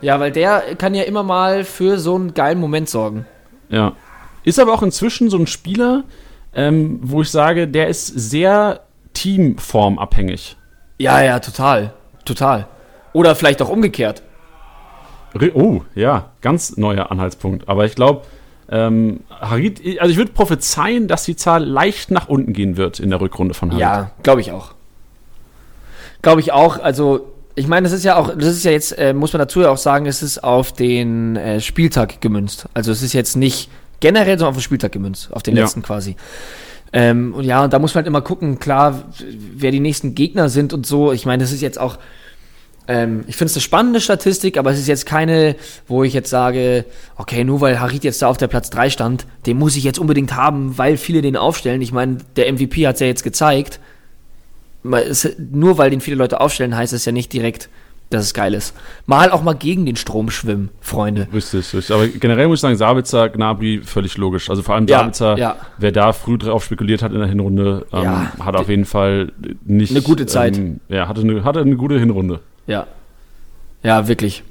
Ja, 0.00 0.20
weil 0.20 0.30
der 0.32 0.76
kann 0.76 0.94
ja 0.94 1.02
immer 1.02 1.22
mal 1.22 1.64
für 1.64 1.98
so 1.98 2.14
einen 2.14 2.34
geilen 2.34 2.60
Moment 2.60 2.88
sorgen. 2.88 3.26
Ja. 3.68 3.92
Ist 4.44 4.60
aber 4.60 4.72
auch 4.72 4.82
inzwischen 4.82 5.30
so 5.30 5.36
ein 5.36 5.46
Spieler, 5.46 6.04
ähm, 6.54 7.00
wo 7.02 7.22
ich 7.22 7.30
sage, 7.30 7.68
der 7.68 7.88
ist 7.88 8.06
sehr 8.06 8.80
teamformabhängig. 9.12 10.56
Ja, 10.98 11.22
ja, 11.22 11.40
total. 11.40 11.92
Total. 12.24 12.66
Oder 13.12 13.34
vielleicht 13.34 13.60
auch 13.62 13.68
umgekehrt. 13.68 14.22
Oh, 15.54 15.82
ja, 15.94 16.30
ganz 16.40 16.76
neuer 16.76 17.10
Anhaltspunkt. 17.10 17.68
Aber 17.68 17.84
ich 17.84 17.94
glaube, 17.94 18.22
ähm, 18.70 19.20
Harit, 19.30 19.80
also 20.00 20.10
ich 20.10 20.16
würde 20.16 20.32
prophezeien, 20.32 21.08
dass 21.08 21.24
die 21.24 21.36
Zahl 21.36 21.64
leicht 21.64 22.10
nach 22.10 22.28
unten 22.28 22.52
gehen 22.52 22.76
wird 22.76 23.00
in 23.00 23.10
der 23.10 23.20
Rückrunde 23.20 23.54
von 23.54 23.70
Harit. 23.70 23.80
Ja, 23.80 24.10
glaube 24.22 24.40
ich 24.40 24.52
auch. 24.52 24.72
Glaube 26.22 26.40
ich 26.40 26.52
auch. 26.52 26.78
Also, 26.78 27.32
ich 27.58 27.66
meine, 27.66 27.84
das 27.84 27.92
ist 27.92 28.04
ja 28.04 28.16
auch, 28.16 28.34
das 28.34 28.48
ist 28.48 28.64
ja 28.64 28.70
jetzt, 28.70 28.92
äh, 28.98 29.12
muss 29.12 29.32
man 29.32 29.38
dazu 29.40 29.60
ja 29.60 29.70
auch 29.70 29.76
sagen, 29.78 30.06
es 30.06 30.22
ist 30.22 30.42
auf 30.42 30.72
den 30.72 31.36
äh, 31.36 31.60
Spieltag 31.60 32.20
gemünzt. 32.20 32.66
Also, 32.74 32.92
es 32.92 33.02
ist 33.02 33.12
jetzt 33.12 33.36
nicht 33.36 33.68
generell, 34.00 34.38
sondern 34.38 34.50
auf 34.50 34.56
den 34.56 34.62
Spieltag 34.62 34.92
gemünzt, 34.92 35.28
auf 35.32 35.42
den 35.42 35.56
Ja. 35.56 35.64
letzten 35.64 35.82
quasi. 35.82 36.16
Ähm, 36.92 37.34
und 37.34 37.44
ja, 37.44 37.62
und 37.64 37.72
da 37.72 37.78
muss 37.78 37.92
man 37.94 38.00
halt 38.02 38.06
immer 38.06 38.22
gucken, 38.22 38.58
klar, 38.58 39.02
wer 39.54 39.70
die 39.70 39.80
nächsten 39.80 40.14
Gegner 40.14 40.48
sind 40.48 40.72
und 40.72 40.86
so. 40.86 41.12
Ich 41.12 41.26
meine, 41.26 41.42
das 41.42 41.52
ist 41.52 41.60
jetzt 41.60 41.78
auch, 41.78 41.98
ähm, 42.86 43.24
ich 43.26 43.36
finde 43.36 43.50
es 43.50 43.56
eine 43.56 43.60
spannende 43.62 44.00
Statistik, 44.00 44.56
aber 44.56 44.70
es 44.70 44.78
ist 44.78 44.88
jetzt 44.88 45.04
keine, 45.04 45.56
wo 45.86 46.02
ich 46.02 46.14
jetzt 46.14 46.30
sage, 46.30 46.86
okay, 47.16 47.44
nur 47.44 47.60
weil 47.60 47.78
Harit 47.80 48.04
jetzt 48.04 48.22
da 48.22 48.28
auf 48.28 48.38
der 48.38 48.46
Platz 48.46 48.70
3 48.70 48.88
stand, 48.88 49.26
den 49.44 49.58
muss 49.58 49.76
ich 49.76 49.84
jetzt 49.84 49.98
unbedingt 49.98 50.34
haben, 50.34 50.78
weil 50.78 50.96
viele 50.96 51.20
den 51.20 51.36
aufstellen. 51.36 51.82
Ich 51.82 51.92
meine, 51.92 52.18
der 52.36 52.50
MVP 52.50 52.86
hat 52.86 52.94
es 52.94 53.00
ja 53.00 53.06
jetzt 53.06 53.24
gezeigt. 53.24 53.80
Es- 54.84 55.28
Nur 55.52 55.78
weil 55.78 55.90
den 55.90 56.00
viele 56.00 56.16
Leute 56.16 56.40
aufstellen, 56.40 56.76
heißt 56.76 56.92
es 56.92 57.04
ja 57.04 57.12
nicht 57.12 57.32
direkt, 57.32 57.68
dass 58.10 58.24
es 58.24 58.32
geil 58.32 58.54
ist. 58.54 58.74
Mal 59.04 59.30
auch 59.32 59.42
mal 59.42 59.52
gegen 59.54 59.84
den 59.84 59.96
Strom 59.96 60.30
schwimmen, 60.30 60.70
Freunde. 60.80 61.28
Richtig, 61.32 61.74
richtig. 61.74 61.94
Aber 61.94 62.08
generell 62.08 62.48
muss 62.48 62.58
ich 62.58 62.62
sagen, 62.62 62.76
Sabitzer, 62.76 63.28
Gnabry, 63.28 63.82
völlig 63.84 64.16
logisch. 64.16 64.48
Also 64.48 64.62
vor 64.62 64.76
allem 64.76 64.86
Ja, 64.86 65.00
Sabitzer, 65.00 65.36
ja. 65.36 65.56
wer 65.76 65.92
da 65.92 66.14
früh 66.14 66.38
drauf 66.38 66.64
spekuliert 66.64 67.02
hat 67.02 67.12
in 67.12 67.18
der 67.18 67.28
Hinrunde, 67.28 67.84
ähm, 67.92 68.02
Ja. 68.04 68.32
hat 68.40 68.56
auf 68.56 68.70
jeden 68.70 68.86
Fall 68.86 69.32
nicht. 69.64 69.90
Eine 69.90 70.00
gute 70.00 70.24
Zeit. 70.24 70.56
Ähm, 70.56 70.80
ja, 70.88 71.06
hatte 71.06 71.20
eine, 71.20 71.44
hatte 71.44 71.60
eine 71.60 71.76
gute 71.76 71.98
Hinrunde. 71.98 72.40
Ja. 72.66 72.86
Ja, 73.82 74.08
wirklich. 74.08 74.42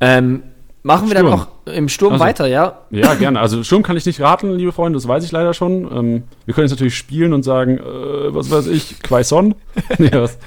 Ähm, 0.00 0.42
machen 0.82 1.06
wir 1.08 1.14
dann 1.14 1.26
Sturm. 1.26 1.38
noch 1.38 1.48
im 1.66 1.88
Sturm 1.88 2.14
Also. 2.14 2.24
weiter, 2.24 2.46
ja. 2.46 2.80
Ja, 2.90 3.14
gerne. 3.14 3.40
Also 3.40 3.62
Sturm 3.62 3.82
kann 3.82 3.96
ich 3.96 4.06
nicht 4.06 4.20
raten, 4.20 4.54
liebe 4.54 4.72
Freunde, 4.72 4.96
das 4.96 5.06
weiß 5.06 5.24
ich 5.24 5.32
leider 5.32 5.54
schon. 5.54 5.90
Ähm, 5.92 6.22
wir 6.44 6.54
können 6.54 6.66
jetzt 6.66 6.72
natürlich 6.72 6.96
spielen 6.96 7.32
und 7.32 7.42
sagen, 7.42 7.78
äh, 7.78 8.34
was 8.34 8.50
weiß 8.50 8.66
ich, 8.66 9.00
Quaison. 9.02 9.54
nee, 9.98 10.10
was? 10.12 10.38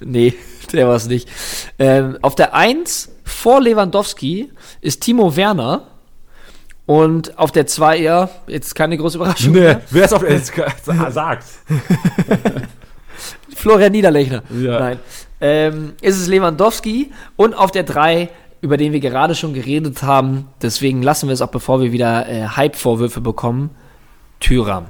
Nee, 0.00 0.34
der 0.72 0.88
war 0.88 0.96
es 0.96 1.06
nicht. 1.06 1.28
Ähm, 1.78 2.18
auf 2.22 2.34
der 2.34 2.54
1 2.54 3.10
vor 3.24 3.60
Lewandowski 3.60 4.50
ist 4.80 5.02
Timo 5.02 5.36
Werner. 5.36 5.86
Und 6.84 7.38
auf 7.38 7.52
der 7.52 7.66
2 7.66 7.98
ja, 7.98 8.28
jetzt 8.48 8.74
keine 8.74 8.96
große 8.96 9.16
Überraschung. 9.16 9.52
Nee, 9.52 9.60
mehr, 9.60 9.82
wer 9.90 10.04
ist 10.04 10.12
auf 10.12 10.28
jetzt 10.28 10.52
sagt? 11.10 11.44
Florian 13.54 13.92
Niederlechner. 13.92 14.42
Ja. 14.50 14.78
Nein. 14.80 14.98
Ähm, 15.40 15.92
ist 16.00 16.18
es 16.18 16.26
Lewandowski 16.28 17.12
und 17.36 17.54
auf 17.54 17.70
der 17.70 17.84
3, 17.84 18.28
über 18.62 18.76
den 18.76 18.92
wir 18.92 19.00
gerade 19.00 19.34
schon 19.34 19.52
geredet 19.52 20.02
haben, 20.02 20.46
deswegen 20.62 21.02
lassen 21.02 21.28
wir 21.28 21.34
es 21.34 21.42
auch, 21.42 21.50
bevor 21.50 21.82
wir 21.82 21.92
wieder 21.92 22.28
äh, 22.28 22.46
Hype-Vorwürfe 22.46 23.20
bekommen, 23.20 23.70
Tyram. 24.40 24.86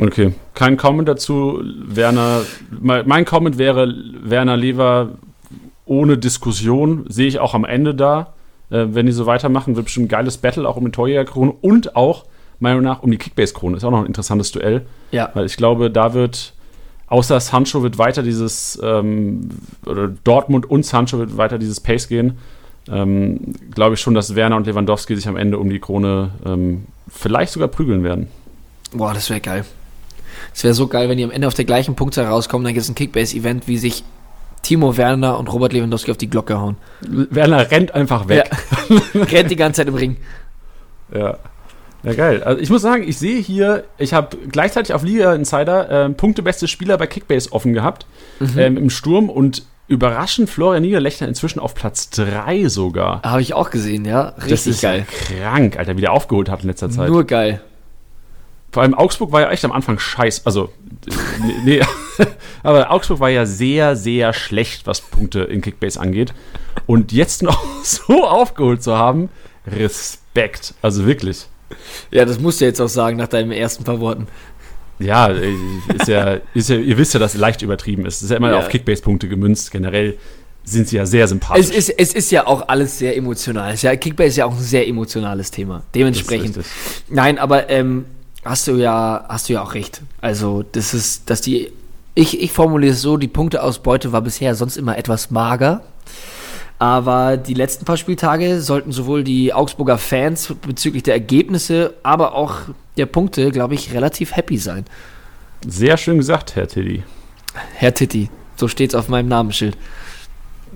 Okay, 0.00 0.32
kein 0.54 0.78
Comment 0.78 1.06
dazu. 1.06 1.60
Werner, 1.62 2.42
mein 2.80 3.24
Comment 3.26 3.58
wäre 3.58 3.94
Werner 4.22 4.56
Lever 4.56 5.10
ohne 5.84 6.16
Diskussion. 6.16 7.04
Sehe 7.08 7.26
ich 7.26 7.38
auch 7.38 7.52
am 7.52 7.66
Ende 7.66 7.94
da. 7.94 8.32
Äh, 8.70 8.86
wenn 8.90 9.04
die 9.04 9.12
so 9.12 9.26
weitermachen, 9.26 9.76
wird 9.76 9.84
bestimmt 9.84 10.06
ein 10.06 10.08
geiles 10.08 10.38
Battle 10.38 10.66
auch 10.66 10.76
um 10.76 10.86
die 10.86 10.92
Torjägerkrone 10.92 11.52
und 11.52 11.96
auch, 11.96 12.24
meiner 12.60 12.76
Meinung 12.76 12.90
nach, 12.90 13.02
um 13.02 13.10
die 13.10 13.18
Kickbase-Krone. 13.18 13.76
Ist 13.76 13.84
auch 13.84 13.90
noch 13.90 14.00
ein 14.00 14.06
interessantes 14.06 14.52
Duell. 14.52 14.86
Ja. 15.10 15.30
Weil 15.34 15.44
ich 15.44 15.58
glaube, 15.58 15.90
da 15.90 16.14
wird, 16.14 16.54
außer 17.10 17.38
Sancho 17.40 17.82
wird 17.82 17.98
weiter 17.98 18.22
dieses, 18.22 18.80
ähm, 18.82 19.50
oder 19.84 20.08
Dortmund 20.08 20.70
und 20.70 20.86
Sancho 20.86 21.18
wird 21.18 21.36
weiter 21.36 21.58
dieses 21.58 21.80
Pace 21.80 22.08
gehen. 22.08 22.38
Ähm, 22.88 23.54
glaube 23.74 23.94
ich 23.94 24.00
schon, 24.00 24.14
dass 24.14 24.34
Werner 24.34 24.56
und 24.56 24.66
Lewandowski 24.66 25.14
sich 25.14 25.28
am 25.28 25.36
Ende 25.36 25.58
um 25.58 25.68
die 25.68 25.80
Krone 25.80 26.30
ähm, 26.46 26.86
vielleicht 27.08 27.52
sogar 27.52 27.68
prügeln 27.68 28.02
werden. 28.02 28.28
Boah, 28.92 29.12
das 29.12 29.28
wäre 29.28 29.40
geil. 29.40 29.64
Es 30.54 30.64
wäre 30.64 30.72
so 30.72 30.86
geil, 30.86 31.08
wenn 31.08 31.18
die 31.18 31.24
am 31.24 31.30
Ende 31.30 31.46
auf 31.46 31.54
der 31.54 31.66
gleichen 31.66 31.94
Punktzahl 31.94 32.24
rauskommen, 32.24 32.64
dann 32.64 32.72
gibt 32.72 32.82
es 32.82 32.88
ein 32.88 32.94
Kickbase-Event, 32.94 33.68
wie 33.68 33.76
sich 33.76 34.02
Timo 34.62 34.96
Werner 34.96 35.38
und 35.38 35.52
Robert 35.52 35.72
Lewandowski 35.72 36.10
auf 36.10 36.16
die 36.16 36.30
Glocke 36.30 36.58
hauen. 36.58 36.76
Werner 37.00 37.70
rennt 37.70 37.94
einfach 37.94 38.28
weg. 38.28 38.50
Ja. 38.88 38.98
Rennt 39.14 39.50
die 39.50 39.56
ganze 39.56 39.78
Zeit 39.80 39.88
im 39.88 39.94
Ring. 39.94 40.16
Ja. 41.14 41.38
Ja, 42.02 42.14
geil. 42.14 42.42
Also 42.42 42.60
ich 42.60 42.70
muss 42.70 42.82
sagen, 42.82 43.06
ich 43.06 43.18
sehe 43.18 43.40
hier, 43.40 43.84
ich 43.98 44.14
habe 44.14 44.36
gleichzeitig 44.50 44.94
auf 44.94 45.02
Liga 45.02 45.34
Insider 45.34 45.90
ähm, 45.90 46.14
punktebeste 46.14 46.66
Spieler 46.66 46.96
bei 46.96 47.06
Kickbase 47.06 47.52
offen 47.52 47.72
gehabt 47.74 48.06
ähm, 48.56 48.76
im 48.76 48.90
Sturm 48.90 49.28
und 49.28 49.64
überraschend 49.86 50.48
Florian 50.48 50.82
Niederlechner 50.82 51.26
inzwischen 51.28 51.58
auf 51.58 51.74
Platz 51.74 52.10
3 52.10 52.68
sogar. 52.68 53.22
Habe 53.22 53.42
ich 53.42 53.54
auch 53.54 53.70
gesehen, 53.70 54.04
ja. 54.04 54.28
Richtig 54.28 54.50
das 54.50 54.66
ist 54.66 54.80
geil. 54.82 55.04
krank, 55.10 55.76
Alter, 55.78 55.96
wie 55.96 56.00
der 56.00 56.12
aufgeholt 56.12 56.48
hat 56.48 56.62
in 56.62 56.68
letzter 56.68 56.90
Zeit. 56.90 57.08
Nur 57.08 57.24
geil. 57.24 57.60
Vor 58.72 58.84
allem 58.84 58.94
Augsburg 58.94 59.32
war 59.32 59.40
ja 59.40 59.50
echt 59.50 59.64
am 59.64 59.72
Anfang 59.72 59.98
scheiß. 59.98 60.46
Also, 60.46 60.72
nee. 61.64 61.82
aber 62.62 62.92
Augsburg 62.92 63.18
war 63.18 63.30
ja 63.30 63.46
sehr, 63.46 63.96
sehr 63.96 64.32
schlecht, 64.32 64.86
was 64.86 65.00
Punkte 65.00 65.40
in 65.40 65.60
Kickbase 65.60 66.00
angeht. 66.00 66.34
Und 66.86 67.10
jetzt 67.10 67.42
noch 67.42 67.60
so 67.82 68.26
aufgeholt 68.26 68.82
zu 68.82 68.96
haben, 68.96 69.28
Respekt. 69.66 70.74
Also 70.82 71.04
wirklich. 71.04 71.48
Ja, 72.10 72.24
das 72.24 72.40
musst 72.40 72.60
du 72.60 72.64
jetzt 72.64 72.80
auch 72.80 72.88
sagen 72.88 73.16
nach 73.16 73.28
deinen 73.28 73.52
ersten 73.52 73.84
paar 73.84 74.00
Worten. 74.00 74.26
Ja, 74.98 75.28
ist 75.28 76.08
ja, 76.08 76.38
ist 76.54 76.68
ja, 76.68 76.76
ihr 76.76 76.98
wisst 76.98 77.14
ja, 77.14 77.20
dass 77.20 77.34
es 77.34 77.40
leicht 77.40 77.62
übertrieben 77.62 78.04
ist. 78.04 78.16
Es 78.16 78.22
ist 78.24 78.30
ja 78.30 78.36
immer 78.36 78.50
Ja. 78.50 78.58
auf 78.58 78.68
Kickbase-Punkte 78.68 79.28
gemünzt. 79.28 79.70
Generell 79.70 80.18
sind 80.62 80.88
sie 80.88 80.96
ja 80.96 81.06
sehr 81.06 81.26
sympathisch. 81.26 81.68
Es 81.70 81.88
ist, 81.88 81.94
es 81.98 82.12
ist 82.12 82.30
ja 82.30 82.46
auch 82.46 82.68
alles 82.68 82.98
sehr 82.98 83.16
emotional. 83.16 83.74
Ja, 83.76 83.96
Kickbase 83.96 84.28
ist 84.28 84.36
ja 84.36 84.44
auch 84.44 84.52
ein 84.52 84.60
sehr 84.60 84.86
emotionales 84.86 85.50
Thema. 85.50 85.84
Dementsprechend. 85.94 86.58
Nein, 87.08 87.38
aber 87.38 87.70
ähm, 87.70 88.04
hast 88.44 88.68
du 88.68 88.72
ja, 88.76 89.24
hast 89.28 89.48
du 89.48 89.54
ja 89.54 89.62
auch 89.62 89.72
recht. 89.72 90.02
Also, 90.20 90.64
das 90.72 90.92
ist, 90.92 91.30
dass 91.30 91.40
die, 91.40 91.72
ich, 92.14 92.40
ich 92.42 92.52
formuliere 92.52 92.92
es 92.92 93.00
so, 93.00 93.16
die 93.16 93.28
Punkteausbeute 93.28 94.12
war 94.12 94.20
bisher 94.20 94.54
sonst 94.54 94.76
immer 94.76 94.98
etwas 94.98 95.30
mager. 95.30 95.82
Aber 96.80 97.36
die 97.36 97.52
letzten 97.52 97.84
paar 97.84 97.98
Spieltage 97.98 98.62
sollten 98.62 98.90
sowohl 98.90 99.22
die 99.22 99.52
Augsburger 99.52 99.98
Fans 99.98 100.54
bezüglich 100.66 101.02
der 101.02 101.12
Ergebnisse, 101.12 101.92
aber 102.02 102.34
auch 102.34 102.54
der 102.96 103.04
Punkte, 103.04 103.50
glaube 103.50 103.74
ich, 103.74 103.92
relativ 103.92 104.34
happy 104.34 104.56
sein. 104.56 104.86
Sehr 105.68 105.98
schön 105.98 106.16
gesagt, 106.16 106.56
Herr 106.56 106.66
Tiddy. 106.66 107.02
Herr 107.74 107.92
Titti, 107.92 108.30
so 108.56 108.66
steht's 108.66 108.94
auf 108.94 109.08
meinem 109.08 109.28
Namensschild. 109.28 109.76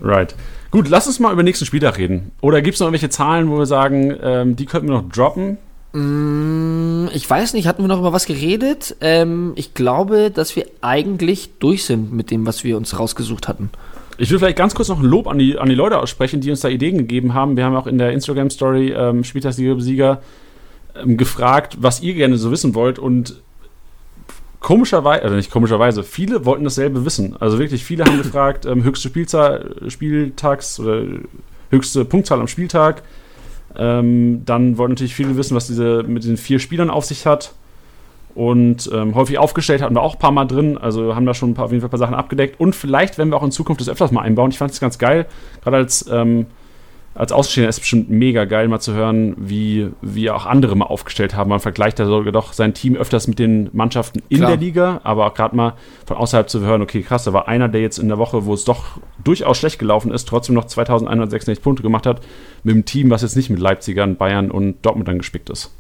Right. 0.03 0.35
Gut, 0.71 0.89
lass 0.89 1.07
uns 1.07 1.21
mal 1.21 1.33
über 1.33 1.43
den 1.43 1.47
nächsten 1.47 1.65
Spieltag 1.65 1.97
reden. 1.97 2.33
Oder 2.43 2.61
gibt 2.61 2.75
es 2.75 2.81
noch 2.81 2.89
irgendwelche 2.89 3.09
Zahlen, 3.09 3.49
wo 3.49 3.57
wir 3.57 3.65
sagen, 3.65 4.15
ähm, 4.23 4.57
die 4.57 4.67
könnten 4.67 4.89
wir 4.89 4.97
noch 4.97 5.09
droppen? 5.09 5.57
Mm, 5.95 7.09
Ich 7.15 7.31
weiß 7.31 7.55
nicht, 7.55 7.67
hatten 7.67 7.83
wir 7.83 7.89
noch 7.89 8.01
über 8.01 8.13
was 8.13 8.27
geredet? 8.27 8.95
Ähm, 9.01 9.53
ich 9.57 9.73
glaube, 9.73 10.31
dass 10.31 10.55
wir 10.55 10.67
eigentlich 10.83 11.51
durch 11.61 11.85
sind 11.85 12.13
mit 12.13 12.31
dem, 12.31 12.45
was 12.45 12.63
wir 12.63 12.77
uns 12.77 12.99
rausgesucht 12.99 13.49
hatten. 13.49 13.71
Ich 14.17 14.31
will 14.31 14.39
vielleicht 14.39 14.59
ganz 14.59 14.75
kurz 14.75 14.89
noch 14.89 15.01
ein 15.01 15.05
Lob 15.05 15.27
an 15.27 15.39
die, 15.39 15.59
an 15.59 15.69
die 15.69 15.75
Leute 15.75 15.99
aussprechen, 15.99 16.41
die 16.41 16.51
uns 16.51 16.61
da 16.61 16.69
Ideen 16.69 16.99
gegeben 16.99 17.35
haben. 17.35 17.57
Wir 17.57 17.65
haben 17.65 17.75
auch 17.75 17.87
in 17.87 17.99
der 17.99 18.13
Instagram-Story 18.13 18.93
ähm, 18.93 19.25
Spieltagssieger 19.25 20.21
ähm, 20.95 21.17
gefragt, 21.17 21.79
was 21.81 22.01
ihr 22.01 22.15
gerne 22.15 22.37
so 22.37 22.53
wissen 22.53 22.75
wollt. 22.75 23.01
Und 23.01 23.43
komischerweise, 24.61 25.23
also 25.25 25.35
nicht 25.35 25.51
komischerweise, 25.51 26.05
viele 26.05 26.45
wollten 26.45 26.65
dasselbe 26.65 27.05
wissen. 27.05 27.37
Also 27.41 27.59
wirklich, 27.59 27.85
viele 27.85 28.05
haben 28.05 28.19
gefragt, 28.19 28.67
ähm, 28.67 28.85
höchste 28.85 29.09
Spielzahl, 29.09 29.75
Spieltags 29.89 30.79
oder 30.79 31.03
höchste 31.71 32.05
Punktzahl 32.05 32.41
am 32.41 32.49
Spieltag. 32.49 33.03
Ähm, 33.77 34.43
dann 34.45 34.79
wollten 34.79 34.93
natürlich 34.93 35.17
viele 35.17 35.37
wissen, 35.37 35.57
was 35.57 35.67
diese 35.67 36.05
mit 36.05 36.25
den 36.25 36.37
vier 36.37 36.61
Spielern 36.61 36.91
auf 36.91 37.05
sich 37.05 37.27
hat. 37.27 37.53
Und 38.35 38.91
ähm, 38.93 39.15
häufig 39.15 39.39
aufgestellt 39.39 39.81
hatten 39.81 39.95
wir 39.95 40.03
auch 40.03 40.15
ein 40.15 40.19
paar 40.19 40.33
Mal 40.33 40.47
drin. 40.47 40.77
Also 40.77 41.15
haben 41.15 41.27
da 41.27 41.35
schon 41.35 41.51
ein 41.51 41.55
paar, 41.55 41.67
auf 41.67 41.71
jeden 41.71 41.81
Fall 41.81 41.89
ein 41.89 41.91
paar 41.91 41.99
Sachen 41.99 42.15
abgedeckt. 42.15 42.59
Und 42.59 42.75
vielleicht 42.75 43.17
werden 43.17 43.31
wir 43.31 43.37
auch 43.37 43.45
in 43.45 43.53
Zukunft 43.53 43.81
das 43.81 43.89
öfters 43.89 44.11
mal 44.11 44.23
einbauen. 44.23 44.51
Ich 44.51 44.59
fand 44.59 44.73
es 44.73 44.81
ganz 44.81 44.99
geil. 44.99 45.27
Gerade 45.63 45.77
als, 45.77 46.05
ähm, 46.11 46.47
als 47.15 47.31
Außenstehender 47.31 47.69
ist 47.69 47.77
es 47.77 47.81
bestimmt 47.81 48.11
mega 48.11 48.45
geil, 48.45 48.67
mal 48.67 48.81
zu 48.81 48.93
hören, 48.93 49.37
wie, 49.39 49.91
wie 50.03 50.31
auch 50.31 50.47
andere 50.47 50.75
mal 50.75 50.87
aufgestellt 50.87 51.37
haben. 51.37 51.49
Man 51.51 51.61
vergleicht 51.61 52.01
da 52.01 52.07
sogar 52.07 52.33
doch 52.33 52.53
sein 52.53 52.75
Team 52.75 52.97
öfters 52.97 53.29
mit 53.29 53.39
den 53.39 53.71
Mannschaften 53.73 54.21
in 54.29 54.39
Klar. 54.39 54.51
der 54.51 54.59
Liga. 54.59 55.01
Aber 55.05 55.27
auch 55.27 55.35
gerade 55.35 55.55
mal 55.55 55.75
von 56.05 56.17
außerhalb 56.17 56.51
zu 56.51 56.61
hören, 56.61 56.83
okay, 56.83 57.03
krass, 57.03 57.23
da 57.23 57.33
war 57.33 57.47
einer, 57.47 57.69
der 57.69 57.83
jetzt 57.83 57.99
in 57.99 58.09
der 58.09 58.19
Woche, 58.19 58.47
wo 58.47 58.55
es 58.55 58.65
doch 58.65 58.99
durchaus 59.23 59.59
schlecht 59.59 59.79
gelaufen 59.79 60.11
ist, 60.11 60.27
trotzdem 60.27 60.57
noch 60.57 60.65
2166 60.65 61.63
Punkte 61.63 61.85
gemacht 61.85 62.05
hat. 62.05 62.21
Mit 62.65 62.75
einem 62.75 62.85
Team, 62.85 63.11
was 63.11 63.23
jetzt 63.23 63.37
nicht 63.37 63.49
mit 63.49 63.61
Leipzigern, 63.61 64.17
Bayern 64.17 64.51
und 64.51 64.85
Dortmund 64.85 65.09
gespickt 65.19 65.51
ist. 65.51 65.71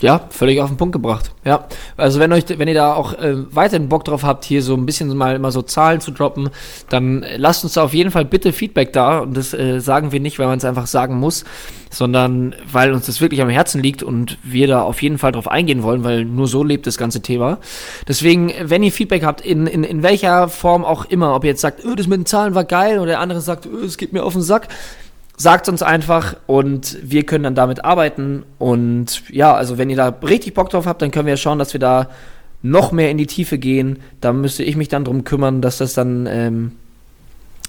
Ja, 0.00 0.26
völlig 0.30 0.60
auf 0.60 0.68
den 0.68 0.76
Punkt 0.76 0.92
gebracht. 0.92 1.30
Ja, 1.44 1.66
also 1.96 2.18
wenn 2.18 2.32
euch, 2.32 2.44
wenn 2.48 2.66
ihr 2.66 2.74
da 2.74 2.94
auch 2.94 3.12
äh, 3.14 3.54
weiterhin 3.54 3.88
Bock 3.88 4.04
drauf 4.04 4.24
habt, 4.24 4.44
hier 4.44 4.60
so 4.60 4.74
ein 4.74 4.86
bisschen 4.86 5.16
mal 5.16 5.36
immer 5.36 5.52
so 5.52 5.62
Zahlen 5.62 6.00
zu 6.00 6.10
droppen, 6.10 6.50
dann 6.88 7.22
äh, 7.22 7.36
lasst 7.36 7.62
uns 7.62 7.74
da 7.74 7.84
auf 7.84 7.94
jeden 7.94 8.10
Fall 8.10 8.24
bitte 8.24 8.52
Feedback 8.52 8.92
da. 8.92 9.20
Und 9.20 9.36
das 9.36 9.54
äh, 9.54 9.80
sagen 9.80 10.10
wir 10.10 10.18
nicht, 10.18 10.38
weil 10.38 10.48
man 10.48 10.58
es 10.58 10.64
einfach 10.64 10.88
sagen 10.88 11.16
muss, 11.18 11.44
sondern 11.90 12.56
weil 12.70 12.92
uns 12.92 13.06
das 13.06 13.20
wirklich 13.20 13.40
am 13.40 13.48
Herzen 13.48 13.80
liegt 13.82 14.02
und 14.02 14.36
wir 14.42 14.66
da 14.66 14.82
auf 14.82 15.00
jeden 15.00 15.18
Fall 15.18 15.30
drauf 15.30 15.48
eingehen 15.48 15.84
wollen, 15.84 16.02
weil 16.02 16.24
nur 16.24 16.48
so 16.48 16.64
lebt 16.64 16.88
das 16.88 16.98
ganze 16.98 17.22
Thema. 17.22 17.58
Deswegen, 18.08 18.52
wenn 18.62 18.82
ihr 18.82 18.92
Feedback 18.92 19.24
habt, 19.24 19.42
in, 19.42 19.68
in, 19.68 19.84
in 19.84 20.02
welcher 20.02 20.48
Form 20.48 20.84
auch 20.84 21.04
immer, 21.04 21.36
ob 21.36 21.44
ihr 21.44 21.50
jetzt 21.50 21.60
sagt, 21.60 21.84
öh, 21.84 21.94
das 21.94 22.08
mit 22.08 22.18
den 22.18 22.26
Zahlen 22.26 22.56
war 22.56 22.64
geil, 22.64 22.98
oder 22.98 23.06
der 23.06 23.20
andere 23.20 23.40
sagt, 23.40 23.66
öh, 23.66 23.84
es 23.84 23.96
geht 23.96 24.12
mir 24.12 24.24
auf 24.24 24.32
den 24.32 24.42
Sack, 24.42 24.68
Sagt 25.36 25.68
uns 25.68 25.82
einfach 25.82 26.36
und 26.46 26.96
wir 27.02 27.24
können 27.26 27.44
dann 27.44 27.54
damit 27.56 27.84
arbeiten. 27.84 28.44
Und 28.58 29.28
ja, 29.30 29.52
also 29.52 29.78
wenn 29.78 29.90
ihr 29.90 29.96
da 29.96 30.08
richtig 30.22 30.54
Bock 30.54 30.70
drauf 30.70 30.86
habt, 30.86 31.02
dann 31.02 31.10
können 31.10 31.26
wir 31.26 31.36
schauen, 31.36 31.58
dass 31.58 31.72
wir 31.72 31.80
da 31.80 32.08
noch 32.62 32.92
mehr 32.92 33.10
in 33.10 33.18
die 33.18 33.26
Tiefe 33.26 33.58
gehen. 33.58 33.98
Da 34.20 34.32
müsste 34.32 34.62
ich 34.62 34.76
mich 34.76 34.88
dann 34.88 35.04
drum 35.04 35.24
kümmern, 35.24 35.60
dass 35.60 35.78
das 35.78 35.94
dann, 35.94 36.26
ähm, 36.26 36.72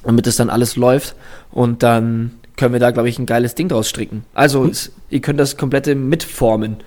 damit 0.04 0.28
das 0.28 0.36
dann 0.36 0.49
alles 0.51 0.75
läuft. 0.75 1.15
Und 1.51 1.82
dann 1.82 2.32
können 2.56 2.73
wir 2.73 2.80
da, 2.80 2.91
glaube 2.91 3.10
ich, 3.10 3.17
ein 3.17 3.25
geiles 3.25 3.56
Ding 3.56 3.67
draus 3.67 3.89
stricken. 3.89 4.25
Also 4.34 4.65
es, 4.65 4.91
ihr 5.10 5.21
könnt 5.21 5.39
das 5.39 5.58
komplette 5.58 5.95
mitformen. 5.95 6.78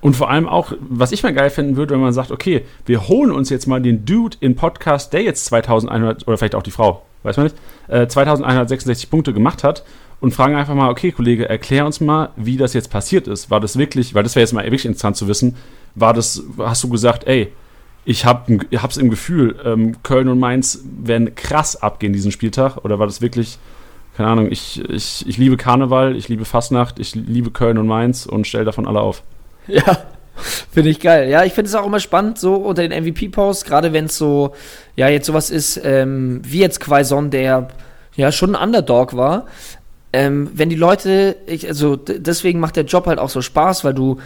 Und 0.00 0.16
vor 0.16 0.30
allem 0.30 0.48
auch, 0.48 0.72
was 0.80 1.12
ich 1.12 1.22
mal 1.22 1.34
geil 1.34 1.50
finden 1.50 1.76
würde, 1.76 1.94
wenn 1.94 2.00
man 2.00 2.12
sagt, 2.12 2.30
okay, 2.30 2.64
wir 2.86 3.08
holen 3.08 3.30
uns 3.30 3.50
jetzt 3.50 3.66
mal 3.66 3.82
den 3.82 4.06
Dude 4.06 4.36
in 4.40 4.56
Podcast, 4.56 5.12
der 5.12 5.22
jetzt 5.22 5.44
2100, 5.46 6.26
oder 6.26 6.38
vielleicht 6.38 6.54
auch 6.54 6.62
die 6.62 6.70
Frau, 6.70 7.02
weiß 7.22 7.36
man 7.36 7.44
nicht, 7.44 7.56
äh, 7.88 8.06
2166 8.06 9.10
Punkte 9.10 9.34
gemacht 9.34 9.62
hat 9.62 9.84
und 10.20 10.32
fragen 10.32 10.54
einfach 10.54 10.74
mal, 10.74 10.90
okay, 10.90 11.12
Kollege, 11.12 11.48
erklär 11.48 11.86
uns 11.86 12.00
mal, 12.00 12.30
wie 12.36 12.56
das 12.56 12.74
jetzt 12.74 12.90
passiert 12.90 13.26
ist. 13.26 13.50
War 13.50 13.60
das 13.60 13.78
wirklich, 13.78 14.14
weil 14.14 14.22
das 14.22 14.36
wäre 14.36 14.42
jetzt 14.42 14.52
mal 14.52 14.64
wirklich 14.64 14.84
interessant 14.84 15.16
zu 15.16 15.28
wissen, 15.28 15.56
war 15.94 16.12
das, 16.12 16.42
hast 16.58 16.84
du 16.84 16.88
gesagt, 16.88 17.26
ey, 17.26 17.52
ich 18.04 18.24
habe 18.24 18.60
hab's 18.76 18.96
im 18.96 19.10
Gefühl, 19.10 19.56
ähm, 19.64 20.02
Köln 20.02 20.28
und 20.28 20.38
Mainz 20.38 20.84
werden 20.84 21.34
krass 21.34 21.80
abgehen 21.80 22.12
diesen 22.12 22.32
Spieltag, 22.32 22.78
oder 22.84 22.98
war 22.98 23.06
das 23.06 23.20
wirklich, 23.20 23.58
keine 24.16 24.28
Ahnung, 24.28 24.48
ich, 24.50 24.82
ich, 24.88 25.26
ich 25.26 25.38
liebe 25.38 25.56
Karneval, 25.56 26.16
ich 26.16 26.28
liebe 26.28 26.44
Fastnacht, 26.44 26.98
ich 26.98 27.14
liebe 27.14 27.50
Köln 27.50 27.78
und 27.78 27.86
Mainz 27.86 28.26
und 28.26 28.46
stell 28.46 28.64
davon 28.64 28.86
alle 28.86 29.00
auf. 29.00 29.22
Ja, 29.66 29.98
finde 30.72 30.90
ich 30.90 30.98
geil. 30.98 31.28
Ja, 31.28 31.44
ich 31.44 31.52
finde 31.52 31.68
es 31.68 31.74
auch 31.76 31.86
immer 31.86 32.00
spannend, 32.00 32.38
so 32.38 32.54
unter 32.56 32.86
den 32.86 33.04
MVP-Posts, 33.04 33.64
gerade 33.64 33.92
wenn 33.92 34.06
es 34.06 34.16
so, 34.16 34.54
ja, 34.96 35.08
jetzt 35.08 35.26
sowas 35.26 35.50
ist, 35.50 35.80
ähm, 35.84 36.40
wie 36.42 36.58
jetzt 36.58 36.80
Quaison, 36.80 37.30
der 37.30 37.68
ja 38.16 38.32
schon 38.32 38.56
ein 38.56 38.62
Underdog 38.62 39.14
war, 39.16 39.46
ähm, 40.12 40.50
wenn 40.54 40.70
die 40.70 40.76
Leute, 40.76 41.36
ich, 41.46 41.68
also 41.68 41.96
deswegen 41.96 42.60
macht 42.60 42.76
der 42.76 42.84
Job 42.84 43.06
halt 43.06 43.18
auch 43.18 43.30
so 43.30 43.42
Spaß, 43.42 43.84
weil 43.84 43.94
du 43.94 44.18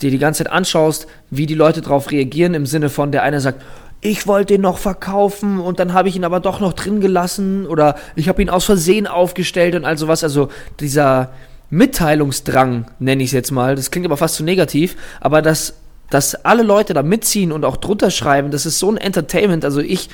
dir 0.00 0.10
die 0.10 0.18
ganze 0.18 0.44
Zeit 0.44 0.52
anschaust, 0.52 1.06
wie 1.30 1.46
die 1.46 1.54
Leute 1.54 1.80
darauf 1.80 2.10
reagieren, 2.10 2.54
im 2.54 2.66
Sinne 2.66 2.88
von, 2.90 3.12
der 3.12 3.22
eine 3.22 3.40
sagt, 3.40 3.62
ich 4.02 4.26
wollte 4.26 4.54
den 4.54 4.62
noch 4.62 4.78
verkaufen 4.78 5.60
und 5.60 5.78
dann 5.78 5.92
habe 5.92 6.08
ich 6.08 6.16
ihn 6.16 6.24
aber 6.24 6.40
doch 6.40 6.60
noch 6.60 6.72
drin 6.72 7.00
gelassen 7.00 7.66
oder 7.66 7.96
ich 8.16 8.28
habe 8.28 8.40
ihn 8.40 8.48
aus 8.48 8.64
Versehen 8.64 9.06
aufgestellt 9.06 9.74
und 9.74 9.84
all 9.84 9.98
sowas. 9.98 10.24
Also 10.24 10.48
dieser 10.80 11.30
Mitteilungsdrang, 11.68 12.86
nenne 12.98 13.22
ich 13.22 13.28
es 13.28 13.32
jetzt 13.32 13.50
mal, 13.50 13.76
das 13.76 13.90
klingt 13.90 14.06
aber 14.06 14.16
fast 14.16 14.36
zu 14.36 14.44
negativ, 14.44 14.96
aber 15.20 15.42
dass, 15.42 15.74
dass 16.08 16.34
alle 16.34 16.62
Leute 16.62 16.94
da 16.94 17.02
mitziehen 17.02 17.52
und 17.52 17.64
auch 17.64 17.76
drunter 17.76 18.10
schreiben, 18.10 18.50
das 18.50 18.64
ist 18.64 18.78
so 18.78 18.90
ein 18.90 18.96
Entertainment. 18.96 19.66
Also 19.66 19.80
ich, 19.80 20.08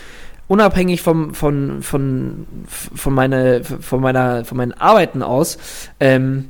unabhängig 0.48 1.02
vom, 1.02 1.34
von, 1.34 1.82
von, 1.82 2.46
von, 2.68 3.14
meine, 3.14 3.62
von, 3.64 4.00
meiner, 4.00 4.44
von 4.44 4.56
meinen 4.56 4.72
Arbeiten 4.72 5.22
aus, 5.22 5.58
ähm, 6.00 6.46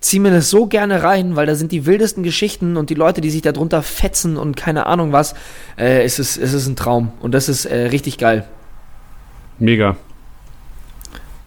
ziehe 0.00 0.20
mir 0.20 0.30
das 0.30 0.50
so 0.50 0.66
gerne 0.66 1.02
rein, 1.02 1.36
weil 1.36 1.46
da 1.46 1.54
sind 1.54 1.72
die 1.72 1.86
wildesten 1.86 2.22
Geschichten 2.22 2.76
und 2.76 2.90
die 2.90 2.94
Leute, 2.94 3.20
die 3.20 3.30
sich 3.30 3.42
da 3.42 3.52
drunter 3.52 3.82
fetzen 3.82 4.36
und 4.36 4.56
keine 4.56 4.86
Ahnung 4.86 5.12
was. 5.12 5.34
Äh, 5.76 6.04
es, 6.04 6.18
ist, 6.18 6.36
es 6.36 6.52
ist 6.52 6.66
ein 6.66 6.76
Traum 6.76 7.12
und 7.20 7.32
das 7.32 7.48
ist 7.48 7.64
äh, 7.64 7.86
richtig 7.86 8.18
geil. 8.18 8.46
Mega. 9.58 9.96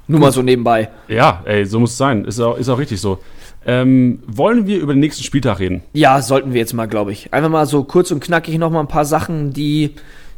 Nur 0.08 0.20
mal 0.20 0.32
so 0.32 0.42
nebenbei. 0.42 0.90
Ja, 1.08 1.44
ey, 1.46 1.66
so 1.66 1.80
muss 1.80 1.92
es 1.92 1.98
sein. 1.98 2.26
Ist 2.26 2.40
auch, 2.40 2.58
ist 2.58 2.68
auch 2.68 2.80
richtig 2.80 3.00
so. 3.00 3.20
Ähm, 3.66 4.24
wollen 4.26 4.66
wir 4.66 4.80
über 4.80 4.94
den 4.94 5.00
nächsten 5.00 5.24
Spieltag 5.24 5.60
reden? 5.60 5.84
Ja, 5.94 6.22
sollten 6.22 6.54
wir 6.54 6.60
jetzt 6.60 6.74
mal, 6.74 6.88
glaube 6.88 7.12
ich. 7.12 7.32
Einfach 7.32 7.50
mal 7.50 7.68
so 7.68 7.84
kurz 7.84 8.10
und 8.10 8.20
knackig 8.20 8.58
nochmal 8.58 8.82
ein 8.82 8.88
paar 8.88 9.06
Sachen, 9.06 9.54
die 9.54 9.94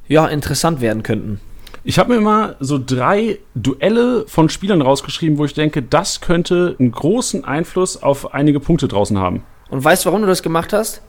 ja 0.10 0.28
interessant 0.28 0.82
werden 0.82 1.04
könnten. 1.04 1.40
Ich 1.84 1.98
habe 1.98 2.14
mir 2.14 2.22
mal 2.22 2.56
so 2.60 2.80
drei 2.84 3.40
Duelle 3.56 4.26
von 4.28 4.50
Spielern 4.50 4.84
rausgeschrieben, 4.84 5.40
wo 5.40 5.46
ich 5.46 5.56
denke, 5.56 5.82
das 5.82 6.22
könnte 6.22 6.76
einen 6.80 6.92
großen 6.92 7.44
Einfluss 7.44 8.02
auf 8.02 8.36
einige 8.36 8.60
Punkte 8.60 8.88
draußen 8.88 9.18
haben. 9.18 9.44
Und 9.70 9.84
weißt 9.84 10.06
du, 10.06 10.10
warum 10.10 10.22
du 10.22 10.28
das 10.28 10.44
gemacht 10.44 10.74
hast? 10.74 11.02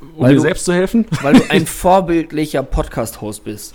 Um 0.00 0.24
weil 0.24 0.30
mir 0.30 0.36
du, 0.36 0.40
selbst 0.42 0.64
zu 0.64 0.72
helfen? 0.72 1.06
Weil 1.22 1.34
du 1.34 1.50
ein 1.50 1.66
vorbildlicher 1.66 2.62
Podcast-Host 2.62 3.44
bist. 3.44 3.74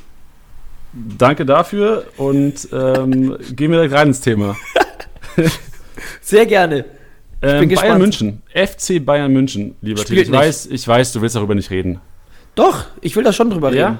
Danke 0.93 1.45
dafür 1.45 2.06
und 2.18 2.68
ähm, 2.74 3.38
gehen 3.56 3.72
wir 3.72 3.78
direkt 3.78 3.93
rein 3.93 4.10
ins 4.10 4.20
Thema. 4.20 4.58
Sehr 6.22 6.45
gerne. 6.45 6.86
Ähm, 7.41 7.70
Bayern 7.70 7.97
München, 7.97 8.41
FC 8.54 9.04
Bayern 9.04 9.32
München, 9.32 9.76
lieber 9.82 10.04
Till. 10.04 10.20
Ich 10.20 10.32
weiß, 10.32 10.68
ich 10.68 10.86
weiß, 10.86 11.14
du 11.14 11.22
willst 11.22 11.36
darüber 11.36 11.56
nicht 11.56 11.72
reden. 11.72 12.02
Doch, 12.56 12.86
ich 12.99 13.16
will 13.16 13.24
da 13.24 13.32
schon 13.32 13.49
drüber 13.49 13.74
ja? 13.74 13.88
reden. 13.88 13.99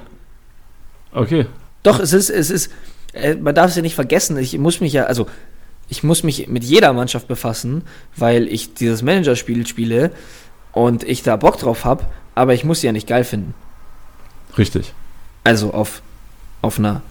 Okay. 1.12 1.46
Doch, 1.82 1.98
es 1.98 2.12
ist, 2.12 2.30
es 2.30 2.50
ist, 2.50 2.70
äh, 3.12 3.34
man 3.34 3.54
darf 3.54 3.70
es 3.70 3.76
ja 3.76 3.82
nicht 3.82 3.94
vergessen, 3.94 4.36
ich 4.38 4.56
muss 4.58 4.80
mich 4.80 4.92
ja, 4.92 5.04
also 5.04 5.26
ich 5.88 6.02
muss 6.02 6.22
mich 6.22 6.48
mit 6.48 6.64
jeder 6.64 6.92
Mannschaft 6.92 7.28
befassen, 7.28 7.82
weil 8.16 8.48
ich 8.48 8.74
dieses 8.74 9.02
Managerspiel 9.02 9.66
spiele 9.66 10.10
und 10.72 11.04
ich 11.04 11.22
da 11.22 11.36
Bock 11.36 11.58
drauf 11.58 11.84
habe, 11.84 12.06
aber 12.34 12.54
ich 12.54 12.64
muss 12.64 12.80
sie 12.80 12.86
ja 12.86 12.92
nicht 12.92 13.06
geil 13.06 13.24
finden. 13.24 13.54
Richtig. 14.56 14.94
Also 15.44 15.72
auf, 15.72 16.02
auf 16.62 16.78
einer 16.78 17.02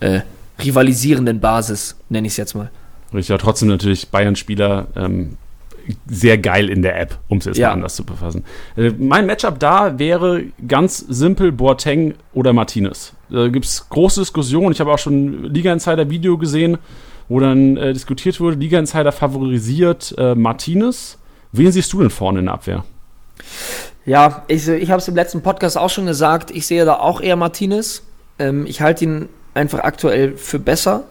äh, 0.00 0.20
rivalisierenden 0.62 1.40
Basis, 1.40 1.96
nenne 2.08 2.26
ich 2.26 2.34
es 2.34 2.36
jetzt 2.36 2.54
mal. 2.54 2.70
Richtig, 3.12 3.32
aber 3.32 3.42
trotzdem 3.42 3.68
natürlich 3.68 4.08
Bayern-Spieler 4.08 4.88
ähm, 4.94 5.36
sehr 6.06 6.38
geil 6.38 6.68
in 6.68 6.82
der 6.82 6.98
App, 7.00 7.18
um 7.28 7.38
es 7.38 7.44
jetzt 7.44 7.58
ja. 7.58 7.68
mal 7.68 7.74
anders 7.74 7.96
zu 7.96 8.04
befassen. 8.04 8.44
Äh, 8.76 8.92
mein 8.98 9.26
Matchup 9.26 9.58
da 9.58 9.98
wäre 9.98 10.44
ganz 10.66 10.98
simpel 10.98 11.52
Boateng 11.52 12.14
oder 12.32 12.52
Martinez. 12.52 13.12
Da 13.30 13.48
gibt 13.48 13.64
es 13.64 13.88
große 13.88 14.20
Diskussionen. 14.20 14.72
Ich 14.72 14.80
habe 14.80 14.92
auch 14.92 14.98
schon 14.98 15.44
Liga 15.44 15.72
Insider 15.72 16.08
Video 16.10 16.38
gesehen, 16.38 16.78
wo 17.28 17.40
dann 17.40 17.76
äh, 17.76 17.92
diskutiert 17.92 18.40
wurde, 18.40 18.56
Liga 18.56 18.78
Insider 18.78 19.12
favorisiert 19.12 20.14
äh, 20.18 20.34
Martinez. 20.34 21.18
Wen 21.52 21.72
siehst 21.72 21.92
du 21.92 22.00
denn 22.00 22.10
vorne 22.10 22.40
in 22.40 22.46
der 22.46 22.54
Abwehr? 22.54 22.84
Ja, 24.04 24.44
ich, 24.46 24.68
ich 24.68 24.90
habe 24.90 25.00
es 25.00 25.08
im 25.08 25.16
letzten 25.16 25.42
Podcast 25.42 25.76
auch 25.76 25.90
schon 25.90 26.06
gesagt. 26.06 26.50
Ich 26.50 26.66
sehe 26.66 26.84
da 26.84 26.94
auch 26.94 27.20
eher 27.20 27.36
Martinez. 27.36 28.02
Ähm, 28.38 28.66
ich 28.66 28.80
halte 28.80 29.04
ihn 29.04 29.28
einfach 29.54 29.80
aktuell 29.80 30.36
für 30.36 30.58
besser. 30.58 31.04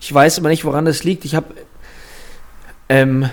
Ich 0.00 0.12
weiß 0.12 0.38
aber 0.38 0.48
nicht, 0.48 0.64
woran 0.64 0.84
das 0.84 1.04
liegt. 1.04 1.24
Ich 1.24 1.34
habe 1.34 1.54
ähm, 2.88 3.28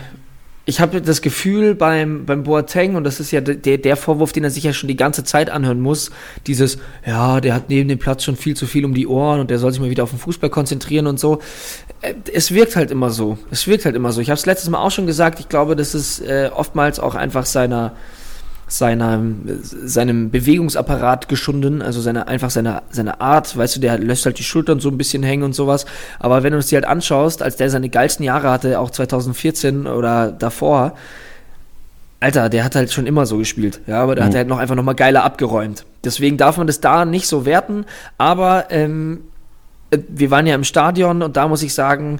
ich 0.65 0.79
habe 0.79 1.01
das 1.01 1.21
Gefühl 1.21 1.75
beim, 1.75 2.25
beim 2.25 2.43
Boateng, 2.43 2.95
und 2.95 3.03
das 3.03 3.19
ist 3.19 3.31
ja 3.31 3.41
der, 3.41 3.77
der 3.77 3.97
Vorwurf, 3.97 4.31
den 4.31 4.45
er 4.45 4.49
sich 4.49 4.63
ja 4.63 4.71
schon 4.71 4.87
die 4.87 4.95
ganze 4.95 5.25
Zeit 5.25 5.49
anhören 5.49 5.81
muss, 5.81 6.09
dieses, 6.47 6.77
ja, 7.05 7.41
der 7.41 7.53
hat 7.53 7.69
neben 7.69 7.89
dem 7.89 7.99
Platz 7.99 8.23
schon 8.23 8.37
viel 8.37 8.55
zu 8.55 8.65
viel 8.65 8.85
um 8.85 8.93
die 8.93 9.05
Ohren 9.05 9.41
und 9.41 9.49
der 9.49 9.59
soll 9.59 9.71
sich 9.71 9.81
mal 9.81 9.89
wieder 9.89 10.03
auf 10.03 10.11
den 10.11 10.19
Fußball 10.19 10.49
konzentrieren 10.49 11.07
und 11.07 11.19
so. 11.19 11.39
Äh, 12.01 12.13
es 12.33 12.51
wirkt 12.51 12.77
halt 12.77 12.91
immer 12.91 13.09
so. 13.09 13.37
Es 13.51 13.67
wirkt 13.67 13.83
halt 13.83 13.95
immer 13.95 14.13
so. 14.13 14.21
Ich 14.21 14.29
habe 14.29 14.37
es 14.37 14.45
letztes 14.45 14.69
Mal 14.69 14.79
auch 14.79 14.91
schon 14.91 15.05
gesagt, 15.05 15.41
ich 15.41 15.49
glaube, 15.49 15.75
das 15.75 15.93
ist 15.93 16.21
äh, 16.21 16.49
oftmals 16.53 16.99
auch 16.99 17.15
einfach 17.15 17.45
seiner, 17.45 17.93
seiner, 18.77 19.21
seinem 19.61 20.31
Bewegungsapparat 20.31 21.29
geschunden, 21.29 21.83
also 21.83 22.01
seine, 22.01 22.27
einfach 22.27 22.49
seine, 22.49 22.81
seine 22.89 23.21
Art, 23.21 23.55
weißt 23.55 23.75
du, 23.75 23.79
der 23.79 23.99
lässt 23.99 24.25
halt 24.25 24.39
die 24.39 24.43
Schultern 24.43 24.79
so 24.79 24.89
ein 24.89 24.97
bisschen 24.97 25.21
hängen 25.21 25.43
und 25.43 25.53
sowas. 25.53 25.85
Aber 26.19 26.41
wenn 26.41 26.53
du 26.53 26.59
es 26.59 26.67
dir 26.67 26.77
halt 26.77 26.85
anschaust, 26.85 27.43
als 27.43 27.55
der 27.55 27.69
seine 27.69 27.89
geilsten 27.89 28.25
Jahre 28.25 28.49
hatte, 28.49 28.79
auch 28.79 28.89
2014 28.89 29.85
oder 29.85 30.31
davor, 30.31 30.93
Alter, 32.19 32.49
der 32.49 32.63
hat 32.63 32.75
halt 32.75 32.91
schon 32.91 33.05
immer 33.05 33.27
so 33.27 33.37
gespielt, 33.37 33.81
ja, 33.85 34.01
aber 34.01 34.15
der 34.15 34.23
mhm. 34.23 34.29
hat 34.29 34.35
halt 34.35 34.47
noch 34.47 34.57
einfach 34.57 34.75
nochmal 34.75 34.95
geiler 34.95 35.23
abgeräumt. 35.23 35.85
Deswegen 36.03 36.37
darf 36.37 36.57
man 36.57 36.65
das 36.65 36.79
da 36.79 37.05
nicht 37.05 37.27
so 37.27 37.45
werten, 37.45 37.85
aber 38.17 38.71
ähm, 38.71 39.19
äh, 39.91 39.99
wir 40.07 40.31
waren 40.31 40.47
ja 40.47 40.55
im 40.55 40.63
Stadion 40.63 41.21
und 41.21 41.37
da 41.37 41.47
muss 41.47 41.61
ich 41.61 41.75
sagen, 41.75 42.19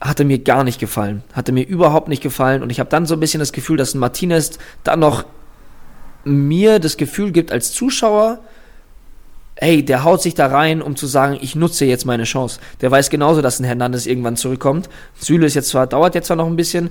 hatte 0.00 0.24
mir 0.24 0.40
gar 0.40 0.64
nicht 0.64 0.80
gefallen. 0.80 1.22
Hatte 1.32 1.52
mir 1.52 1.64
überhaupt 1.64 2.08
nicht 2.08 2.22
gefallen 2.22 2.62
und 2.62 2.70
ich 2.70 2.80
habe 2.80 2.90
dann 2.90 3.06
so 3.06 3.14
ein 3.14 3.20
bisschen 3.20 3.38
das 3.38 3.52
Gefühl, 3.52 3.76
dass 3.76 3.94
ein 3.94 4.00
Martinez 4.00 4.58
dann 4.82 4.98
noch 4.98 5.24
mir 6.24 6.78
das 6.78 6.96
Gefühl 6.96 7.32
gibt 7.32 7.52
als 7.52 7.72
Zuschauer, 7.72 8.40
hey, 9.56 9.84
der 9.84 10.02
haut 10.04 10.22
sich 10.22 10.34
da 10.34 10.46
rein, 10.46 10.82
um 10.82 10.96
zu 10.96 11.06
sagen, 11.06 11.38
ich 11.40 11.54
nutze 11.54 11.84
jetzt 11.84 12.04
meine 12.04 12.24
Chance. 12.24 12.58
Der 12.80 12.90
weiß 12.90 13.10
genauso, 13.10 13.42
dass 13.42 13.60
ein 13.60 13.64
Hernandez 13.64 14.06
irgendwann 14.06 14.36
zurückkommt. 14.36 14.88
Süle 15.18 15.46
ist 15.46 15.54
jetzt 15.54 15.68
zwar, 15.68 15.86
dauert 15.86 16.14
jetzt 16.14 16.26
zwar 16.26 16.36
noch 16.36 16.46
ein 16.46 16.56
bisschen, 16.56 16.90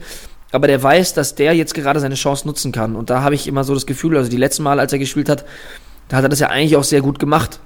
aber 0.52 0.68
der 0.68 0.82
weiß, 0.82 1.14
dass 1.14 1.36
der 1.36 1.54
jetzt 1.54 1.74
gerade 1.74 2.00
seine 2.00 2.16
Chance 2.16 2.48
nutzen 2.48 2.72
kann. 2.72 2.96
Und 2.96 3.10
da 3.10 3.24
habe 3.24 3.36
ich 3.36 3.48
immer 3.48 3.64
so 3.64 3.74
das 3.74 3.86
Gefühl, 3.86 4.18
also 4.18 4.30
die 4.30 4.38
letzten 4.38 4.64
Mal, 4.64 4.80
als 4.80 4.94
er 4.94 5.00
gespielt 5.00 5.30
hat, 5.30 5.46
da 6.08 6.18
hat 6.18 6.24
er 6.24 6.30
das 6.30 6.40
ja 6.40 6.48
eigentlich 6.48 6.76
auch 6.78 6.84
sehr 6.84 7.02
gut 7.02 7.20
gemacht. 7.20 7.60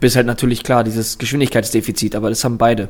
Bis 0.00 0.16
halt 0.16 0.26
natürlich 0.26 0.64
klar, 0.64 0.82
dieses 0.82 1.18
Geschwindigkeitsdefizit, 1.18 2.14
aber 2.14 2.30
das 2.30 2.42
haben 2.44 2.56
beide. 2.56 2.88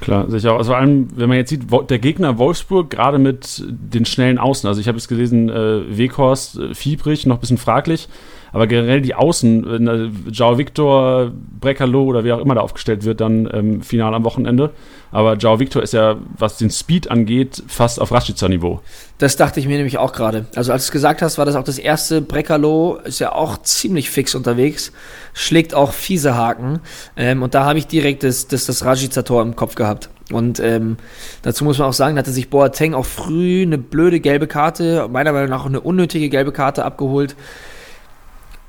Klar, 0.00 0.30
sicher. 0.30 0.56
Also 0.56 0.70
vor 0.70 0.78
allem, 0.78 1.08
wenn 1.16 1.28
man 1.28 1.38
jetzt 1.38 1.50
sieht, 1.50 1.62
der 1.88 1.98
Gegner 1.98 2.38
Wolfsburg 2.38 2.90
gerade 2.90 3.18
mit 3.18 3.62
den 3.66 4.04
schnellen 4.04 4.38
Außen. 4.38 4.68
Also 4.68 4.80
ich 4.80 4.88
habe 4.88 4.98
es 4.98 5.08
gelesen, 5.08 5.48
äh, 5.48 5.96
Weghorst, 5.96 6.58
äh, 6.58 6.74
fiebrig, 6.74 7.26
noch 7.26 7.36
ein 7.36 7.40
bisschen 7.40 7.58
fraglich. 7.58 8.08
Aber 8.56 8.66
generell 8.66 9.02
die 9.02 9.14
Außen, 9.14 9.86
äh, 9.86 10.30
Jao 10.32 10.56
Victor, 10.56 11.30
Brekalo 11.60 12.04
oder 12.04 12.24
wer 12.24 12.36
auch 12.36 12.40
immer 12.40 12.54
da 12.54 12.62
aufgestellt 12.62 13.04
wird, 13.04 13.20
dann 13.20 13.46
ähm, 13.52 13.82
final 13.82 14.14
am 14.14 14.24
Wochenende. 14.24 14.70
Aber 15.12 15.36
Jao 15.36 15.60
Victor 15.60 15.82
ist 15.82 15.92
ja, 15.92 16.16
was 16.38 16.56
den 16.56 16.70
Speed 16.70 17.10
angeht, 17.10 17.62
fast 17.66 18.00
auf 18.00 18.12
Rashica 18.12 18.48
Niveau. 18.48 18.80
Das 19.18 19.36
dachte 19.36 19.60
ich 19.60 19.66
mir 19.66 19.76
nämlich 19.76 19.98
auch 19.98 20.14
gerade. 20.14 20.46
Also 20.54 20.72
als 20.72 20.84
du 20.84 20.86
es 20.86 20.92
gesagt 20.92 21.20
hast, 21.20 21.36
war 21.36 21.44
das 21.44 21.54
auch 21.54 21.64
das 21.64 21.78
erste. 21.78 22.22
Brekalo 22.22 22.96
ist 23.04 23.18
ja 23.18 23.32
auch 23.32 23.60
ziemlich 23.60 24.08
fix 24.08 24.34
unterwegs, 24.34 24.90
schlägt 25.34 25.74
auch 25.74 25.92
fiese 25.92 26.34
Haken. 26.34 26.80
Ähm, 27.18 27.42
und 27.42 27.54
da 27.54 27.66
habe 27.66 27.78
ich 27.78 27.86
direkt 27.86 28.22
das, 28.22 28.48
das, 28.48 28.64
das 28.64 28.86
Rashica-Tor 28.86 29.42
im 29.42 29.54
Kopf 29.54 29.74
gehabt. 29.74 30.08
Und 30.32 30.60
ähm, 30.60 30.96
dazu 31.42 31.62
muss 31.64 31.76
man 31.76 31.88
auch 31.88 31.92
sagen, 31.92 32.16
da 32.16 32.20
hatte 32.20 32.32
sich 32.32 32.48
Boateng 32.48 32.94
auch 32.94 33.04
früh 33.04 33.64
eine 33.64 33.76
blöde 33.76 34.18
gelbe 34.18 34.46
Karte, 34.46 35.08
meiner 35.12 35.32
Meinung 35.32 35.50
nach 35.50 35.60
auch 35.60 35.66
eine 35.66 35.80
unnötige 35.80 36.30
gelbe 36.30 36.52
Karte 36.52 36.86
abgeholt. 36.86 37.36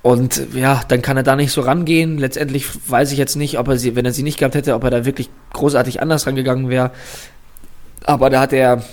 Und 0.08 0.54
ja, 0.54 0.84
dann 0.88 1.02
kann 1.02 1.18
er 1.18 1.24
da 1.24 1.36
nicht 1.36 1.52
so 1.52 1.60
rangehen. 1.60 2.18
Letztendlich 2.18 2.66
weiß 2.90 3.12
ich 3.12 3.18
jetzt 3.18 3.36
nicht, 3.36 3.60
ob 3.60 3.68
er 3.68 3.78
sie, 3.78 3.98
wenn 3.98 4.06
er 4.06 4.14
sie 4.14 4.24
nicht 4.24 4.40
gehabt 4.40 4.56
hätte, 4.56 4.74
ob 4.74 4.86
er 4.86 4.90
da 4.90 5.04
wirklich 5.04 5.30
großartig 5.52 6.02
anders 6.02 6.26
rangegangen 6.26 6.70
wäre. 6.70 6.92
Aber 8.06 8.30
da 8.30 8.40
hat 8.40 8.54
er, 8.54 8.84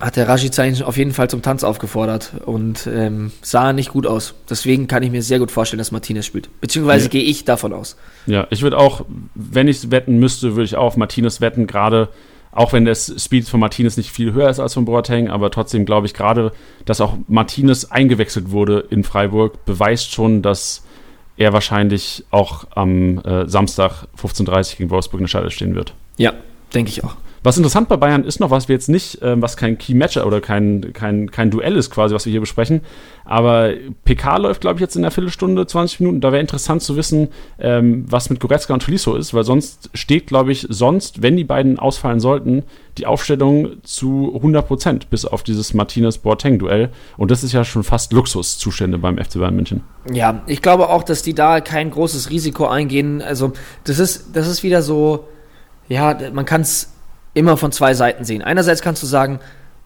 hat 0.00 0.16
der 0.16 0.30
Rashica 0.30 0.64
ihn 0.64 0.82
auf 0.84 0.96
jeden 0.96 1.12
Fall 1.12 1.28
zum 1.28 1.42
Tanz 1.42 1.64
aufgefordert 1.64 2.32
und 2.46 2.86
ähm, 2.86 3.30
sah 3.42 3.74
nicht 3.74 3.90
gut 3.90 4.06
aus. 4.06 4.32
Deswegen 4.48 4.86
kann 4.86 5.02
ich 5.02 5.10
mir 5.10 5.20
sehr 5.20 5.38
gut 5.38 5.50
vorstellen, 5.50 5.80
dass 5.80 5.92
Martinez 5.92 6.24
spielt. 6.24 6.48
Beziehungsweise 6.62 7.04
ja. 7.04 7.10
gehe 7.10 7.24
ich 7.24 7.44
davon 7.44 7.74
aus. 7.74 7.98
Ja, 8.24 8.46
ich 8.48 8.62
würde 8.62 8.78
auch, 8.78 9.04
wenn 9.34 9.68
ich 9.68 9.90
wetten 9.90 10.18
müsste, 10.18 10.52
würde 10.52 10.64
ich 10.64 10.76
auch 10.76 10.86
auf 10.86 10.96
Martinez 10.96 11.42
wetten, 11.42 11.66
gerade 11.66 12.08
auch 12.52 12.72
wenn 12.72 12.84
der 12.84 12.94
Speed 12.94 13.48
von 13.48 13.60
Martinez 13.60 13.96
nicht 13.96 14.10
viel 14.10 14.32
höher 14.32 14.48
ist 14.48 14.60
als 14.60 14.74
von 14.74 14.84
Boateng, 14.84 15.28
aber 15.28 15.50
trotzdem 15.50 15.86
glaube 15.86 16.06
ich 16.06 16.14
gerade, 16.14 16.52
dass 16.84 17.00
auch 17.00 17.16
Martinez 17.26 17.86
eingewechselt 17.86 18.50
wurde 18.50 18.86
in 18.90 19.04
Freiburg, 19.04 19.64
beweist 19.64 20.12
schon, 20.12 20.42
dass 20.42 20.84
er 21.36 21.52
wahrscheinlich 21.54 22.24
auch 22.30 22.66
am 22.74 23.18
äh, 23.20 23.48
Samstag 23.48 24.06
15.30 24.20 24.72
Uhr 24.72 24.76
gegen 24.78 24.90
Wolfsburg 24.90 25.20
in 25.20 25.24
der 25.24 25.28
Schale 25.28 25.50
stehen 25.50 25.74
wird. 25.74 25.94
Ja, 26.18 26.34
denke 26.74 26.90
ich 26.90 27.02
auch. 27.02 27.16
Was 27.44 27.56
interessant 27.56 27.88
bei 27.88 27.96
Bayern 27.96 28.24
ist 28.24 28.38
noch, 28.38 28.50
was 28.50 28.68
wir 28.68 28.74
jetzt 28.74 28.88
nicht, 28.88 29.18
ähm, 29.20 29.42
was 29.42 29.56
kein 29.56 29.76
Key-Matcher 29.76 30.26
oder 30.26 30.40
kein, 30.40 30.92
kein, 30.92 31.30
kein 31.30 31.50
Duell 31.50 31.76
ist 31.76 31.90
quasi, 31.90 32.14
was 32.14 32.24
wir 32.24 32.30
hier 32.30 32.40
besprechen, 32.40 32.82
aber 33.24 33.72
PK 34.04 34.36
läuft, 34.36 34.60
glaube 34.60 34.76
ich, 34.76 34.80
jetzt 34.80 34.94
in 34.94 35.02
der 35.02 35.10
Viertelstunde, 35.10 35.66
20 35.66 36.00
Minuten. 36.00 36.20
Da 36.20 36.30
wäre 36.30 36.40
interessant 36.40 36.82
zu 36.82 36.96
wissen, 36.96 37.28
ähm, 37.58 38.04
was 38.08 38.30
mit 38.30 38.38
Goretzka 38.38 38.74
und 38.74 38.82
Tolisso 38.84 39.16
ist, 39.16 39.34
weil 39.34 39.42
sonst 39.42 39.90
steht, 39.92 40.28
glaube 40.28 40.52
ich, 40.52 40.66
sonst, 40.70 41.22
wenn 41.22 41.36
die 41.36 41.44
beiden 41.44 41.80
ausfallen 41.80 42.20
sollten, 42.20 42.62
die 42.98 43.06
Aufstellung 43.06 43.82
zu 43.82 44.32
100 44.36 44.66
Prozent, 44.66 45.10
bis 45.10 45.24
auf 45.24 45.42
dieses 45.42 45.74
Martinez-Boateng-Duell. 45.74 46.90
Und 47.16 47.30
das 47.30 47.42
ist 47.42 47.52
ja 47.52 47.64
schon 47.64 47.82
fast 47.82 48.12
Luxuszustände 48.12 48.98
beim 48.98 49.18
FC 49.18 49.34
Bayern 49.38 49.56
München. 49.56 49.82
Ja, 50.12 50.42
ich 50.46 50.62
glaube 50.62 50.90
auch, 50.90 51.02
dass 51.02 51.22
die 51.22 51.34
da 51.34 51.60
kein 51.60 51.90
großes 51.90 52.30
Risiko 52.30 52.66
eingehen. 52.66 53.20
Also, 53.20 53.52
das 53.84 53.98
ist, 53.98 54.36
das 54.36 54.46
ist 54.46 54.62
wieder 54.62 54.82
so, 54.82 55.28
ja, 55.88 56.16
man 56.32 56.44
kann 56.44 56.60
es 56.60 56.92
immer 57.34 57.56
von 57.56 57.72
zwei 57.72 57.94
Seiten 57.94 58.24
sehen. 58.24 58.42
Einerseits 58.42 58.82
kannst 58.82 59.02
du 59.02 59.06
sagen, 59.06 59.40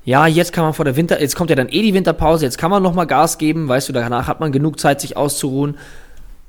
ja, 0.05 0.26
jetzt 0.26 0.53
kann 0.53 0.64
man 0.64 0.72
vor 0.72 0.84
der 0.84 0.97
Winter, 0.97 1.20
jetzt 1.20 1.34
kommt 1.34 1.51
ja 1.51 1.57
dann 1.57 1.68
eh 1.68 1.82
die 1.82 1.94
Winterpause, 1.94 2.44
jetzt 2.44 2.59
kann 2.59 2.70
man 2.70 2.82
nochmal 2.82 3.07
Gas 3.07 3.38
geben, 3.38 3.68
weißt 3.68 3.88
du, 3.88 3.92
danach 3.92 4.28
hat 4.28 4.38
man 4.40 4.53
genug 4.53 4.78
Zeit, 4.78 5.01
sich 5.01 5.16
auszuruhen. 5.16 5.76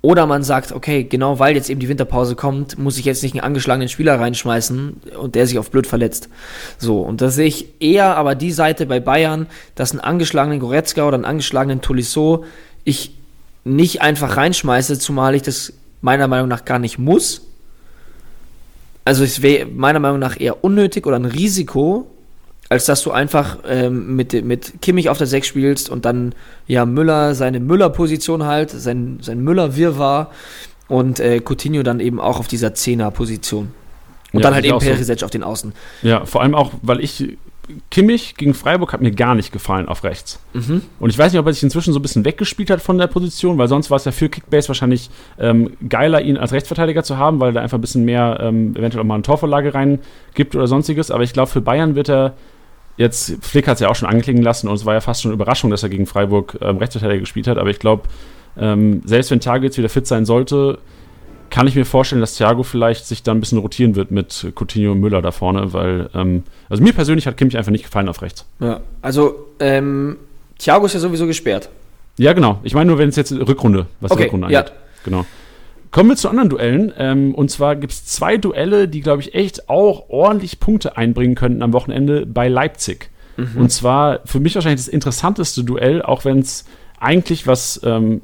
Oder 0.04 0.28
man 0.28 0.44
sagt, 0.44 0.72
okay, 0.72 1.04
genau 1.04 1.40
weil 1.40 1.56
jetzt 1.56 1.70
eben 1.72 1.80
die 1.80 1.90
Winterpause 1.90 2.36
kommt, 2.36 2.78
muss 2.78 3.00
ich 3.00 3.06
jetzt 3.06 3.24
nicht 3.24 3.34
einen 3.34 3.44
angeschlagenen 3.44 3.90
Spieler 3.90 4.20
reinschmeißen 4.20 5.02
und 5.20 5.34
der 5.34 5.48
sich 5.48 5.58
auf 5.58 5.72
blöd 5.72 5.88
verletzt. 5.88 6.30
So, 6.78 7.02
und 7.02 7.20
da 7.20 7.30
sehe 7.30 7.48
ich 7.48 7.82
eher 7.82 8.16
aber 8.16 8.36
die 8.36 8.52
Seite 8.52 8.86
bei 8.86 9.00
Bayern, 9.00 9.48
dass 9.74 9.92
einen 9.92 10.02
angeschlagenen 10.02 10.60
Goretzka 10.60 11.08
oder 11.08 11.16
einen 11.16 11.26
angeschlagenen 11.26 11.82
Tolisso 11.82 12.46
ich 12.84 13.16
nicht 13.64 14.02
einfach 14.04 14.38
reinschmeiße, 14.38 15.00
zumal 15.00 15.34
ich 15.34 15.42
das 15.42 15.74
meiner 16.02 16.28
Meinung 16.28 16.48
nach 16.48 16.64
gar 16.64 16.80
nicht 16.80 17.00
muss. 17.00 17.47
Also 19.08 19.24
es 19.24 19.42
wäre 19.42 19.68
meiner 19.68 20.00
Meinung 20.00 20.20
nach 20.20 20.38
eher 20.38 20.66
unnötig 20.66 21.08
oder 21.08 21.16
ein 21.16 21.24
Risiko, 21.24 22.08
als 22.68 22.84
dass 22.84 23.04
du 23.04 23.12
einfach 23.12 23.60
ähm, 23.66 24.18
mit, 24.18 24.34
mit 24.44 24.82
Kimmich 24.82 25.08
auf 25.08 25.18
der 25.18 25.28
6 25.28 25.48
spielst 25.48 25.90
und 25.90 26.04
dann 26.04 26.36
ja 26.68 26.86
Müller 26.86 27.34
seine 27.34 27.62
Müller-Position 27.62 28.44
halt, 28.44 28.70
sein, 28.70 29.20
sein 29.22 29.40
Müller-Wirrwarr 29.40 30.30
und 30.90 31.22
äh, 31.22 31.40
Coutinho 31.40 31.84
dann 31.84 32.02
eben 32.02 32.20
auch 32.20 32.42
auf 32.42 32.50
dieser 32.50 32.68
10er-Position. 32.68 33.72
Und 34.34 34.40
ja, 34.42 34.42
dann 34.42 34.54
halt 34.54 34.66
eben 34.66 34.78
Perisic 34.78 35.22
so. 35.22 35.26
auf 35.26 35.32
den 35.32 35.44
Außen. 35.44 35.72
Ja, 36.02 36.26
vor 36.26 36.42
allem 36.42 36.54
auch, 36.54 36.74
weil 36.82 37.00
ich 37.00 37.38
Kimmich 37.92 38.36
gegen 38.36 38.54
Freiburg 38.54 38.94
hat 38.94 39.02
mir 39.02 39.12
gar 39.12 39.36
nicht 39.36 39.52
gefallen 39.52 39.88
auf 39.88 40.04
rechts. 40.04 40.40
Mhm. 40.54 40.82
Und 41.00 41.10
ich 41.10 41.18
weiß 41.18 41.32
nicht, 41.32 41.40
ob 41.40 41.46
er 41.48 41.54
sich 41.54 41.64
inzwischen 41.64 41.94
so 41.94 42.00
ein 42.00 42.02
bisschen 42.02 42.24
weggespielt 42.24 42.70
hat 42.70 42.82
von 42.82 42.98
der 42.98 43.08
Position, 43.08 43.58
weil 43.58 43.68
sonst 43.68 43.90
war 43.90 43.98
es 43.98 44.06
ja 44.06 44.12
für 44.12 44.30
Kickbase 44.30 44.70
wahrscheinlich 44.70 45.10
ähm, 45.38 45.76
geiler, 45.88 46.22
ihn 46.22 46.38
als 46.38 46.54
Rechtsverteidiger 46.54 47.04
zu 47.04 47.18
haben, 47.18 47.40
weil 47.40 47.56
er 47.56 47.62
einfach 47.62 47.78
ein 47.78 47.82
bisschen 47.82 48.06
mehr 48.06 48.40
ähm, 48.42 48.76
eventuell 48.76 49.02
auch 49.02 49.08
mal 49.08 49.16
eine 49.16 49.24
Torvorlage 49.24 49.74
rein 49.74 50.00
gibt 50.34 50.56
oder 50.56 50.68
sonstiges. 50.68 51.12
Aber 51.12 51.24
ich 51.24 51.34
glaube, 51.34 51.50
für 51.50 51.62
Bayern 51.62 51.96
wird 51.96 52.10
er 52.10 52.36
jetzt, 52.96 53.38
Flick 53.42 53.68
hat 53.68 53.76
es 53.76 53.82
ja 53.82 53.90
auch 53.90 53.96
schon 53.96 54.10
anklingen 54.10 54.44
lassen 54.44 54.68
und 54.68 54.76
es 54.76 54.86
war 54.86 54.94
ja 54.94 55.02
fast 55.02 55.22
schon 55.22 55.32
eine 55.32 55.36
Überraschung, 55.36 55.70
dass 55.70 55.84
er 55.84 55.90
gegen 55.90 56.06
Freiburg 56.06 56.58
ähm, 56.62 56.78
Rechtsverteidiger 56.78 57.20
gespielt 57.20 57.48
hat. 57.48 57.58
Aber 57.58 57.70
ich 57.70 57.80
glaube, 57.80 58.04
ähm, 58.58 59.02
selbst 59.06 59.30
wenn 59.32 59.40
jetzt 59.62 59.78
wieder 59.78 59.90
fit 59.90 60.08
sein 60.08 60.26
sollte, 60.26 60.80
kann 61.50 61.68
ich 61.68 61.76
mir 61.76 61.86
vorstellen, 61.86 62.22
dass 62.22 62.36
Thiago 62.36 62.64
vielleicht 62.64 63.06
sich 63.06 63.24
dann 63.24 63.38
ein 63.38 63.40
bisschen 63.40 63.58
rotieren 63.58 63.96
wird 63.96 64.12
mit 64.12 64.52
Coutinho 64.56 64.92
und 64.92 65.00
Müller 65.00 65.22
da 65.22 65.32
vorne, 65.32 65.74
weil, 65.74 66.10
ähm, 66.14 66.44
also 66.70 66.84
mir 66.84 66.94
persönlich 66.94 67.28
hat 67.28 67.38
Kimmich 67.38 67.58
einfach 67.58 67.72
nicht 67.72 67.84
gefallen 67.84 68.10
auf 68.10 68.22
rechts. 68.22 68.46
Ja, 68.60 68.82
also 69.02 69.48
ähm, 69.60 70.18
Thiago 70.58 70.86
ist 70.86 70.94
ja 70.94 71.00
sowieso 71.00 71.28
gesperrt. 71.28 71.70
Ja, 72.18 72.34
genau. 72.34 72.60
Ich 72.64 72.74
meine 72.74 72.88
nur, 72.88 72.98
wenn 72.98 73.10
es 73.10 73.16
jetzt 73.16 73.32
Rückrunde, 73.32 73.86
was 74.02 74.12
okay, 74.12 74.24
Rückrunde 74.24 74.48
angeht. 74.48 74.68
Ja. 74.68 74.76
Genau. 75.04 75.26
Kommen 75.92 76.10
wir 76.10 76.16
zu 76.16 76.30
anderen 76.30 76.50
Duellen. 76.50 76.94
Ähm, 76.98 77.34
und 77.34 77.50
zwar 77.50 77.76
gibt 77.76 77.94
es 77.94 78.06
zwei 78.06 78.38
Duelle, 78.38 78.88
die, 78.88 79.02
glaube 79.02 79.22
ich, 79.22 79.36
echt 79.36 79.70
auch 79.70 80.10
ordentlich 80.10 80.60
Punkte 80.60 80.98
einbringen 80.98 81.36
könnten 81.36 81.62
am 81.62 81.74
Wochenende 81.74 82.26
bei 82.26 82.48
Leipzig. 82.48 83.10
Mhm. 83.38 83.62
Und 83.62 83.72
zwar 83.72 84.20
für 84.26 84.40
mich 84.40 84.56
wahrscheinlich 84.56 84.82
das 84.82 84.88
interessanteste 84.88 85.64
Duell, 85.64 86.02
auch 86.02 86.26
wenn 86.26 86.40
es 86.40 86.66
eigentlich 87.00 87.46
was 87.48 87.80
ähm, 87.84 88.22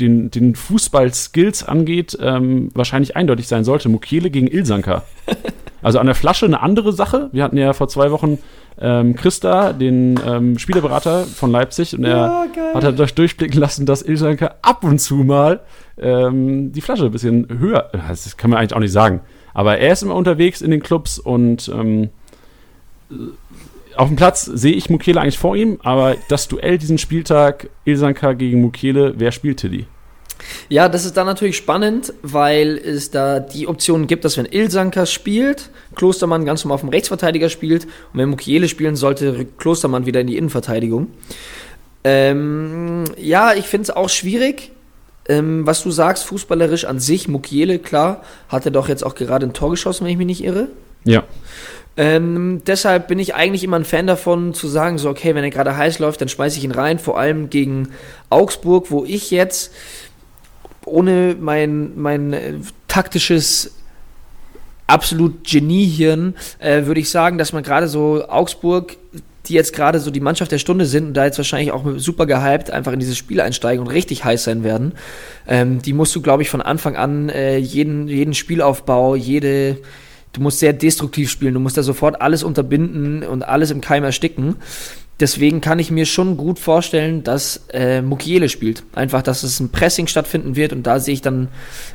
den, 0.00 0.30
den 0.30 0.54
Fußball-Skills 0.54 1.64
angeht, 1.64 2.16
ähm, 2.20 2.70
wahrscheinlich 2.74 3.16
eindeutig 3.16 3.46
sein 3.48 3.64
sollte. 3.64 3.88
Mukiele 3.88 4.30
gegen 4.30 4.48
Ilsanka. 4.48 5.04
Also 5.82 5.98
an 5.98 6.04
der 6.04 6.14
Flasche 6.14 6.44
eine 6.44 6.60
andere 6.60 6.92
Sache. 6.92 7.30
Wir 7.32 7.42
hatten 7.42 7.56
ja 7.56 7.72
vor 7.72 7.88
zwei 7.88 8.10
Wochen 8.10 8.38
ähm, 8.78 9.14
Christa, 9.16 9.72
den 9.72 10.20
ähm, 10.26 10.58
Spielerberater 10.58 11.24
von 11.24 11.50
Leipzig, 11.50 11.96
und 11.96 12.04
er 12.04 12.46
ja, 12.54 12.74
hat 12.74 12.84
halt 12.84 12.98
durch 12.98 13.14
durchblicken 13.14 13.58
lassen, 13.58 13.86
dass 13.86 14.02
Ilsanka 14.02 14.56
ab 14.62 14.84
und 14.84 14.98
zu 14.98 15.16
mal 15.16 15.60
ähm, 15.98 16.72
die 16.72 16.80
Flasche 16.80 17.06
ein 17.06 17.12
bisschen 17.12 17.46
höher, 17.58 17.90
das 18.08 18.36
kann 18.36 18.50
man 18.50 18.58
eigentlich 18.58 18.74
auch 18.74 18.80
nicht 18.80 18.92
sagen, 18.92 19.20
aber 19.54 19.78
er 19.78 19.92
ist 19.92 20.02
immer 20.02 20.14
unterwegs 20.14 20.60
in 20.60 20.70
den 20.70 20.82
Clubs 20.82 21.18
und 21.18 21.70
ähm, 21.74 22.10
auf 23.96 24.08
dem 24.08 24.16
Platz 24.16 24.44
sehe 24.44 24.74
ich 24.74 24.90
Mukele 24.90 25.20
eigentlich 25.20 25.38
vor 25.38 25.56
ihm, 25.56 25.78
aber 25.82 26.16
das 26.28 26.48
Duell 26.48 26.78
diesen 26.78 26.98
Spieltag, 26.98 27.68
Ilsanka 27.84 28.32
gegen 28.32 28.60
Mukele, 28.60 29.14
wer 29.16 29.32
spielt 29.32 29.60
Tilly? 29.60 29.86
Ja, 30.68 30.88
das 30.88 31.04
ist 31.04 31.16
dann 31.16 31.26
natürlich 31.26 31.56
spannend, 31.56 32.14
weil 32.22 32.78
es 32.78 33.10
da 33.10 33.40
die 33.40 33.68
Option 33.68 34.06
gibt, 34.06 34.24
dass 34.24 34.36
wenn 34.36 34.46
Ilsanka 34.46 35.06
spielt, 35.06 35.70
Klostermann 35.96 36.44
ganz 36.44 36.64
normal 36.64 36.76
auf 36.76 36.80
dem 36.80 36.90
Rechtsverteidiger 36.90 37.50
spielt 37.50 37.84
und 37.84 38.20
wenn 38.20 38.30
Mukiele 38.30 38.68
spielen 38.68 38.96
sollte, 38.96 39.46
Klostermann 39.58 40.06
wieder 40.06 40.20
in 40.20 40.26
die 40.26 40.36
Innenverteidigung. 40.36 41.08
Ähm, 42.04 43.04
ja, 43.18 43.52
ich 43.54 43.66
finde 43.66 43.84
es 43.84 43.90
auch 43.90 44.08
schwierig. 44.08 44.72
Ähm, 45.28 45.66
was 45.66 45.82
du 45.82 45.90
sagst, 45.90 46.24
fußballerisch 46.24 46.86
an 46.86 46.98
sich, 46.98 47.28
Mukiele, 47.28 47.78
klar, 47.78 48.22
hat 48.48 48.64
er 48.64 48.70
doch 48.70 48.88
jetzt 48.88 49.04
auch 49.04 49.14
gerade 49.14 49.46
ein 49.46 49.52
Tor 49.52 49.70
geschossen, 49.70 50.04
wenn 50.04 50.12
ich 50.12 50.18
mich 50.18 50.26
nicht 50.26 50.42
irre. 50.42 50.68
Ja. 51.04 51.24
Ähm, 51.96 52.62
deshalb 52.66 53.08
bin 53.08 53.18
ich 53.18 53.34
eigentlich 53.34 53.64
immer 53.64 53.78
ein 53.78 53.84
Fan 53.84 54.06
davon, 54.06 54.54
zu 54.54 54.68
sagen, 54.68 54.98
so, 54.98 55.10
okay, 55.10 55.34
wenn 55.34 55.44
er 55.44 55.50
gerade 55.50 55.76
heiß 55.76 55.98
läuft, 55.98 56.20
dann 56.20 56.28
schmeiße 56.28 56.58
ich 56.58 56.64
ihn 56.64 56.70
rein, 56.70 56.98
vor 56.98 57.18
allem 57.18 57.50
gegen 57.50 57.90
Augsburg, 58.30 58.90
wo 58.90 59.04
ich 59.04 59.30
jetzt 59.30 59.72
ohne 60.84 61.36
mein, 61.38 62.00
mein 62.00 62.32
äh, 62.32 62.54
taktisches 62.88 63.74
absolut 64.86 65.44
Geniehirn, 65.48 66.34
äh, 66.58 66.86
würde 66.86 67.00
ich 67.00 67.10
sagen, 67.10 67.38
dass 67.38 67.52
man 67.52 67.62
gerade 67.62 67.88
so 67.88 68.26
Augsburg, 68.28 68.96
die 69.46 69.54
jetzt 69.54 69.72
gerade 69.72 70.00
so 70.00 70.10
die 70.10 70.20
Mannschaft 70.20 70.52
der 70.52 70.58
Stunde 70.58 70.86
sind 70.86 71.08
und 71.08 71.14
da 71.14 71.24
jetzt 71.24 71.38
wahrscheinlich 71.38 71.72
auch 71.72 71.84
super 71.96 72.26
gehypt 72.26 72.70
einfach 72.70 72.92
in 72.92 73.00
dieses 73.00 73.16
Spiel 73.16 73.40
einsteigen 73.40 73.84
und 73.84 73.92
richtig 73.92 74.24
heiß 74.24 74.44
sein 74.44 74.64
werden, 74.64 74.92
ähm, 75.48 75.80
die 75.80 75.92
musst 75.92 76.14
du, 76.14 76.20
glaube 76.20 76.42
ich, 76.42 76.50
von 76.50 76.60
Anfang 76.60 76.96
an 76.96 77.28
äh, 77.28 77.56
jeden, 77.56 78.08
jeden 78.08 78.34
Spielaufbau, 78.34 79.14
jede, 79.14 79.78
du 80.32 80.40
musst 80.40 80.58
sehr 80.58 80.72
destruktiv 80.72 81.30
spielen, 81.30 81.54
du 81.54 81.60
musst 81.60 81.76
da 81.76 81.82
sofort 81.82 82.20
alles 82.20 82.42
unterbinden 82.42 83.22
und 83.22 83.42
alles 83.42 83.70
im 83.70 83.80
Keim 83.80 84.04
ersticken. 84.04 84.56
Deswegen 85.20 85.60
kann 85.60 85.78
ich 85.78 85.90
mir 85.90 86.06
schon 86.06 86.38
gut 86.38 86.58
vorstellen, 86.58 87.22
dass 87.22 87.66
äh, 87.72 88.00
Mukiele 88.00 88.48
spielt. 88.48 88.84
Einfach, 88.94 89.22
dass 89.22 89.42
es 89.42 89.60
ein 89.60 89.68
Pressing 89.68 90.06
stattfinden 90.06 90.56
wird 90.56 90.72
und 90.72 90.86
da 90.86 90.98
sehe 90.98 91.14
ich 91.14 91.20
dann 91.20 91.48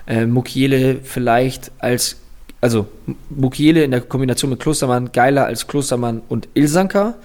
äh, 0.05 0.27
Mukiele 0.27 0.99
vielleicht 1.01 1.71
als, 1.79 2.17
also 2.61 2.85
Mukiele 3.29 3.83
in 3.83 3.91
der 3.91 4.01
Kombination 4.01 4.51
mit 4.51 4.59
Klostermann 4.59 5.11
geiler 5.11 5.45
als 5.45 5.65
Klostermann 5.65 6.21
und 6.29 6.49
Ilsanka. 6.53 7.15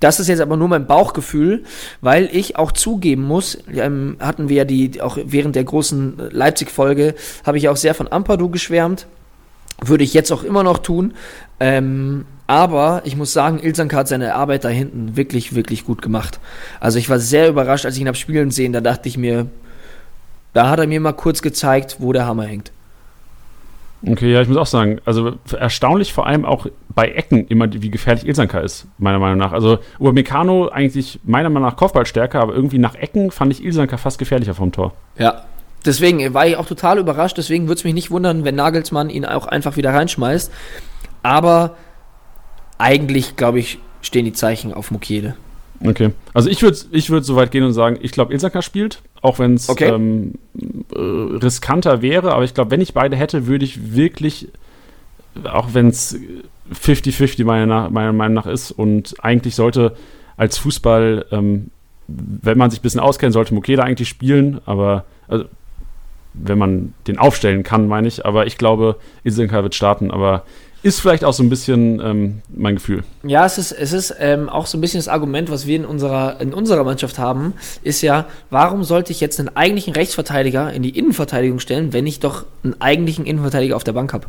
Das 0.00 0.20
ist 0.20 0.28
jetzt 0.28 0.40
aber 0.40 0.58
nur 0.58 0.68
mein 0.68 0.86
Bauchgefühl, 0.86 1.64
weil 2.02 2.28
ich 2.30 2.56
auch 2.56 2.70
zugeben 2.70 3.22
muss, 3.22 3.56
ähm, 3.72 4.18
hatten 4.20 4.50
wir 4.50 4.56
ja 4.56 4.64
die, 4.64 5.00
auch 5.00 5.16
während 5.24 5.56
der 5.56 5.64
großen 5.64 6.20
Leipzig-Folge, 6.32 7.14
habe 7.44 7.56
ich 7.56 7.70
auch 7.70 7.76
sehr 7.76 7.94
von 7.94 8.12
Ampadu 8.12 8.50
geschwärmt. 8.50 9.06
Würde 9.80 10.04
ich 10.04 10.14
jetzt 10.14 10.32
auch 10.32 10.42
immer 10.42 10.62
noch 10.62 10.78
tun. 10.78 11.14
Ähm, 11.60 12.24
aber 12.46 13.02
ich 13.04 13.16
muss 13.16 13.32
sagen, 13.32 13.58
Ilsanka 13.60 13.96
hat 13.96 14.08
seine 14.08 14.34
Arbeit 14.34 14.64
da 14.64 14.68
hinten 14.68 15.16
wirklich, 15.16 15.54
wirklich 15.54 15.84
gut 15.84 16.00
gemacht. 16.00 16.38
Also 16.80 16.98
ich 16.98 17.10
war 17.10 17.18
sehr 17.18 17.48
überrascht, 17.48 17.84
als 17.84 17.96
ich 17.96 18.02
ihn 18.02 18.06
habe 18.06 18.16
spielen 18.16 18.50
sehen. 18.50 18.72
Da 18.72 18.80
dachte 18.80 19.08
ich 19.08 19.18
mir, 19.18 19.46
da 20.52 20.70
hat 20.70 20.78
er 20.78 20.86
mir 20.86 21.00
mal 21.00 21.12
kurz 21.12 21.42
gezeigt, 21.42 21.96
wo 21.98 22.12
der 22.12 22.26
Hammer 22.26 22.44
hängt. 22.44 22.70
Okay, 24.06 24.32
ja, 24.32 24.42
ich 24.42 24.48
muss 24.48 24.58
auch 24.58 24.66
sagen, 24.66 25.00
also 25.04 25.32
erstaunlich 25.58 26.12
vor 26.12 26.26
allem 26.26 26.44
auch 26.44 26.66
bei 26.94 27.08
Ecken 27.08 27.46
immer, 27.48 27.66
wie 27.72 27.90
gefährlich 27.90 28.26
Ilsanka 28.26 28.60
ist, 28.60 28.86
meiner 28.98 29.18
Meinung 29.18 29.38
nach. 29.38 29.52
Also 29.52 29.78
Upamecano 29.98 30.68
eigentlich 30.68 31.18
meiner 31.24 31.48
Meinung 31.48 31.68
nach 31.68 31.76
Kopfball 31.76 32.06
stärker, 32.06 32.40
aber 32.40 32.54
irgendwie 32.54 32.78
nach 32.78 32.94
Ecken 32.94 33.30
fand 33.30 33.52
ich 33.52 33.64
Ilsanka 33.64 33.96
fast 33.96 34.18
gefährlicher 34.18 34.54
vom 34.54 34.70
Tor. 34.70 34.92
Ja, 35.18 35.44
deswegen 35.86 36.34
war 36.34 36.46
ich 36.46 36.56
auch 36.56 36.66
total 36.66 36.98
überrascht. 36.98 37.38
Deswegen 37.38 37.68
würde 37.68 37.78
es 37.78 37.84
mich 37.84 37.94
nicht 37.94 38.10
wundern, 38.10 38.44
wenn 38.44 38.54
Nagelsmann 38.54 39.10
ihn 39.10 39.24
auch 39.24 39.46
einfach 39.46 39.76
wieder 39.76 39.94
reinschmeißt. 39.94 40.52
Aber 41.22 41.76
eigentlich, 42.78 43.36
glaube 43.36 43.58
ich, 43.58 43.78
stehen 44.02 44.24
die 44.24 44.32
Zeichen 44.32 44.72
auf 44.72 44.90
Mukiele. 44.90 45.36
Okay. 45.84 46.12
Also 46.32 46.48
ich 46.48 46.62
würde 46.62 46.78
ich 46.92 47.10
würd 47.10 47.24
so 47.24 47.36
weit 47.36 47.50
gehen 47.50 47.64
und 47.64 47.72
sagen, 47.72 47.98
ich 48.00 48.12
glaube, 48.12 48.32
Ilsaka 48.32 48.62
spielt, 48.62 49.02
auch 49.20 49.38
wenn 49.38 49.54
es 49.54 49.68
okay. 49.68 49.88
ähm, 49.88 50.34
äh, 50.94 50.98
riskanter 50.98 52.02
wäre, 52.02 52.32
aber 52.32 52.44
ich 52.44 52.54
glaube, 52.54 52.70
wenn 52.70 52.80
ich 52.80 52.94
beide 52.94 53.16
hätte, 53.16 53.46
würde 53.46 53.64
ich 53.64 53.94
wirklich, 53.94 54.48
auch 55.44 55.74
wenn 55.74 55.88
es 55.88 56.18
50-50 56.72 57.44
meiner, 57.44 57.90
meiner 57.90 58.12
Meinung 58.12 58.34
nach 58.34 58.46
ist 58.46 58.70
und 58.70 59.22
eigentlich 59.22 59.54
sollte 59.54 59.96
als 60.36 60.58
Fußball, 60.58 61.26
ähm, 61.30 61.70
wenn 62.08 62.56
man 62.56 62.70
sich 62.70 62.80
ein 62.80 62.82
bisschen 62.82 63.00
auskennt, 63.00 63.32
sollte 63.32 63.54
Mukeda 63.54 63.82
eigentlich 63.82 64.08
spielen, 64.08 64.60
aber 64.64 65.04
also, 65.28 65.44
wenn 66.36 66.58
man 66.58 66.94
den 67.06 67.18
aufstellen 67.18 67.62
kann, 67.62 67.88
meine 67.88 68.08
ich. 68.08 68.24
Aber 68.24 68.46
ich 68.46 68.58
glaube, 68.58 68.96
Ilsenka 69.24 69.62
wird 69.62 69.74
starten, 69.74 70.10
aber 70.10 70.44
ist 70.82 71.00
vielleicht 71.00 71.24
auch 71.24 71.32
so 71.32 71.42
ein 71.42 71.48
bisschen 71.48 72.00
ähm, 72.00 72.42
mein 72.48 72.76
Gefühl. 72.76 73.02
Ja, 73.24 73.44
es 73.44 73.58
ist, 73.58 73.72
es 73.72 73.92
ist 73.92 74.14
ähm, 74.20 74.48
auch 74.48 74.66
so 74.66 74.78
ein 74.78 74.80
bisschen 74.80 74.98
das 74.98 75.08
Argument, 75.08 75.50
was 75.50 75.66
wir 75.66 75.74
in 75.74 75.84
unserer, 75.84 76.40
in 76.40 76.54
unserer 76.54 76.84
Mannschaft 76.84 77.18
haben, 77.18 77.54
ist 77.82 78.02
ja, 78.02 78.26
warum 78.50 78.84
sollte 78.84 79.10
ich 79.10 79.20
jetzt 79.20 79.40
einen 79.40 79.54
eigentlichen 79.56 79.94
Rechtsverteidiger 79.94 80.72
in 80.72 80.82
die 80.82 80.96
Innenverteidigung 80.96 81.58
stellen, 81.58 81.92
wenn 81.92 82.06
ich 82.06 82.20
doch 82.20 82.44
einen 82.62 82.80
eigentlichen 82.80 83.26
Innenverteidiger 83.26 83.74
auf 83.74 83.84
der 83.84 83.94
Bank 83.94 84.12
habe? 84.12 84.26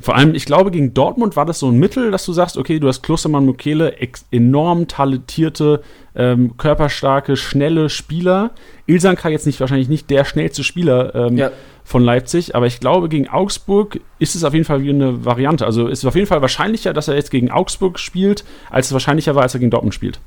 Vor 0.00 0.14
allem, 0.14 0.34
ich 0.34 0.46
glaube, 0.46 0.70
gegen 0.70 0.94
Dortmund 0.94 1.34
war 1.34 1.44
das 1.44 1.58
so 1.58 1.68
ein 1.68 1.78
Mittel, 1.78 2.10
dass 2.10 2.24
du 2.24 2.32
sagst, 2.32 2.56
okay, 2.56 2.78
du 2.78 2.86
hast 2.86 3.02
Klostermann 3.02 3.44
Mukele, 3.44 3.96
enorm 4.30 4.86
talentierte, 4.86 5.82
ähm, 6.14 6.56
körperstarke, 6.56 7.36
schnelle 7.36 7.90
Spieler. 7.90 8.52
Ilsanka 8.86 9.28
jetzt 9.28 9.46
nicht 9.46 9.58
wahrscheinlich 9.60 9.88
nicht 9.88 10.08
der 10.10 10.24
schnellste 10.24 10.62
Spieler 10.62 11.14
ähm, 11.14 11.36
ja. 11.36 11.50
von 11.84 12.02
Leipzig, 12.02 12.54
aber 12.54 12.66
ich 12.66 12.78
glaube, 12.78 13.08
gegen 13.08 13.28
Augsburg 13.28 14.00
ist 14.20 14.36
es 14.36 14.44
auf 14.44 14.54
jeden 14.54 14.64
Fall 14.64 14.82
wie 14.82 14.90
eine 14.90 15.24
Variante. 15.24 15.66
Also 15.66 15.88
ist 15.88 15.98
es 16.00 16.04
auf 16.04 16.14
jeden 16.14 16.28
Fall 16.28 16.42
wahrscheinlicher, 16.42 16.92
dass 16.92 17.08
er 17.08 17.16
jetzt 17.16 17.30
gegen 17.30 17.50
Augsburg 17.50 17.98
spielt, 17.98 18.44
als 18.70 18.86
es 18.86 18.92
wahrscheinlicher 18.92 19.34
war, 19.34 19.42
als 19.42 19.54
er 19.54 19.60
gegen 19.60 19.70
Dortmund 19.70 19.94
spielt. 19.94 20.20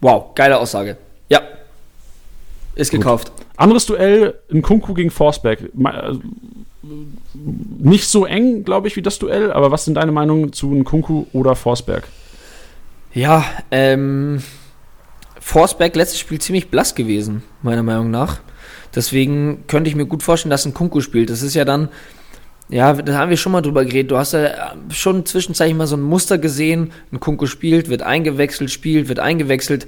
Wow, 0.00 0.34
geile 0.34 0.58
Aussage. 0.58 0.96
Ja. 1.28 1.42
Ist 2.74 2.92
Gut. 2.92 3.00
gekauft. 3.00 3.32
Anderes 3.56 3.84
Duell, 3.86 4.34
ein 4.50 4.62
Kunku 4.62 4.94
gegen 4.94 5.10
Forsberg. 5.10 5.58
Nicht 6.82 8.06
so 8.06 8.24
eng, 8.24 8.64
glaube 8.64 8.88
ich, 8.88 8.96
wie 8.96 9.02
das 9.02 9.18
Duell, 9.18 9.52
aber 9.52 9.70
was 9.70 9.84
sind 9.84 9.94
deine 9.94 10.12
Meinungen 10.12 10.52
zu 10.52 10.72
Nkunku 10.72 11.26
oder 11.32 11.56
Forsberg? 11.56 12.06
Ja, 13.12 13.44
ähm, 13.70 14.42
Forsberg 15.40 15.96
letztes 15.96 16.20
Spiel 16.20 16.40
ziemlich 16.40 16.68
blass 16.68 16.94
gewesen, 16.94 17.42
meiner 17.62 17.82
Meinung 17.82 18.10
nach. 18.10 18.40
Deswegen 18.94 19.64
könnte 19.66 19.88
ich 19.88 19.96
mir 19.96 20.06
gut 20.06 20.22
vorstellen, 20.22 20.50
dass 20.50 20.66
ein 20.66 20.74
Kunku 20.74 21.00
spielt. 21.00 21.30
Das 21.30 21.42
ist 21.42 21.54
ja 21.54 21.64
dann, 21.64 21.88
ja, 22.68 22.92
da 22.94 23.18
haben 23.18 23.30
wir 23.30 23.36
schon 23.36 23.52
mal 23.52 23.60
drüber 23.60 23.84
geredet. 23.84 24.10
Du 24.10 24.16
hast 24.16 24.32
ja 24.32 24.74
schon 24.90 25.26
zwischenzeitlich 25.26 25.76
mal 25.76 25.86
so 25.86 25.96
ein 25.96 26.02
Muster 26.02 26.38
gesehen. 26.38 26.92
Ein 27.12 27.20
Kunku 27.20 27.46
spielt, 27.46 27.88
wird 27.88 28.02
eingewechselt, 28.02 28.70
spielt, 28.70 29.08
wird 29.08 29.18
eingewechselt. 29.18 29.86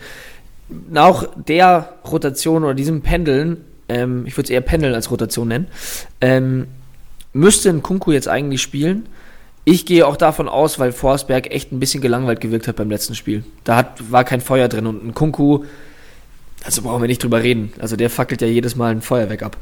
Nach 0.91 1.29
der 1.37 1.95
Rotation 2.11 2.65
oder 2.65 2.75
diesem 2.75 3.03
Pendeln, 3.03 3.59
ähm, 3.89 4.25
ich 4.27 4.37
würde 4.37 4.45
es 4.45 4.51
eher 4.51 4.61
Pendeln 4.61 4.95
als 4.95 5.11
Rotation 5.11 5.49
nennen, 5.49 5.67
ähm, 6.21 6.69
müsste 7.33 7.69
ein 7.71 7.83
Kunku 7.83 8.13
jetzt 8.13 8.29
eigentlich 8.29 8.63
spielen. 8.63 9.07
Ich 9.65 9.87
gehe 9.87 10.07
auch 10.07 10.17
davon 10.17 10.49
aus, 10.49 10.79
weil 10.79 10.93
Forsberg 10.93 11.53
echt 11.53 11.71
ein 11.71 11.81
bisschen 11.81 12.01
gelangweilt 12.01 12.41
gewirkt 12.41 12.67
hat 12.67 12.77
beim 12.77 12.91
letzten 12.91 13.15
Spiel. 13.15 13.45
Da 13.65 13.77
hat, 13.77 14.11
war 14.11 14.25
kein 14.25 14.41
Feuer 14.41 14.69
drin 14.69 14.87
und 14.87 15.05
ein 15.05 15.15
Kunku, 15.15 15.65
also 16.65 16.83
brauchen 16.83 17.03
wir 17.03 17.09
nicht 17.09 17.23
drüber 17.23 17.43
reden. 17.43 17.73
Also 17.79 17.97
der 17.97 18.11
fackelt 18.11 18.41
ja 18.41 18.49
jedes 18.49 18.75
Mal 18.75 18.93
ein 18.93 19.03
Feuerwerk 19.03 19.43
ab. 19.43 19.57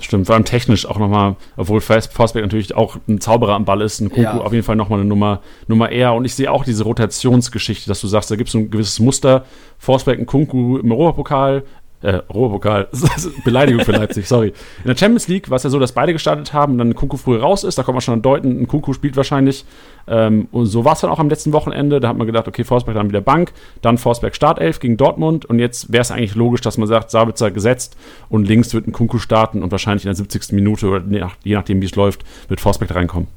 Stimmt, 0.00 0.26
vor 0.26 0.36
allem 0.36 0.44
technisch 0.44 0.86
auch 0.86 0.98
nochmal, 0.98 1.36
obwohl 1.56 1.80
Forsberg 1.80 2.42
natürlich 2.44 2.74
auch 2.74 2.96
ein 3.08 3.20
Zauberer 3.20 3.54
am 3.54 3.64
Ball 3.64 3.80
ist, 3.82 4.00
ein 4.00 4.10
Kunku 4.10 4.22
ja. 4.22 4.40
auf 4.40 4.52
jeden 4.52 4.64
Fall 4.64 4.76
nochmal 4.76 5.00
eine 5.00 5.08
Nummer, 5.08 5.40
Nummer 5.66 5.90
eher. 5.90 6.14
Und 6.14 6.24
ich 6.24 6.34
sehe 6.34 6.50
auch 6.50 6.64
diese 6.64 6.84
Rotationsgeschichte, 6.84 7.88
dass 7.88 8.00
du 8.00 8.06
sagst, 8.06 8.30
da 8.30 8.36
gibt 8.36 8.48
es 8.48 8.54
ein 8.54 8.70
gewisses 8.70 9.00
Muster. 9.00 9.44
Forsberg, 9.78 10.18
ein 10.18 10.26
Kunku 10.26 10.78
im 10.78 10.92
Europapokal, 10.92 11.64
äh, 12.02 12.20
Europapokal, 12.28 12.88
Beleidigung 13.44 13.84
für 13.84 13.92
Leipzig, 13.92 14.28
sorry. 14.28 14.48
In 14.82 14.86
der 14.86 14.96
Champions 14.96 15.28
League 15.28 15.50
war 15.50 15.56
es 15.56 15.64
ja 15.64 15.70
so, 15.70 15.78
dass 15.78 15.92
beide 15.92 16.12
gestartet 16.12 16.52
haben, 16.52 16.78
dann 16.78 16.94
Kunku 16.94 17.16
früh 17.16 17.36
raus 17.36 17.64
ist, 17.64 17.76
da 17.76 17.82
kommt 17.82 17.96
man 17.96 18.02
schon 18.02 18.14
an 18.14 18.22
deuten, 18.22 18.60
ein 18.60 18.68
Kunku 18.68 18.92
spielt 18.92 19.16
wahrscheinlich. 19.16 19.64
Ähm, 20.06 20.48
und 20.52 20.66
so 20.66 20.84
war 20.84 20.92
es 20.92 21.00
dann 21.00 21.10
auch 21.10 21.18
am 21.18 21.28
letzten 21.28 21.52
Wochenende, 21.52 22.00
da 22.00 22.08
hat 22.08 22.16
man 22.16 22.26
gedacht, 22.26 22.46
okay, 22.46 22.64
Forsberg 22.64 22.96
dann 22.96 23.08
wieder 23.08 23.20
Bank, 23.20 23.52
dann 23.82 23.98
Forsberg 23.98 24.36
Startelf 24.36 24.80
gegen 24.80 24.96
Dortmund 24.96 25.44
und 25.44 25.58
jetzt 25.58 25.92
wäre 25.92 26.02
es 26.02 26.10
eigentlich 26.10 26.34
logisch, 26.34 26.60
dass 26.60 26.78
man 26.78 26.86
sagt, 26.86 27.10
Sabitzer 27.10 27.50
gesetzt 27.50 27.96
und 28.28 28.46
links 28.46 28.72
wird 28.74 28.86
ein 28.86 28.92
Kunku 28.92 29.18
starten 29.18 29.62
und 29.62 29.72
wahrscheinlich 29.72 30.04
in 30.04 30.08
der 30.08 30.16
70. 30.16 30.52
Minute 30.52 30.86
oder 30.86 31.02
je 31.42 31.54
nachdem, 31.54 31.82
wie 31.82 31.86
es 31.86 31.96
läuft, 31.96 32.24
wird 32.48 32.60
Forsberg 32.60 32.94
reinkommen. 32.94 33.28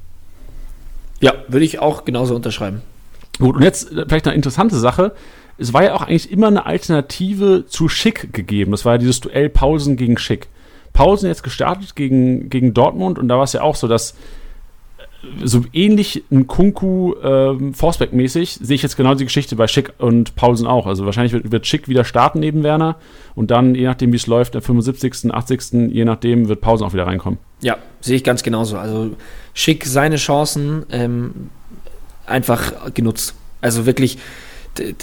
Ja, 1.20 1.34
würde 1.48 1.64
ich 1.64 1.78
auch 1.78 2.04
genauso 2.04 2.34
unterschreiben. 2.34 2.82
Gut, 3.38 3.56
und 3.56 3.62
jetzt 3.62 3.90
äh, 3.92 4.04
vielleicht 4.06 4.26
eine 4.26 4.36
interessante 4.36 4.76
Sache 4.76 5.12
es 5.62 5.72
war 5.72 5.84
ja 5.84 5.94
auch 5.94 6.02
eigentlich 6.02 6.30
immer 6.30 6.48
eine 6.48 6.66
Alternative 6.66 7.64
zu 7.66 7.88
Schick 7.88 8.32
gegeben. 8.32 8.72
Das 8.72 8.84
war 8.84 8.94
ja 8.94 8.98
dieses 8.98 9.20
Duell 9.20 9.48
Pausen 9.48 9.96
gegen 9.96 10.18
Schick. 10.18 10.48
Pausen 10.92 11.28
jetzt 11.28 11.42
gestartet 11.42 11.96
gegen, 11.96 12.50
gegen 12.50 12.74
Dortmund 12.74 13.18
und 13.18 13.28
da 13.28 13.36
war 13.36 13.44
es 13.44 13.52
ja 13.52 13.62
auch 13.62 13.76
so, 13.76 13.88
dass 13.88 14.10
äh, 14.10 15.46
so 15.46 15.64
ähnlich 15.72 16.24
ein 16.30 16.46
Kunku 16.46 17.14
ähm, 17.22 17.72
Forsberg-mäßig 17.74 18.58
sehe 18.60 18.74
ich 18.74 18.82
jetzt 18.82 18.96
genau 18.96 19.14
die 19.14 19.24
Geschichte 19.24 19.56
bei 19.56 19.68
Schick 19.68 19.92
und 19.98 20.34
Pausen 20.34 20.66
auch. 20.66 20.86
Also 20.86 21.06
wahrscheinlich 21.06 21.32
wird, 21.32 21.50
wird 21.50 21.66
Schick 21.66 21.88
wieder 21.88 22.04
starten 22.04 22.40
neben 22.40 22.62
Werner 22.62 22.96
und 23.34 23.50
dann, 23.50 23.74
je 23.74 23.86
nachdem 23.86 24.12
wie 24.12 24.16
es 24.16 24.26
läuft, 24.26 24.54
der 24.54 24.62
75., 24.62 25.32
80., 25.32 25.92
je 25.92 26.04
nachdem, 26.04 26.48
wird 26.48 26.60
Pausen 26.60 26.84
auch 26.84 26.92
wieder 26.92 27.06
reinkommen. 27.06 27.38
Ja, 27.62 27.78
sehe 28.00 28.16
ich 28.16 28.24
ganz 28.24 28.42
genauso. 28.42 28.76
Also 28.76 29.12
Schick 29.54 29.86
seine 29.86 30.16
Chancen 30.16 30.84
ähm, 30.90 31.50
einfach 32.26 32.92
genutzt. 32.92 33.34
Also 33.62 33.86
wirklich 33.86 34.18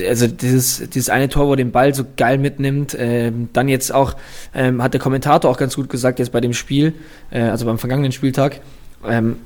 also 0.08 0.28
dieses, 0.28 0.90
dieses 0.90 1.10
eine 1.10 1.30
Tor, 1.30 1.48
wo 1.48 1.54
er 1.54 1.58
den 1.58 1.72
Ball 1.72 1.94
so 1.94 2.04
geil 2.18 2.38
mitnimmt, 2.38 2.96
ähm, 3.00 3.50
dann 3.54 3.68
jetzt 3.68 3.94
auch, 3.94 4.16
ähm, 4.54 4.82
hat 4.82 4.94
der 4.94 5.02
Kommentator 5.02 5.50
auch 5.50 5.58
ganz 5.58 5.76
gut 5.76 5.90
gesagt, 5.90 6.20
jetzt 6.20 6.32
bei 6.32 6.42
dem 6.42 6.54
Spiel, 6.54 6.94
äh, 7.30 7.42
also 7.42 7.66
beim 7.66 7.78
vergangenen 7.78 8.12
Spieltag, 8.12 8.62
ähm, 9.08 9.38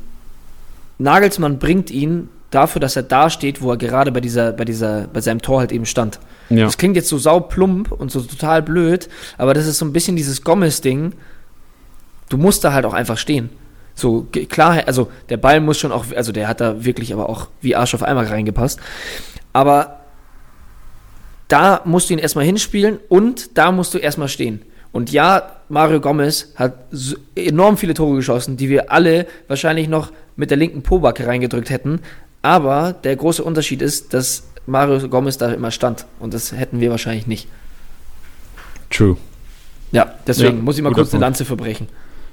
Nagelsmann 0.98 1.60
bringt 1.60 1.92
ihn 1.92 2.30
dafür, 2.52 2.80
dass 2.80 2.96
er 2.96 3.04
da 3.04 3.30
steht, 3.30 3.62
wo 3.62 3.72
er 3.72 3.78
gerade 3.78 4.12
bei 4.12 4.22
dieser, 4.22 4.54
bei 4.54 4.64
dieser, 4.64 5.08
bei 5.08 5.22
seinem 5.22 5.42
Tor 5.42 5.60
halt 5.60 5.72
eben 5.72 5.86
stand. 5.86 6.20
Ja. 6.50 6.66
Das 6.66 6.78
klingt 6.78 6.96
jetzt 6.96 7.10
so 7.10 7.18
sauplump 7.18 7.92
und 7.92 8.12
so 8.12 8.22
total 8.22 8.62
blöd, 8.62 9.10
aber 9.38 9.54
das 9.54 9.66
ist 9.66 9.80
so 9.80 9.86
ein 9.86 9.94
bisschen 9.94 10.16
dieses 10.16 10.44
Gomez-Ding. 10.44 11.14
Du 12.30 12.38
musst 12.38 12.64
da 12.64 12.74
halt 12.74 12.86
auch 12.86 12.94
einfach 12.94 13.18
stehen. 13.18 13.50
So, 13.96 14.28
klar, 14.50 14.84
also 14.88 15.12
der 15.30 15.38
Ball 15.38 15.60
muss 15.60 15.78
schon 15.78 15.92
auch, 15.92 16.06
also 16.16 16.32
der 16.32 16.48
hat 16.48 16.62
da 16.62 16.84
wirklich 16.84 17.14
aber 17.14 17.30
auch 17.30 17.48
wie 17.62 17.76
Arsch 17.76 17.94
auf 17.94 18.04
einmal 18.04 18.26
reingepasst. 18.26 18.80
Aber 19.52 20.03
da 21.54 21.82
musst 21.86 22.10
du 22.10 22.16
ihn 22.16 22.20
erstmal 22.20 22.46
hinspielen 22.46 22.98
und 23.10 23.60
da 23.60 23.72
musst 23.72 23.94
du 23.94 24.00
erstmal 24.00 24.28
stehen. 24.28 24.64
Und 24.92 25.12
ja, 25.12 25.58
Mario 25.70 26.02
Gomez 26.02 26.52
hat 26.56 26.74
enorm 27.36 27.78
viele 27.78 27.94
Tore 27.94 28.16
geschossen, 28.16 28.58
die 28.58 28.70
wir 28.70 28.92
alle 28.92 29.28
wahrscheinlich 29.48 29.88
noch 29.88 30.12
mit 30.36 30.50
der 30.50 30.58
linken 30.58 30.82
Pobacke 30.82 31.28
reingedrückt 31.28 31.70
hätten. 31.70 32.00
Aber 32.42 32.94
der 32.94 33.16
große 33.16 33.44
Unterschied 33.44 33.84
ist, 33.84 34.16
dass 34.16 34.48
Mario 34.66 35.08
Gomez 35.08 35.38
da 35.38 35.54
immer 35.54 35.70
stand. 35.70 36.08
Und 36.20 36.34
das 36.34 36.54
hätten 36.54 36.80
wir 36.80 36.90
wahrscheinlich 36.90 37.28
nicht. 37.28 37.48
True. 38.90 39.18
Ja, 39.92 40.12
deswegen 40.26 40.58
ja, 40.58 40.64
muss 40.64 40.78
ich 40.78 40.84
mal 40.84 40.92
kurz 40.92 41.12
Punkt. 41.12 41.24
eine 41.24 41.30
Lanze 41.30 41.46
verbrechen. 41.46 41.88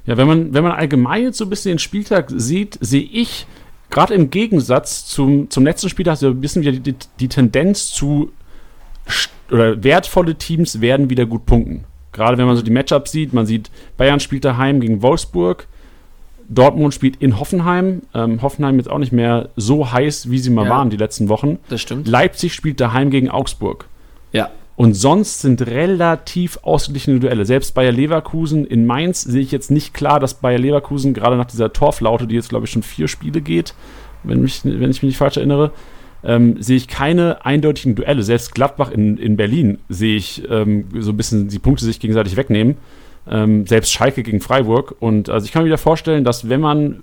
Ja, 0.07 0.17
wenn 0.17 0.29
man, 0.29 0.55
wenn 0.55 0.63
man 0.63 0.73
allgemein 0.73 1.25
jetzt 1.25 1.37
so 1.37 1.45
ein 1.45 1.51
bisschen 1.51 1.73
den 1.73 1.79
Spieltag 1.79 2.33
sieht, 2.35 2.79
sehe 2.81 3.03
ich 3.03 3.47
gerade 3.91 4.15
im 4.15 4.31
Gegensatz 4.31 5.05
zum, 5.05 5.51
zum 5.51 5.67
letzten 5.67 5.91
Spieltag 5.91 6.17
so 6.17 6.29
ein 6.29 6.41
bisschen 6.41 6.63
wieder 6.63 6.73
die, 6.73 6.81
die, 6.81 6.97
die 7.19 7.29
Tendenz 7.29 7.91
zu 7.91 8.33
oder 9.51 9.83
wertvolle 9.83 10.35
Teams 10.37 10.81
werden 10.81 11.11
wieder 11.11 11.27
gut 11.27 11.47
punkten. 11.47 11.85
Gerade 12.13 12.39
wenn 12.39 12.47
man 12.47 12.57
so 12.57 12.63
die 12.63 12.71
Matchups 12.71 13.13
sieht, 13.13 13.33
man 13.33 13.47
sieht, 13.47 13.71
Bayern 13.97 14.21
spielt 14.21 14.45
daheim 14.45 14.81
gegen 14.81 15.03
Wolfsburg, 15.03 15.67
Dortmund 16.51 16.93
spielt 16.93 17.17
in 17.23 17.39
Hoffenheim. 17.39 18.03
Ähm, 18.13 18.43
Hoffenheim 18.43 18.77
jetzt 18.77 18.91
auch 18.91 18.99
nicht 18.99 19.13
mehr 19.13 19.51
so 19.57 19.93
heiß, 19.93 20.31
wie 20.31 20.39
sie 20.39 20.51
mal 20.51 20.65
ja, 20.65 20.71
waren 20.71 20.91
die 20.91 20.97
letzten 20.97 21.29
Wochen. 21.29 21.59
Das 21.69 21.81
stimmt. 21.81 22.09
Leipzig 22.09 22.55
spielt 22.55 22.81
daheim 22.81 23.11
gegen 23.11 23.31
Augsburg. 23.31 23.87
Ja. 24.33 24.51
Und 24.75 24.95
sonst 24.95 25.43
sind 25.43 25.65
relativ 25.67 26.59
ausgeglichene 26.63 27.21
Duelle. 27.21 27.45
Selbst 27.45 27.75
Bayer 27.75 27.93
Leverkusen 27.93 28.67
in 28.67 28.85
Mainz 28.85 29.23
sehe 29.23 29.43
ich 29.43 29.53
jetzt 29.53 29.71
nicht 29.71 29.95
klar, 29.95 30.19
dass 30.19 30.35
Bayer 30.35 30.59
Leverkusen 30.59 31.15
gerade 31.15 31.37
nach 31.37 31.45
dieser 31.45 31.73
Torflaute, 31.73 32.27
die 32.27 32.35
jetzt 32.35 32.49
glaube 32.49 32.65
ich 32.65 32.73
schon 32.73 32.83
vier 32.83 33.07
Spiele 33.07 33.43
geht, 33.43 33.75
wenn, 34.25 34.41
mich, 34.41 34.65
wenn 34.65 34.91
ich 34.91 35.03
mich 35.03 35.11
nicht 35.11 35.19
falsch 35.19 35.37
erinnere, 35.37 35.71
ähm, 36.23 36.63
sehe 36.63 36.77
ich 36.77 36.89
keine 36.89 37.45
eindeutigen 37.45 37.95
Duelle. 37.95 38.23
Selbst 38.23 38.55
Gladbach 38.55 38.91
in, 38.91 39.17
in 39.17 39.37
Berlin 39.37 39.79
sehe 39.89 40.17
ich 40.17 40.43
ähm, 40.51 40.87
so 40.99 41.13
ein 41.13 41.17
bisschen 41.17 41.49
die 41.49 41.59
Punkte 41.59 41.85
sich 41.85 42.01
gegenseitig 42.01 42.37
wegnehmen. 42.37 42.77
Ähm, 43.29 43.67
selbst 43.67 43.93
Schalke 43.93 44.23
gegen 44.23 44.41
Freiburg. 44.41 44.97
Und 45.01 45.29
also 45.31 45.45
ich 45.45 45.53
kann 45.53 45.63
mir 45.63 45.67
wieder 45.67 45.79
vorstellen, 45.79 46.25
dass 46.25 46.49
wenn 46.49 46.61
man 46.61 47.03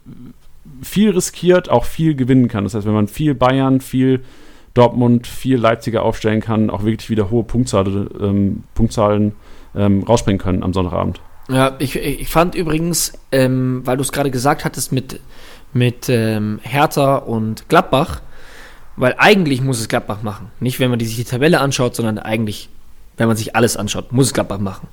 viel 0.81 1.11
riskiert, 1.11 1.69
auch 1.69 1.85
viel 1.85 2.15
gewinnen 2.15 2.47
kann. 2.47 2.63
Das 2.63 2.73
heißt, 2.73 2.85
wenn 2.85 2.93
man 2.93 3.07
viel 3.07 3.33
Bayern, 3.33 3.81
viel 3.81 4.21
Dortmund, 4.73 5.25
viel 5.25 5.57
Leipziger 5.57 6.03
aufstellen 6.03 6.41
kann, 6.41 6.69
auch 6.69 6.83
wirklich 6.83 7.09
wieder 7.09 7.31
hohe 7.31 7.43
Punktzahl, 7.43 8.09
ähm, 8.19 8.63
Punktzahlen 8.75 9.33
ähm, 9.75 10.03
rausspringen 10.03 10.39
können 10.39 10.63
am 10.63 10.73
Sonnabend. 10.73 11.19
Ja, 11.49 11.75
ich, 11.79 11.95
ich 11.95 12.27
fand 12.27 12.55
übrigens, 12.55 13.13
ähm, 13.31 13.81
weil 13.85 13.97
du 13.97 14.03
es 14.03 14.11
gerade 14.11 14.29
gesagt 14.29 14.65
hattest 14.65 14.91
mit, 14.91 15.19
mit 15.73 16.09
ähm, 16.09 16.59
Hertha 16.61 17.15
und 17.15 17.69
Gladbach, 17.69 18.21
weil 18.97 19.15
eigentlich 19.17 19.61
muss 19.61 19.79
es 19.79 19.87
Gladbach 19.87 20.23
machen. 20.23 20.51
Nicht, 20.59 20.79
wenn 20.79 20.89
man 20.89 20.99
sich 20.99 21.15
die 21.15 21.23
Tabelle 21.23 21.61
anschaut, 21.61 21.95
sondern 21.95 22.17
eigentlich, 22.17 22.69
wenn 23.15 23.27
man 23.27 23.37
sich 23.37 23.55
alles 23.55 23.77
anschaut, 23.77 24.11
muss 24.11 24.27
es 24.27 24.33
Gladbach 24.33 24.59
machen. 24.59 24.87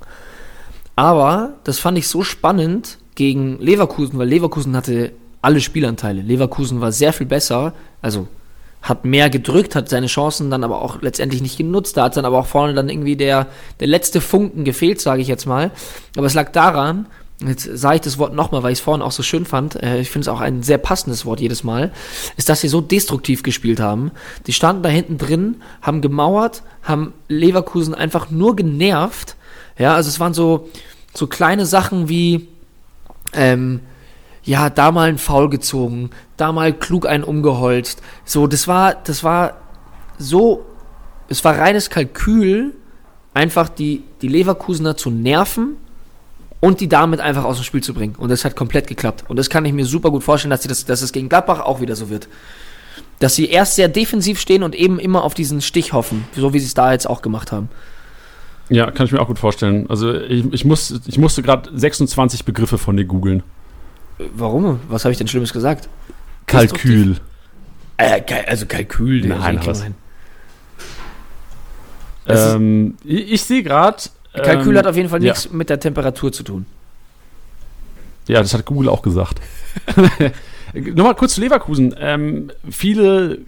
Aber 0.95 1.55
das 1.63 1.79
fand 1.79 1.97
ich 1.97 2.07
so 2.07 2.23
spannend 2.23 2.99
gegen 3.15 3.59
Leverkusen, 3.59 4.17
weil 4.17 4.29
Leverkusen 4.29 4.75
hatte 4.75 5.11
alle 5.41 5.59
Spielanteile. 5.59 6.21
Leverkusen 6.21 6.81
war 6.81 6.91
sehr 6.91 7.13
viel 7.13 7.27
besser, 7.27 7.73
also 8.01 8.27
hat 8.81 9.03
mehr 9.03 9.31
gedrückt, 9.31 9.75
hat 9.75 9.89
seine 9.89 10.05
Chancen 10.05 10.51
dann 10.51 10.63
aber 10.63 10.81
auch 10.81 11.01
letztendlich 11.01 11.41
nicht 11.41 11.57
genutzt. 11.57 11.97
Da 11.97 12.03
hat 12.03 12.17
dann 12.17 12.25
aber 12.25 12.37
auch 12.37 12.45
vorne 12.45 12.75
dann 12.75 12.87
irgendwie 12.87 13.15
der, 13.15 13.47
der 13.79 13.87
letzte 13.87 14.21
Funken 14.21 14.63
gefehlt, 14.63 15.01
sage 15.01 15.23
ich 15.23 15.27
jetzt 15.27 15.47
mal. 15.47 15.71
Aber 16.15 16.27
es 16.27 16.35
lag 16.35 16.51
daran, 16.51 17.07
jetzt 17.41 17.63
sage 17.73 17.95
ich 17.95 18.01
das 18.01 18.17
Wort 18.17 18.33
nochmal, 18.33 18.63
weil 18.63 18.71
ich 18.71 18.79
es 18.79 18.83
vorhin 18.83 19.01
auch 19.01 19.11
so 19.11 19.23
schön 19.23 19.45
fand, 19.45 19.81
äh, 19.81 19.99
ich 19.99 20.09
finde 20.09 20.23
es 20.23 20.27
auch 20.29 20.39
ein 20.39 20.63
sehr 20.63 20.77
passendes 20.77 21.25
Wort 21.25 21.41
jedes 21.41 21.63
Mal, 21.63 21.91
ist, 22.37 22.49
dass 22.49 22.61
sie 22.61 22.67
so 22.67 22.81
destruktiv 22.81 23.43
gespielt 23.43 23.79
haben. 23.79 24.11
Die 24.47 24.53
standen 24.53 24.83
da 24.83 24.89
hinten 24.89 25.17
drin, 25.17 25.61
haben 25.81 26.01
gemauert, 26.01 26.63
haben 26.81 27.13
Leverkusen 27.27 27.93
einfach 27.93 28.29
nur 28.31 28.55
genervt. 28.55 29.35
Ja, 29.77 29.95
also 29.95 30.07
es 30.07 30.19
waren 30.19 30.33
so, 30.33 30.69
so 31.13 31.27
kleine 31.27 31.65
Sachen 31.65 32.07
wie, 32.07 32.47
ähm, 33.33 33.81
ja, 34.43 34.69
da 34.69 34.91
mal 34.91 35.09
ein 35.09 35.17
Foul 35.17 35.49
gezogen, 35.49 36.11
da 36.37 36.51
mal 36.51 36.71
klug 36.71 37.05
einen 37.05 37.23
umgeholzt. 37.23 38.01
So, 38.23 38.47
das 38.47 38.67
war, 38.67 38.95
das 38.95 39.23
war 39.23 39.57
so, 40.17 40.65
es 41.27 41.43
war 41.43 41.57
reines 41.57 41.89
Kalkül, 41.89 42.75
einfach 43.33 43.67
die, 43.67 44.03
die 44.21 44.29
Leverkusener 44.29 44.95
zu 44.95 45.09
nerven 45.09 45.75
und 46.65 46.79
die 46.79 46.89
damit 46.89 47.19
einfach 47.19 47.43
aus 47.43 47.57
dem 47.57 47.63
Spiel 47.63 47.83
zu 47.83 47.93
bringen. 47.93 48.15
Und 48.17 48.29
das 48.29 48.43
hat 48.43 48.55
komplett 48.55 48.87
geklappt. 48.87 49.23
Und 49.27 49.37
das 49.37 49.51
kann 49.51 49.65
ich 49.65 49.73
mir 49.73 49.85
super 49.85 50.09
gut 50.09 50.23
vorstellen, 50.23 50.49
dass, 50.49 50.63
sie 50.63 50.67
das, 50.67 50.83
dass 50.83 51.03
es 51.03 51.11
gegen 51.11 51.29
Gladbach 51.29 51.59
auch 51.59 51.79
wieder 51.79 51.95
so 51.95 52.09
wird. 52.09 52.27
Dass 53.19 53.35
sie 53.35 53.47
erst 53.47 53.75
sehr 53.75 53.87
defensiv 53.87 54.39
stehen 54.39 54.63
und 54.63 54.73
eben 54.73 54.97
immer 54.97 55.23
auf 55.23 55.35
diesen 55.35 55.61
Stich 55.61 55.93
hoffen, 55.93 56.25
so 56.35 56.55
wie 56.55 56.59
sie 56.59 56.65
es 56.65 56.73
da 56.73 56.91
jetzt 56.91 57.07
auch 57.07 57.21
gemacht 57.21 57.51
haben. 57.51 57.69
Ja, 58.69 58.89
kann 58.89 59.05
ich 59.05 59.11
mir 59.11 59.21
auch 59.21 59.27
gut 59.27 59.37
vorstellen. 59.37 59.87
Also 59.91 60.11
ich, 60.15 60.51
ich, 60.51 60.65
muss, 60.65 61.01
ich 61.05 61.19
musste 61.19 61.43
gerade 61.43 61.69
26 61.71 62.45
Begriffe 62.45 62.79
von 62.79 62.97
dir 62.97 63.05
googeln. 63.05 63.43
Warum? 64.33 64.79
Was 64.89 65.05
habe 65.05 65.11
ich 65.11 65.19
denn 65.19 65.27
Schlimmes 65.27 65.53
gesagt? 65.53 65.87
Kalkül. 66.47 67.17
Äh, 67.97 68.21
also 68.47 68.65
Kalkül. 68.65 69.21
der 69.21 69.37
Nein, 69.37 69.59
was? 69.63 69.83
Ähm, 72.27 72.95
ich 73.03 73.33
ich 73.33 73.43
sehe 73.43 73.61
gerade. 73.61 73.97
Kalkül 74.43 74.73
ähm, 74.73 74.79
hat 74.79 74.87
auf 74.87 74.95
jeden 74.95 75.09
Fall 75.09 75.23
ja. 75.23 75.31
nichts 75.31 75.51
mit 75.51 75.69
der 75.69 75.79
Temperatur 75.79 76.31
zu 76.31 76.43
tun. 76.43 76.65
Ja, 78.27 78.41
das 78.41 78.53
hat 78.53 78.65
Google 78.65 78.89
auch 78.89 79.01
gesagt. 79.01 79.39
Nochmal 80.73 81.15
kurz 81.15 81.35
zu 81.35 81.41
Leverkusen. 81.41 81.95
Ähm, 81.99 82.51
viele, 82.69 83.39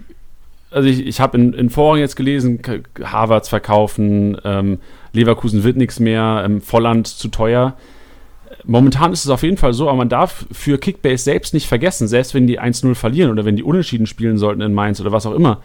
also 0.71 0.87
ich, 0.87 1.05
ich 1.05 1.19
habe 1.19 1.37
in, 1.37 1.53
in 1.53 1.69
Foren 1.69 1.99
jetzt 1.99 2.15
gelesen, 2.15 2.61
Harvards 3.03 3.49
verkaufen, 3.49 4.37
ähm, 4.43 4.79
Leverkusen 5.13 5.63
wird 5.63 5.77
nichts 5.77 5.99
mehr, 5.99 6.43
ähm, 6.45 6.61
Volland 6.61 7.07
zu 7.07 7.27
teuer. 7.29 7.75
Momentan 8.63 9.13
ist 9.13 9.25
es 9.25 9.31
auf 9.31 9.43
jeden 9.43 9.57
Fall 9.57 9.73
so, 9.73 9.87
aber 9.87 9.97
man 9.97 10.09
darf 10.09 10.45
für 10.51 10.77
Kickbase 10.77 11.23
selbst 11.23 11.53
nicht 11.53 11.67
vergessen, 11.67 12.07
selbst 12.07 12.33
wenn 12.33 12.47
die 12.47 12.59
1-0 12.59 12.95
verlieren 12.95 13.31
oder 13.31 13.45
wenn 13.45 13.55
die 13.55 13.63
unentschieden 13.63 14.07
spielen 14.07 14.37
sollten 14.37 14.61
in 14.61 14.73
Mainz 14.73 15.01
oder 15.01 15.11
was 15.11 15.25
auch 15.25 15.33
immer. 15.33 15.61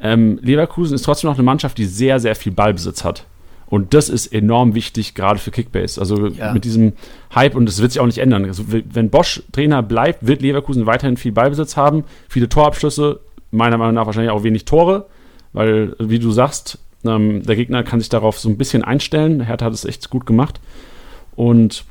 Ähm, 0.00 0.38
Leverkusen 0.42 0.94
ist 0.94 1.02
trotzdem 1.02 1.30
noch 1.30 1.36
eine 1.36 1.44
Mannschaft, 1.44 1.78
die 1.78 1.84
sehr, 1.84 2.18
sehr 2.18 2.34
viel 2.34 2.52
Ballbesitz 2.52 3.04
hat. 3.04 3.24
Und 3.66 3.94
das 3.94 4.08
ist 4.08 4.26
enorm 4.28 4.74
wichtig, 4.74 5.14
gerade 5.14 5.38
für 5.38 5.50
Kickbase. 5.50 6.00
Also 6.00 6.28
Ja. 6.28 6.52
mit 6.52 6.64
diesem 6.64 6.92
Hype, 7.34 7.54
und 7.54 7.66
das 7.66 7.80
wird 7.80 7.92
sich 7.92 8.00
auch 8.00 8.06
nicht 8.06 8.18
ändern. 8.18 8.44
Also, 8.44 8.64
wenn 8.68 9.10
Bosch 9.10 9.42
Trainer 9.52 9.82
bleibt, 9.82 10.26
wird 10.26 10.42
Leverkusen 10.42 10.86
weiterhin 10.86 11.16
viel 11.16 11.32
Ballbesitz 11.32 11.76
haben, 11.76 12.04
viele 12.28 12.48
Torabschlüsse, 12.48 13.20
meiner 13.50 13.78
Meinung 13.78 13.94
nach 13.94 14.06
wahrscheinlich 14.06 14.30
auch 14.32 14.42
wenig 14.42 14.64
Tore, 14.64 15.06
weil, 15.52 15.94
wie 15.98 16.18
du 16.18 16.30
sagst, 16.30 16.78
ähm, 17.04 17.42
der 17.42 17.56
Gegner 17.56 17.82
kann 17.82 18.00
sich 18.00 18.08
darauf 18.08 18.38
so 18.38 18.48
ein 18.48 18.56
bisschen 18.58 18.84
einstellen. 18.84 19.40
Hertha 19.40 19.66
hat 19.66 19.72
es 19.72 19.84
echt 19.84 20.10
gut 20.10 20.26
gemacht. 20.26 20.60
Und 21.36 21.84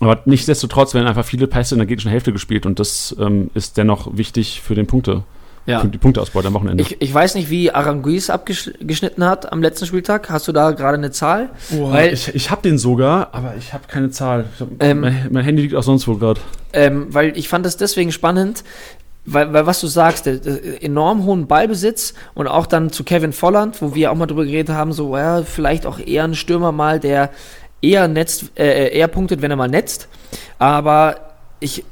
aber 0.00 0.20
nichtsdestotrotz 0.24 0.92
werden 0.92 1.06
einfach 1.06 1.24
viele 1.24 1.46
Pässe 1.46 1.76
in 1.76 1.78
der 1.78 1.86
gegnerischen 1.86 2.10
Hälfte 2.10 2.32
gespielt 2.32 2.66
und 2.66 2.80
das 2.80 3.14
ähm, 3.20 3.50
ist 3.54 3.76
dennoch 3.78 4.16
wichtig 4.16 4.60
für 4.60 4.74
den 4.74 4.86
Punkte, 4.88 5.22
Ja. 5.66 5.82
die 5.82 5.96
Punkteausbeute 5.98 6.48
am 6.48 6.54
Wochenende. 6.54 6.82
Ich, 6.82 7.00
ich 7.00 7.12
weiß 7.14 7.34
nicht, 7.36 7.48
wie 7.48 7.70
Aranguiz 7.70 8.28
abgeschnitten 8.28 9.24
hat 9.24 9.50
am 9.50 9.62
letzten 9.62 9.86
Spieltag. 9.86 10.28
Hast 10.28 10.46
du 10.46 10.52
da 10.52 10.72
gerade 10.72 10.98
eine 10.98 11.10
Zahl? 11.10 11.48
Weil- 11.70 12.12
ich 12.12 12.34
ich 12.34 12.50
habe 12.50 12.60
den 12.62 12.76
sogar, 12.76 13.28
aber 13.32 13.54
ich 13.58 13.72
habe 13.72 13.84
keine 13.88 14.10
Zahl. 14.10 14.44
Hab, 14.60 14.68
Ähm, 14.80 15.00
mein, 15.00 15.28
mein 15.30 15.44
Handy 15.44 15.62
liegt 15.62 15.74
auch 15.74 15.82
sonst 15.82 16.06
wo 16.06 16.16
gerade. 16.16 16.40
Ähm, 16.74 17.06
weil 17.10 17.36
ich 17.38 17.48
fand 17.48 17.64
das 17.64 17.76
deswegen 17.78 18.12
spannend, 18.12 18.62
weil, 19.24 19.54
weil 19.54 19.64
was 19.64 19.80
du 19.80 19.86
sagst, 19.86 20.26
der, 20.26 20.36
der 20.36 20.82
enorm 20.82 21.24
hohen 21.24 21.46
Ballbesitz 21.46 22.12
und 22.34 22.46
auch 22.46 22.66
dann 22.66 22.90
zu 22.90 23.02
Kevin 23.04 23.32
Volland, 23.32 23.80
wo 23.80 23.94
wir 23.94 24.12
auch 24.12 24.16
mal 24.16 24.26
drüber 24.26 24.44
geredet 24.44 24.74
haben, 24.76 24.92
so 24.92 25.16
ja, 25.16 25.42
vielleicht 25.44 25.86
auch 25.86 25.98
eher 25.98 26.24
ein 26.24 26.34
Stürmer 26.34 26.72
mal, 26.72 27.00
der 27.00 27.30
eher 27.80 28.06
netzt, 28.08 28.52
äh, 28.58 28.90
eher 28.94 29.08
punktet, 29.08 29.40
wenn 29.40 29.50
er 29.50 29.56
mal 29.56 29.68
netzt. 29.68 30.08
Aber 30.58 31.16
ich 31.60 31.84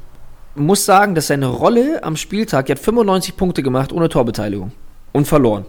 muss 0.54 0.84
sagen, 0.84 1.14
dass 1.14 1.28
seine 1.28 1.46
Rolle 1.46 2.02
am 2.04 2.16
Spieltag, 2.16 2.68
er 2.68 2.76
hat 2.76 2.82
95 2.82 3.36
Punkte 3.36 3.62
gemacht 3.62 3.92
ohne 3.92 4.08
Torbeteiligung 4.08 4.72
und 5.12 5.26
verloren. 5.26 5.64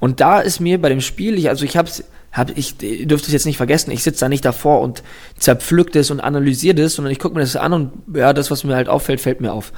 Und 0.00 0.20
da 0.20 0.40
ist 0.40 0.58
mir 0.58 0.80
bei 0.80 0.88
dem 0.88 1.00
Spiel, 1.00 1.38
ich, 1.38 1.48
also 1.48 1.64
ich 1.64 1.76
hab's, 1.76 2.02
hab, 2.32 2.56
ich 2.56 2.82
ihr 2.82 3.06
dürft 3.06 3.26
es 3.26 3.32
jetzt 3.32 3.46
nicht 3.46 3.56
vergessen, 3.56 3.92
ich 3.92 4.02
sitze 4.02 4.20
da 4.20 4.28
nicht 4.28 4.44
davor 4.44 4.80
und 4.80 5.02
zerpflückt 5.38 5.94
es 5.94 6.10
und 6.10 6.20
analysiert 6.20 6.78
es, 6.78 6.94
sondern 6.94 7.12
ich 7.12 7.20
gucke 7.20 7.34
mir 7.34 7.42
das 7.42 7.54
an 7.56 7.72
und 7.72 7.92
ja, 8.14 8.32
das, 8.32 8.50
was 8.50 8.64
mir 8.64 8.74
halt 8.74 8.88
auffällt, 8.88 9.20
fällt 9.20 9.40
mir 9.40 9.52
auf. 9.52 9.72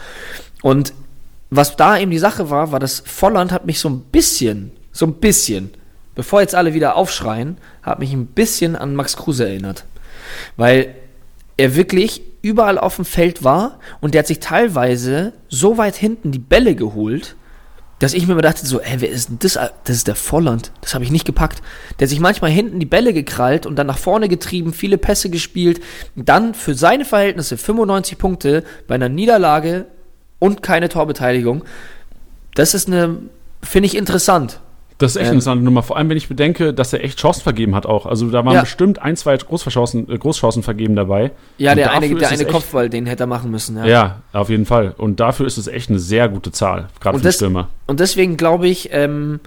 Und 0.62 0.94
was 1.50 1.76
da 1.76 1.98
eben 1.98 2.10
die 2.10 2.18
Sache 2.18 2.48
war, 2.48 2.72
war, 2.72 2.80
dass 2.80 3.00
Volland 3.00 3.52
hat 3.52 3.66
mich 3.66 3.80
so 3.80 3.90
ein 3.90 4.00
bisschen, 4.00 4.72
so 4.92 5.04
ein 5.04 5.14
bisschen, 5.14 5.70
bevor 6.14 6.40
jetzt 6.40 6.54
alle 6.54 6.74
wieder 6.74 6.96
aufschreien, 6.96 7.58
hat 7.82 7.98
mich 7.98 8.12
ein 8.12 8.26
bisschen 8.26 8.76
an 8.76 8.94
Max 8.94 9.16
Kruse 9.16 9.46
erinnert. 9.46 9.84
Weil 10.56 10.94
er 11.56 11.76
wirklich 11.76 12.22
überall 12.42 12.78
auf 12.78 12.96
dem 12.96 13.04
Feld 13.04 13.44
war 13.44 13.78
und 14.00 14.14
der 14.14 14.20
hat 14.20 14.26
sich 14.26 14.40
teilweise 14.40 15.32
so 15.48 15.78
weit 15.78 15.96
hinten 15.96 16.32
die 16.32 16.38
Bälle 16.38 16.74
geholt, 16.74 17.36
dass 18.00 18.12
ich 18.12 18.26
mir 18.26 18.36
dachte, 18.42 18.66
so, 18.66 18.80
ey, 18.80 19.00
wer 19.00 19.08
ist 19.08 19.28
denn 19.28 19.38
das? 19.38 19.54
Das 19.54 19.96
ist 19.96 20.08
der 20.08 20.16
Volland. 20.16 20.72
Das 20.80 20.94
habe 20.94 21.04
ich 21.04 21.10
nicht 21.10 21.24
gepackt. 21.24 21.62
Der 21.98 22.06
hat 22.06 22.10
sich 22.10 22.20
manchmal 22.20 22.50
hinten 22.50 22.80
die 22.80 22.86
Bälle 22.86 23.14
gekrallt 23.14 23.66
und 23.66 23.76
dann 23.76 23.86
nach 23.86 23.98
vorne 23.98 24.28
getrieben, 24.28 24.72
viele 24.72 24.98
Pässe 24.98 25.30
gespielt. 25.30 25.80
Dann 26.16 26.54
für 26.54 26.74
seine 26.74 27.04
Verhältnisse 27.04 27.56
95 27.56 28.18
Punkte 28.18 28.64
bei 28.88 28.96
einer 28.96 29.08
Niederlage 29.08 29.86
und 30.38 30.62
keine 30.62 30.88
Torbeteiligung. 30.88 31.64
Das 32.54 32.74
ist 32.74 32.88
eine, 32.88 33.18
finde 33.62 33.86
ich 33.86 33.96
interessant. 33.96 34.60
Das 34.98 35.12
ist 35.12 35.16
echt 35.16 35.22
Ähm, 35.22 35.26
eine 35.26 35.34
interessante 35.34 35.64
Nummer, 35.64 35.82
vor 35.82 35.96
allem 35.96 36.08
wenn 36.08 36.16
ich 36.16 36.28
bedenke, 36.28 36.72
dass 36.72 36.92
er 36.92 37.02
echt 37.02 37.18
Chancen 37.18 37.42
vergeben 37.42 37.74
hat 37.74 37.84
auch. 37.84 38.06
Also 38.06 38.30
da 38.30 38.44
waren 38.44 38.54
Ja. 38.54 38.60
bestimmt 38.60 39.02
ein, 39.02 39.16
zwei 39.16 39.36
Großchancen, 39.36 40.08
äh, 40.08 40.18
Großchancen 40.18 40.62
vergeben 40.62 40.94
dabei. 40.94 41.32
Ja, 41.58 41.72
Und 41.72 41.78
der 41.78 41.92
eine, 41.92 42.14
der 42.14 42.28
eine 42.28 42.44
Kopfball, 42.44 42.88
den 42.88 43.06
hätte 43.06 43.24
er 43.24 43.26
machen 43.26 43.50
müssen. 43.50 43.76
Ja. 43.76 43.86
Ja. 43.86 44.22
auf 44.32 44.50
jeden 44.50 44.66
Fall. 44.66 44.94
Und 44.96 45.18
dafür 45.18 45.46
ist 45.46 45.58
es 45.58 45.66
echt 45.66 45.90
eine 45.90 45.98
sehr 45.98 46.28
gute 46.28 46.52
Zahl, 46.52 46.88
gerade 47.00 47.16
Und 47.16 47.22
für 47.22 47.28
den 47.28 47.32
Stürmer. 47.32 47.68
Und 47.86 47.98
deswegen 47.98 48.36
glaube 48.36 48.68
ich, 48.68 48.90
ähm, 48.92 49.40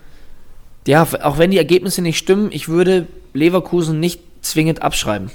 ja, 0.85 1.07
auch 1.23 1.37
wenn 1.37 1.51
die 1.51 1.57
Ergebnisse 1.57 2.01
nicht 2.01 2.17
stimmen, 2.17 2.49
ich 2.51 2.67
würde 2.67 3.07
Leverkusen 3.33 3.99
nicht 4.01 4.21
zwingend 4.41 4.81
abschreiben. 4.81 5.31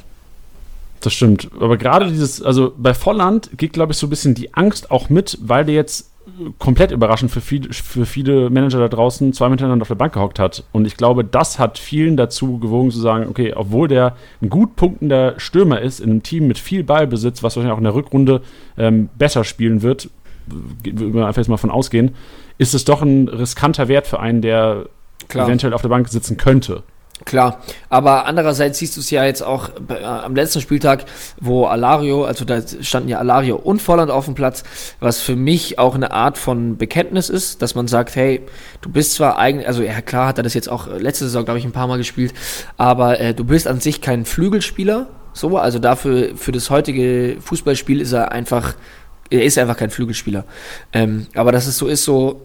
Das 1.00 1.12
stimmt. 1.14 1.48
Aber 1.58 1.76
gerade 1.78 2.08
dieses, 2.08 2.42
also 2.42 2.72
bei 2.76 2.94
Volland 2.94 3.50
geht, 3.56 3.72
glaube 3.72 3.92
ich, 3.92 3.98
so 3.98 4.06
ein 4.06 4.10
bisschen 4.10 4.34
die 4.34 4.54
Angst 4.54 4.90
auch 4.90 5.08
mit, 5.10 5.36
weil 5.42 5.64
der 5.64 5.74
jetzt 5.74 6.10
komplett 6.58 6.90
überraschend 6.90 7.30
für, 7.30 7.40
viel, 7.40 7.72
für 7.72 8.06
viele 8.06 8.50
Manager 8.50 8.78
da 8.78 8.88
draußen 8.88 9.32
zwei 9.32 9.48
miteinander 9.48 9.82
auf 9.82 9.88
der 9.88 9.96
Bank 9.96 10.14
gehockt 10.14 10.38
hat. 10.38 10.64
Und 10.72 10.86
ich 10.86 10.96
glaube, 10.96 11.24
das 11.24 11.58
hat 11.58 11.78
vielen 11.78 12.16
dazu 12.16 12.58
gewogen 12.58 12.90
zu 12.90 13.00
sagen, 13.00 13.26
okay, 13.28 13.52
obwohl 13.54 13.88
der 13.88 14.16
ein 14.40 14.48
gut 14.48 14.76
punktender 14.76 15.34
Stürmer 15.38 15.80
ist 15.80 16.00
in 16.00 16.10
einem 16.10 16.22
Team 16.22 16.46
mit 16.46 16.58
viel 16.58 16.84
Ballbesitz, 16.84 17.42
was 17.42 17.56
wahrscheinlich 17.56 17.74
auch 17.74 17.78
in 17.78 17.84
der 17.84 17.94
Rückrunde 17.94 18.42
ähm, 18.78 19.08
besser 19.16 19.44
spielen 19.44 19.82
wird, 19.82 20.10
würden 20.46 21.14
wir 21.14 21.26
einfach 21.26 21.40
jetzt 21.40 21.48
mal 21.48 21.56
von 21.56 21.70
ausgehen, 21.70 22.14
ist 22.58 22.74
es 22.74 22.84
doch 22.84 23.02
ein 23.02 23.28
riskanter 23.28 23.88
Wert 23.88 24.06
für 24.06 24.20
einen, 24.20 24.42
der 24.42 24.86
Klar. 25.28 25.46
eventuell 25.46 25.72
auf 25.72 25.82
der 25.82 25.88
Bank 25.88 26.08
sitzen 26.08 26.36
könnte. 26.36 26.82
Klar, 27.24 27.62
aber 27.88 28.26
andererseits 28.26 28.78
siehst 28.78 28.96
du 28.96 29.00
es 29.00 29.10
ja 29.10 29.24
jetzt 29.24 29.42
auch 29.42 29.70
äh, 29.88 30.02
am 30.02 30.34
letzten 30.34 30.60
Spieltag, 30.60 31.04
wo 31.40 31.66
Alario, 31.66 32.24
also 32.24 32.44
da 32.44 32.60
standen 32.80 33.08
ja 33.08 33.18
Alario 33.18 33.56
und 33.56 33.80
Volland 33.80 34.10
auf 34.10 34.24
dem 34.24 34.34
Platz, 34.34 34.64
was 34.98 35.20
für 35.20 35.36
mich 35.36 35.78
auch 35.78 35.94
eine 35.94 36.10
Art 36.10 36.36
von 36.36 36.76
Bekenntnis 36.76 37.28
ist, 37.28 37.62
dass 37.62 37.74
man 37.74 37.86
sagt, 37.86 38.16
hey, 38.16 38.40
du 38.80 38.90
bist 38.90 39.12
zwar 39.12 39.38
eigentlich, 39.38 39.68
also 39.68 39.82
ja 39.82 40.00
klar 40.00 40.26
hat 40.28 40.38
er 40.38 40.42
das 40.42 40.54
jetzt 40.54 40.68
auch 40.68 40.88
äh, 40.88 40.98
letzte 40.98 41.24
Saison, 41.24 41.44
glaube 41.44 41.58
ich, 41.58 41.64
ein 41.64 41.72
paar 41.72 41.86
Mal 41.86 41.98
gespielt, 41.98 42.34
aber 42.76 43.20
äh, 43.20 43.34
du 43.34 43.44
bist 43.44 43.68
an 43.68 43.80
sich 43.80 44.00
kein 44.00 44.24
Flügelspieler, 44.24 45.06
so, 45.32 45.56
also 45.56 45.78
dafür, 45.78 46.36
für 46.36 46.52
das 46.52 46.70
heutige 46.70 47.36
Fußballspiel 47.40 48.00
ist 48.00 48.12
er 48.12 48.32
einfach, 48.32 48.74
er 49.30 49.44
ist 49.44 49.58
einfach 49.58 49.76
kein 49.76 49.90
Flügelspieler. 49.90 50.44
Ähm, 50.92 51.26
aber 51.34 51.52
dass 51.52 51.66
es 51.66 51.78
so 51.78 51.88
ist, 51.88 52.04
so, 52.04 52.42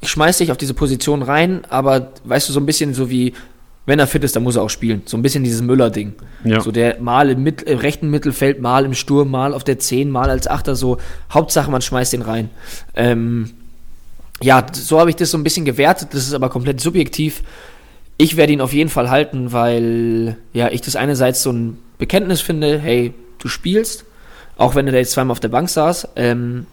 ich 0.00 0.08
schmeiß 0.08 0.38
dich 0.38 0.50
auf 0.50 0.56
diese 0.56 0.72
Position 0.72 1.22
rein, 1.22 1.62
aber 1.68 2.12
weißt 2.24 2.48
du, 2.48 2.52
so 2.52 2.60
ein 2.60 2.66
bisschen 2.66 2.94
so 2.94 3.10
wie, 3.10 3.34
wenn 3.86 3.98
er 3.98 4.06
fit 4.06 4.22
ist, 4.22 4.36
dann 4.36 4.42
muss 4.42 4.56
er 4.56 4.62
auch 4.62 4.70
spielen. 4.70 5.02
So 5.06 5.16
ein 5.16 5.22
bisschen 5.22 5.42
dieses 5.42 5.62
Müller-Ding. 5.62 6.12
Ja. 6.44 6.60
So 6.60 6.70
der 6.70 7.00
mal 7.00 7.30
im, 7.30 7.42
Mit 7.42 7.62
im 7.62 7.78
rechten 7.78 8.10
Mittelfeld, 8.10 8.60
mal 8.60 8.84
im 8.84 8.94
Sturm, 8.94 9.30
mal 9.30 9.54
auf 9.54 9.64
der 9.64 9.78
10, 9.78 10.10
mal 10.10 10.30
als 10.30 10.46
Achter, 10.46 10.76
so 10.76 10.98
Hauptsache 11.32 11.70
man 11.70 11.82
schmeißt 11.82 12.12
den 12.12 12.22
rein. 12.22 12.50
Ähm, 12.94 13.50
ja, 14.42 14.66
so 14.72 15.00
habe 15.00 15.10
ich 15.10 15.16
das 15.16 15.30
so 15.30 15.38
ein 15.38 15.44
bisschen 15.44 15.64
gewertet, 15.64 16.08
das 16.12 16.26
ist 16.26 16.34
aber 16.34 16.48
komplett 16.48 16.80
subjektiv. 16.80 17.42
Ich 18.16 18.36
werde 18.36 18.52
ihn 18.52 18.60
auf 18.60 18.72
jeden 18.72 18.90
Fall 18.90 19.10
halten, 19.10 19.52
weil 19.52 20.36
ja, 20.52 20.68
ich 20.70 20.82
das 20.82 20.96
einerseits 20.96 21.42
so 21.42 21.50
ein 21.50 21.78
Bekenntnis 21.98 22.40
finde, 22.40 22.78
hey, 22.78 23.14
du 23.38 23.48
spielst, 23.48 24.04
auch 24.56 24.74
wenn 24.74 24.86
er 24.86 24.92
da 24.92 24.98
jetzt 24.98 25.12
zweimal 25.12 25.32
auf 25.32 25.40
der 25.40 25.48
Bank 25.48 25.68
saß, 25.68 26.08
ähm, 26.16 26.66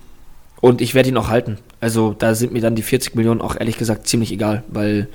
und 0.59 0.81
ich 0.81 0.93
werde 0.95 1.09
ihn 1.09 1.17
auch 1.17 1.27
halten. 1.29 1.57
Also 1.80 2.15
da 2.17 2.34
sind 2.34 2.53
mir 2.53 2.61
dann 2.61 2.75
die 2.75 2.82
40 2.82 3.15
Millionen 3.15 3.39
auch 3.41 3.55
ehrlich 3.55 3.78
gesagt 3.78 4.07
ziemlich 4.07 4.32
egal, 4.32 4.63
weil 4.67 5.07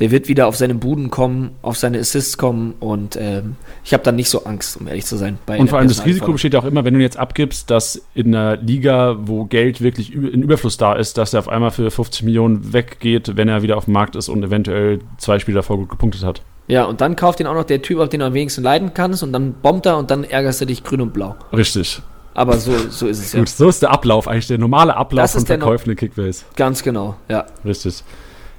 der 0.00 0.10
wird 0.10 0.28
wieder 0.28 0.46
auf 0.46 0.56
seine 0.56 0.74
Buden 0.74 1.10
kommen, 1.10 1.50
auf 1.62 1.76
seine 1.76 1.98
Assists 1.98 2.36
kommen 2.36 2.74
und 2.80 3.16
ähm, 3.20 3.56
ich 3.84 3.92
habe 3.92 4.02
dann 4.02 4.16
nicht 4.16 4.28
so 4.28 4.44
Angst, 4.44 4.80
um 4.80 4.88
ehrlich 4.88 5.06
zu 5.06 5.16
sein. 5.16 5.38
und 5.46 5.68
vor 5.68 5.78
allem 5.78 5.88
das 5.88 6.04
Risiko 6.04 6.32
besteht 6.32 6.54
ja 6.54 6.60
auch 6.60 6.64
immer, 6.64 6.84
wenn 6.84 6.94
du 6.94 7.00
jetzt 7.00 7.16
abgibst, 7.16 7.70
dass 7.70 8.02
in 8.14 8.34
einer 8.34 8.56
Liga, 8.56 9.18
wo 9.20 9.44
Geld 9.44 9.80
wirklich 9.82 10.12
in 10.14 10.42
Überfluss 10.42 10.78
da 10.78 10.94
ist, 10.94 11.18
dass 11.18 11.32
er 11.34 11.40
auf 11.40 11.48
einmal 11.48 11.70
für 11.70 11.90
50 11.90 12.24
Millionen 12.24 12.72
weggeht, 12.72 13.36
wenn 13.36 13.48
er 13.48 13.62
wieder 13.62 13.76
auf 13.76 13.84
dem 13.84 13.94
Markt 13.94 14.16
ist 14.16 14.28
und 14.28 14.42
eventuell 14.42 15.00
zwei 15.18 15.38
Spiele 15.38 15.56
davor 15.56 15.76
gut 15.76 15.90
gepunktet 15.90 16.24
hat. 16.24 16.42
Ja, 16.66 16.84
und 16.84 17.00
dann 17.00 17.16
kauft 17.16 17.40
ihn 17.40 17.46
auch 17.46 17.54
noch 17.54 17.64
der 17.64 17.82
Typ, 17.82 17.98
auf 17.98 18.08
den 18.08 18.20
du 18.20 18.26
am 18.26 18.34
wenigsten 18.34 18.62
leiden 18.62 18.94
kannst 18.94 19.22
und 19.22 19.32
dann 19.32 19.54
bombt 19.54 19.86
er 19.86 19.98
und 19.98 20.10
dann 20.10 20.24
ärgerst 20.24 20.60
du 20.60 20.66
dich 20.66 20.84
grün 20.84 21.00
und 21.00 21.12
blau. 21.12 21.34
Richtig. 21.52 22.00
Aber 22.34 22.56
so, 22.58 22.72
so 22.90 23.06
ist 23.06 23.18
es 23.18 23.32
ja. 23.32 23.40
Gut, 23.40 23.48
so 23.48 23.68
ist 23.68 23.82
der 23.82 23.90
Ablauf, 23.90 24.28
eigentlich 24.28 24.46
der 24.46 24.58
normale 24.58 24.96
Ablauf 24.96 25.24
das 25.24 25.32
von 25.32 25.46
Verkäufen 25.46 25.90
in 25.90 25.96
Kickbase. 25.96 26.44
Ganz 26.56 26.82
genau, 26.82 27.16
ja. 27.28 27.46
Richtig. 27.64 28.04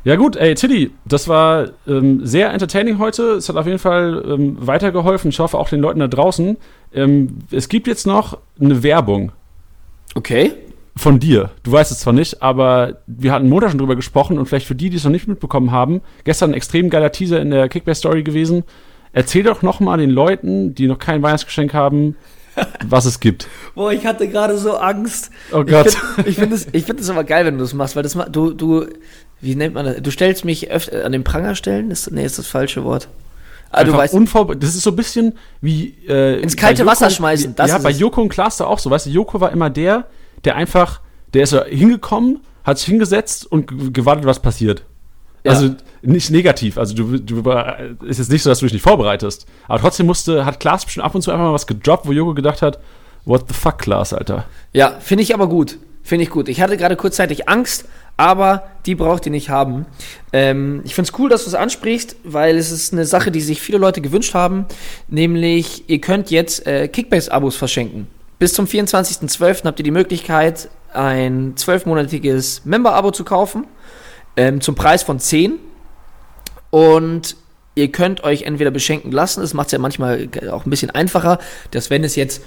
Ja 0.03 0.15
gut, 0.15 0.35
ey, 0.35 0.55
Tiddy, 0.55 0.91
das 1.05 1.27
war 1.27 1.69
ähm, 1.87 2.25
sehr 2.25 2.51
entertaining 2.51 2.97
heute. 2.97 3.33
Es 3.33 3.49
hat 3.49 3.55
auf 3.55 3.67
jeden 3.67 3.77
Fall 3.77 4.23
ähm, 4.27 4.57
weitergeholfen. 4.59 5.29
Ich 5.29 5.39
hoffe 5.39 5.59
auch 5.59 5.69
den 5.69 5.79
Leuten 5.79 5.99
da 5.99 6.07
draußen. 6.07 6.57
Ähm, 6.91 7.37
es 7.51 7.69
gibt 7.69 7.85
jetzt 7.85 8.07
noch 8.07 8.39
eine 8.59 8.81
Werbung. 8.81 9.31
Okay. 10.15 10.53
Von 10.97 11.19
dir. 11.19 11.51
Du 11.63 11.71
weißt 11.71 11.91
es 11.91 11.99
zwar 11.99 12.13
nicht, 12.13 12.41
aber 12.41 12.97
wir 13.05 13.31
hatten 13.31 13.47
Montag 13.47 13.69
schon 13.69 13.77
drüber 13.77 13.95
gesprochen 13.95 14.39
und 14.39 14.47
vielleicht 14.47 14.65
für 14.65 14.75
die, 14.75 14.89
die 14.89 14.97
es 14.97 15.03
noch 15.03 15.11
nicht 15.11 15.27
mitbekommen 15.27 15.71
haben, 15.71 16.01
gestern 16.23 16.51
ein 16.51 16.55
extrem 16.55 16.89
geiler 16.89 17.11
Teaser 17.11 17.39
in 17.39 17.51
der 17.51 17.69
Kickbase-Story 17.69 18.23
gewesen. 18.23 18.63
Erzähl 19.13 19.43
doch 19.43 19.61
noch 19.61 19.79
mal 19.79 19.97
den 19.97 20.09
Leuten, 20.09 20.73
die 20.73 20.87
noch 20.87 20.99
kein 20.99 21.21
Weihnachtsgeschenk 21.21 21.73
haben, 21.73 22.15
was 22.87 23.05
es 23.05 23.19
gibt. 23.19 23.47
Boah, 23.75 23.91
ich 23.91 24.05
hatte 24.05 24.27
gerade 24.27 24.57
so 24.57 24.77
Angst. 24.77 25.31
Oh 25.51 25.63
Gott. 25.63 25.97
Ich 26.25 26.35
finde 26.35 26.55
es 26.55 26.65
find, 26.65 26.85
find 26.85 27.09
aber 27.09 27.23
geil, 27.23 27.45
wenn 27.45 27.57
du 27.57 27.63
das 27.63 27.73
machst, 27.73 27.95
weil 27.95 28.03
das 28.03 28.17
du, 28.31 28.53
du, 28.53 28.87
wie 29.39 29.55
nennt 29.55 29.73
man 29.73 29.85
das? 29.85 30.01
Du 30.01 30.11
stellst 30.11 30.45
mich 30.45 30.69
öfter 30.69 31.05
an 31.05 31.11
den 31.11 31.23
Pranger 31.23 31.55
stellen? 31.55 31.91
Ist, 31.91 32.11
nee, 32.11 32.25
ist 32.25 32.37
das 32.37 32.47
falsche 32.47 32.83
Wort. 32.83 33.07
Ah, 33.71 33.85
du 33.85 33.93
weißt, 33.93 34.13
das 34.59 34.75
ist 34.75 34.81
so 34.81 34.89
ein 34.89 34.95
bisschen 34.97 35.37
wie 35.61 35.95
äh, 36.07 36.41
ins 36.41 36.57
kalte 36.57 36.81
Joko, 36.81 36.91
Wasser 36.91 37.09
schmeißen. 37.09 37.55
Ja, 37.65 37.77
bei 37.77 37.91
Joko 37.91 38.21
und 38.21 38.29
Klaas 38.29 38.57
da 38.57 38.65
auch 38.65 38.79
so. 38.79 38.89
Weißt 38.89 39.05
du, 39.05 39.09
Joko 39.09 39.39
war 39.39 39.51
immer 39.53 39.69
der, 39.69 40.07
der 40.43 40.57
einfach, 40.57 40.99
der 41.33 41.43
ist 41.43 41.53
hingekommen, 41.53 42.41
hat 42.65 42.79
sich 42.79 42.87
hingesetzt 42.87 43.49
und 43.49 43.93
gewartet, 43.93 44.25
was 44.25 44.41
passiert. 44.41 44.83
Ja. 45.43 45.51
Also 45.51 45.75
nicht 46.01 46.31
negativ. 46.31 46.77
Also 46.77 46.95
du, 46.95 47.17
du 47.17 47.51
ist 48.05 48.19
jetzt 48.19 48.31
nicht 48.31 48.43
so, 48.43 48.49
dass 48.49 48.59
du 48.59 48.65
dich 48.65 48.73
nicht 48.73 48.83
vorbereitest. 48.83 49.45
Aber 49.67 49.79
trotzdem 49.79 50.05
musste, 50.05 50.45
hat 50.45 50.59
Klaas 50.59 50.85
bestimmt 50.85 51.05
ab 51.05 51.15
und 51.15 51.21
zu 51.21 51.31
einfach 51.31 51.45
mal 51.45 51.53
was 51.53 51.67
gedroppt, 51.67 52.07
wo 52.07 52.11
Joko 52.11 52.33
gedacht 52.33 52.61
hat, 52.61 52.79
what 53.25 53.45
the 53.47 53.53
fuck, 53.53 53.79
Klaas, 53.79 54.13
Alter. 54.13 54.45
Ja, 54.73 54.95
finde 54.99 55.23
ich 55.23 55.33
aber 55.33 55.47
gut. 55.47 55.77
Finde 56.03 56.23
ich 56.23 56.31
gut. 56.31 56.49
Ich 56.49 56.61
hatte 56.61 56.77
gerade 56.77 56.95
kurzzeitig 56.95 57.47
Angst, 57.47 57.85
aber 58.17 58.63
die 58.85 58.95
braucht 58.95 59.25
ihr 59.27 59.31
nicht 59.31 59.49
haben. 59.49 59.85
Ähm, 60.33 60.81
ich 60.83 60.95
finde 60.95 61.11
es 61.11 61.19
cool, 61.19 61.29
dass 61.29 61.43
du 61.43 61.49
es 61.49 61.55
ansprichst, 61.55 62.15
weil 62.23 62.57
es 62.57 62.71
ist 62.71 62.91
eine 62.91 63.05
Sache, 63.05 63.31
die 63.31 63.41
sich 63.41 63.61
viele 63.61 63.77
Leute 63.77 64.01
gewünscht 64.01 64.33
haben. 64.33 64.65
Nämlich, 65.07 65.89
ihr 65.89 66.01
könnt 66.01 66.31
jetzt 66.31 66.65
äh, 66.65 66.87
Kickbase-Abos 66.87 67.55
verschenken. 67.55 68.07
Bis 68.39 68.53
zum 68.53 68.65
24.12. 68.65 69.65
habt 69.65 69.79
ihr 69.79 69.83
die 69.83 69.91
Möglichkeit, 69.91 70.69
ein 70.93 71.53
zwölfmonatiges 71.55 72.65
Member-Abo 72.65 73.11
zu 73.11 73.23
kaufen 73.23 73.67
ähm, 74.37 74.61
zum 74.61 74.75
Preis 74.75 75.03
von 75.03 75.19
10. 75.19 75.53
Und 76.69 77.35
ihr 77.75 77.91
könnt 77.91 78.23
euch 78.23 78.43
entweder 78.43 78.71
beschenken 78.71 79.11
lassen, 79.11 79.41
das 79.41 79.53
macht 79.53 79.67
es 79.67 79.71
ja 79.73 79.79
manchmal 79.79 80.29
auch 80.51 80.65
ein 80.65 80.69
bisschen 80.69 80.89
einfacher, 80.89 81.39
dass 81.71 81.89
wenn 81.89 82.03
es 82.03 82.15
jetzt 82.15 82.41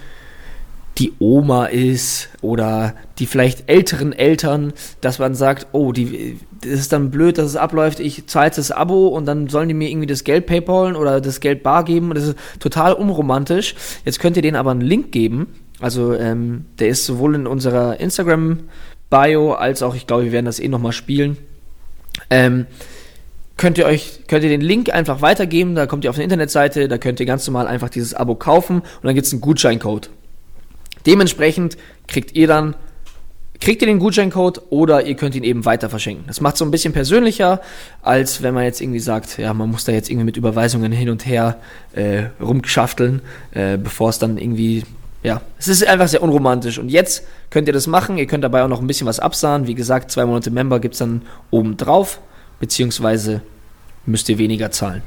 die 0.99 1.13
Oma 1.19 1.67
ist 1.67 2.29
oder 2.41 2.95
die 3.19 3.27
vielleicht 3.27 3.69
älteren 3.69 4.13
Eltern, 4.13 4.73
dass 5.01 5.19
man 5.19 5.35
sagt, 5.35 5.67
oh, 5.73 5.93
die, 5.93 6.39
das 6.61 6.73
ist 6.73 6.93
dann 6.93 7.11
blöd, 7.11 7.37
dass 7.37 7.47
es 7.47 7.57
abläuft, 7.57 7.99
ich 7.99 8.27
zahle 8.29 8.51
das 8.51 8.71
Abo 8.71 9.09
und 9.09 9.27
dann 9.27 9.49
sollen 9.49 9.69
die 9.69 9.75
mir 9.75 9.91
irgendwie 9.91 10.07
das 10.07 10.23
Geld 10.23 10.47
paypalen 10.47 10.95
oder 10.95 11.21
das 11.21 11.41
Geld 11.41 11.63
bar 11.63 11.85
geben 11.85 12.13
das 12.15 12.29
ist 12.29 12.39
total 12.61 12.93
unromantisch. 12.93 13.75
Jetzt 14.05 14.21
könnt 14.21 14.37
ihr 14.37 14.43
denen 14.43 14.57
aber 14.57 14.71
einen 14.71 14.83
Link 14.83 15.11
geben, 15.11 15.49
also 15.81 16.15
ähm, 16.15 16.67
der 16.79 16.89
ist 16.89 17.07
sowohl 17.07 17.35
in 17.35 17.47
unserer 17.47 17.99
Instagram-Bio 17.99 19.53
als 19.53 19.83
auch, 19.83 19.97
ich 19.97 20.07
glaube, 20.07 20.25
wir 20.25 20.33
werden 20.33 20.47
das 20.47 20.61
eh 20.61 20.69
nochmal 20.69 20.93
spielen, 20.93 21.39
ähm, 22.31 22.67
könnt 23.57 23.79
ihr 23.79 23.87
euch, 23.87 24.21
könnt 24.29 24.45
ihr 24.45 24.51
den 24.51 24.61
Link 24.61 24.93
einfach 24.93 25.23
weitergeben, 25.23 25.75
da 25.75 25.87
kommt 25.87 26.05
ihr 26.05 26.11
auf 26.11 26.17
eine 26.17 26.25
Internetseite, 26.25 26.89
da 26.89 26.99
könnt 26.99 27.21
ihr 27.21 27.27
ganz 27.27 27.47
normal 27.47 27.67
einfach 27.67 27.89
dieses 27.89 28.15
Abo 28.15 28.35
kaufen 28.35 28.79
und 28.79 29.05
dann 29.05 29.15
gibt 29.15 29.27
es 29.27 29.33
einen 29.33 29.41
Gutscheincode. 29.41 30.11
Dementsprechend 31.07 31.77
kriegt 32.09 32.35
ihr 32.35 32.49
dann, 32.49 32.75
kriegt 33.61 33.83
ihr 33.83 33.87
den 33.87 33.99
Gutscheincode 33.99 34.63
oder 34.71 35.07
ihr 35.07 35.15
könnt 35.15 35.35
ihn 35.35 35.45
eben 35.45 35.65
weiter 35.65 35.89
verschenken. 35.91 36.25
Das 36.27 36.41
macht 36.41 36.57
so 36.57 36.65
ein 36.65 36.71
bisschen 36.71 36.93
persönlicher, 36.93 37.61
als 38.03 38.43
wenn 38.43 38.55
man 38.55 38.65
jetzt 38.65 38.81
irgendwie 38.81 39.01
sagt, 39.01 39.39
ja, 39.39 39.55
man 39.55 39.71
muss 39.71 39.85
da 39.85 39.93
jetzt 39.93 40.11
irgendwie 40.11 40.25
mit 40.25 40.37
Überweisungen 40.37 40.93
hin 40.93 41.11
und 41.11 41.27
her 41.27 41.61
äh, 41.93 42.25
rumschafteln, 42.41 43.21
äh, 43.53 43.77
bevor 43.77 44.09
es 44.09 44.19
dann 44.19 44.39
irgendwie 44.39 44.83
ja, 45.25 45.41
es 45.59 45.69
ist 45.69 45.87
einfach 45.89 46.07
sehr 46.07 46.23
unromantisch. 46.23 46.79
Und 46.79 46.91
jetzt 46.91 47.27
könnt 47.49 47.67
ihr 47.67 47.73
das 47.73 47.87
machen. 47.87 48.19
Ihr 48.19 48.27
könnt 48.27 48.45
dabei 48.45 48.63
auch 48.63 48.69
noch 48.69 48.81
ein 48.81 48.87
bisschen 48.87 49.07
was 49.07 49.19
absahen. 49.19 49.67
Wie 49.67 49.75
gesagt, 49.75 50.11
zwei 50.11 50.27
Monate 50.27 50.51
Member 50.51 50.79
gibt 50.81 50.95
es 50.95 50.99
dann 50.99 51.23
oben 51.51 51.79
drauf. 51.79 52.21
Beziehungsweise 52.61 53.41
müsst 54.05 54.29
ihr 54.29 54.37
weniger 54.37 54.71
zahlen. 54.71 55.03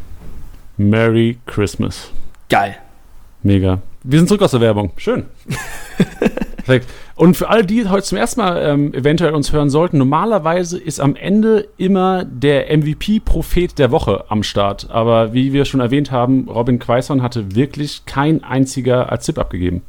Merry 0.76 1.38
Christmas. 1.46 2.12
Geil. 2.50 2.78
Mega. 3.44 3.80
Wir 4.04 4.18
sind 4.18 4.28
zurück 4.28 4.42
aus 4.42 4.52
der 4.52 4.62
Werbung. 4.62 4.92
Schön. 4.98 5.26
Perfekt. 6.58 6.90
Und 7.16 7.38
für 7.38 7.50
alle, 7.50 7.64
die 7.64 7.88
heute 7.88 8.04
zum 8.04 8.18
ersten 8.18 8.42
Mal 8.42 8.58
ähm, 8.62 8.94
eventuell 8.96 9.36
uns 9.36 9.54
hören 9.54 9.70
sollten, 9.70 10.00
normalerweise 10.00 10.80
ist 10.80 11.00
am 11.00 11.16
Ende 11.16 11.68
immer 11.78 12.26
der 12.26 12.76
MVP-Prophet 12.76 13.78
der 13.78 13.92
Woche 13.92 14.26
am 14.30 14.42
Start. 14.42 14.90
Aber 14.90 15.34
wie 15.34 15.54
wir 15.54 15.66
schon 15.66 15.80
erwähnt 15.80 16.12
haben, 16.12 16.50
Robin 16.50 16.80
Quaison 16.80 17.22
hatte 17.22 17.56
wirklich 17.56 18.06
kein 18.06 18.44
einziger 18.44 19.12
als 19.12 19.28
Tipp 19.28 19.38
abgegeben. 19.38 19.84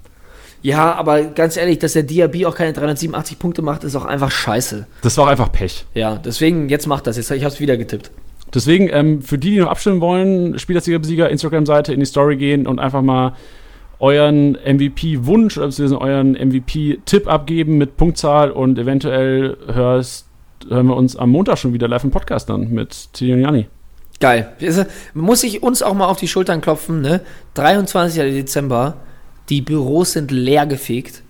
Ja, 0.63 0.95
aber 0.95 1.23
ganz 1.23 1.57
ehrlich, 1.57 1.79
dass 1.79 1.93
der 1.93 2.03
Diaby 2.03 2.47
auch 2.47 2.55
keine 2.55 2.73
387 2.73 3.39
Punkte 3.39 3.63
macht, 3.63 3.85
ist 3.85 3.95
auch 3.95 4.05
einfach 4.05 4.31
scheiße. 4.31 4.87
Das 5.03 5.17
war 5.17 5.25
auch 5.25 5.29
einfach 5.29 5.53
Pech. 5.53 5.87
Ja, 5.95 6.17
deswegen, 6.17 6.69
jetzt 6.69 6.87
macht 6.87 7.07
das. 7.07 7.17
Jetzt, 7.17 7.31
ich 7.31 7.45
habe 7.45 7.55
es 7.55 7.61
wieder 7.61 7.77
getippt. 7.77 8.11
Deswegen, 8.53 8.89
ähm, 8.91 9.23
für 9.23 9.39
die, 9.39 9.51
die 9.51 9.59
noch 9.59 9.69
abstimmen 9.69 10.01
wollen, 10.01 10.59
Spielersieger-Besieger, 10.59 11.29
Instagram-Seite 11.29 11.93
in 11.93 12.01
die 12.01 12.07
Story 12.07 12.37
gehen 12.37 12.67
und 12.67 12.79
einfach 12.79 13.03
mal 13.03 13.35
euren 14.01 14.53
MVP-Wunsch 14.53 15.59
oder 15.59 15.71
euren 16.01 16.33
MVP-Tipp 16.33 17.29
abgeben 17.29 17.79
mit 17.79 17.97
Punktzahl 17.97 18.51
und 18.51 18.79
eventuell 18.79 19.57
hörst, 19.73 20.27
hören 20.69 20.87
wir 20.87 20.97
uns 20.97 21.17
am 21.17 21.31
Montag 21.31 21.59
schon 21.59 21.73
wieder 21.73 21.89
live 21.89 22.05
im 22.05 22.11
Podcast 22.11 22.49
dann 22.49 22.71
mit 22.71 23.13
Tini 23.13 23.35
und 23.35 23.41
Jani. 23.41 23.67
Geil. 24.21 24.53
Muss 25.15 25.45
ich 25.45 25.63
uns 25.63 25.83
auch 25.83 25.95
mal 25.95 26.07
auf 26.07 26.19
die 26.19 26.27
Schultern 26.27 26.61
klopfen, 26.61 27.01
ne? 27.01 27.21
23. 27.55 28.21
Dezember 28.35 28.97
die 29.49 29.63
Büros 29.63 30.13
sind 30.13 30.31
leer 30.31 30.67
gefegt. 30.67 31.23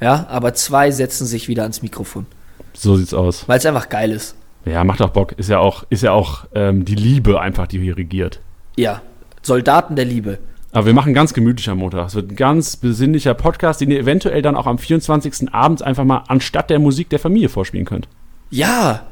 Ja, 0.00 0.26
aber 0.28 0.54
zwei 0.54 0.90
setzen 0.90 1.26
sich 1.26 1.48
wieder 1.48 1.62
ans 1.62 1.82
Mikrofon. 1.82 2.26
So 2.72 2.96
sieht's 2.96 3.14
aus. 3.14 3.48
Weil 3.48 3.58
es 3.58 3.66
einfach 3.66 3.88
geil 3.88 4.12
ist. 4.12 4.36
Ja, 4.64 4.84
macht 4.84 5.02
auch 5.02 5.10
Bock. 5.10 5.32
Ist 5.32 5.48
ja 5.48 5.58
auch, 5.58 5.84
ist 5.90 6.02
ja 6.02 6.12
auch 6.12 6.44
ähm, 6.54 6.84
die 6.84 6.94
Liebe 6.94 7.40
einfach, 7.40 7.66
die 7.66 7.80
hier 7.80 7.96
regiert. 7.96 8.40
Ja, 8.76 9.02
Soldaten 9.42 9.96
der 9.96 10.04
Liebe. 10.04 10.38
Aber 10.70 10.86
wir 10.86 10.94
machen 10.94 11.14
ganz 11.14 11.32
gemütlich 11.32 11.68
am 11.70 11.78
Montag. 11.78 12.06
Es 12.08 12.14
wird 12.14 12.30
ein 12.30 12.36
ganz 12.36 12.76
besinnlicher 12.76 13.34
Podcast, 13.34 13.80
den 13.80 13.90
ihr 13.90 13.98
eventuell 13.98 14.42
dann 14.42 14.54
auch 14.54 14.66
am 14.66 14.78
24. 14.78 15.52
abends 15.52 15.82
einfach 15.82 16.04
mal 16.04 16.24
anstatt 16.28 16.70
der 16.70 16.78
Musik 16.78 17.08
der 17.08 17.18
Familie 17.18 17.48
vorspielen 17.48 17.86
könnt. 17.86 18.06
Ja, 18.50 19.06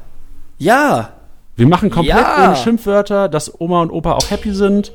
ja. 0.57 1.13
Wir 1.55 1.67
machen 1.67 1.89
komplett 1.89 2.15
ja. 2.15 2.45
ohne 2.45 2.55
Schimpfwörter, 2.55 3.27
dass 3.27 3.59
Oma 3.59 3.81
und 3.81 3.89
Opa 3.89 4.13
auch 4.13 4.29
happy 4.29 4.53
sind 4.53 4.91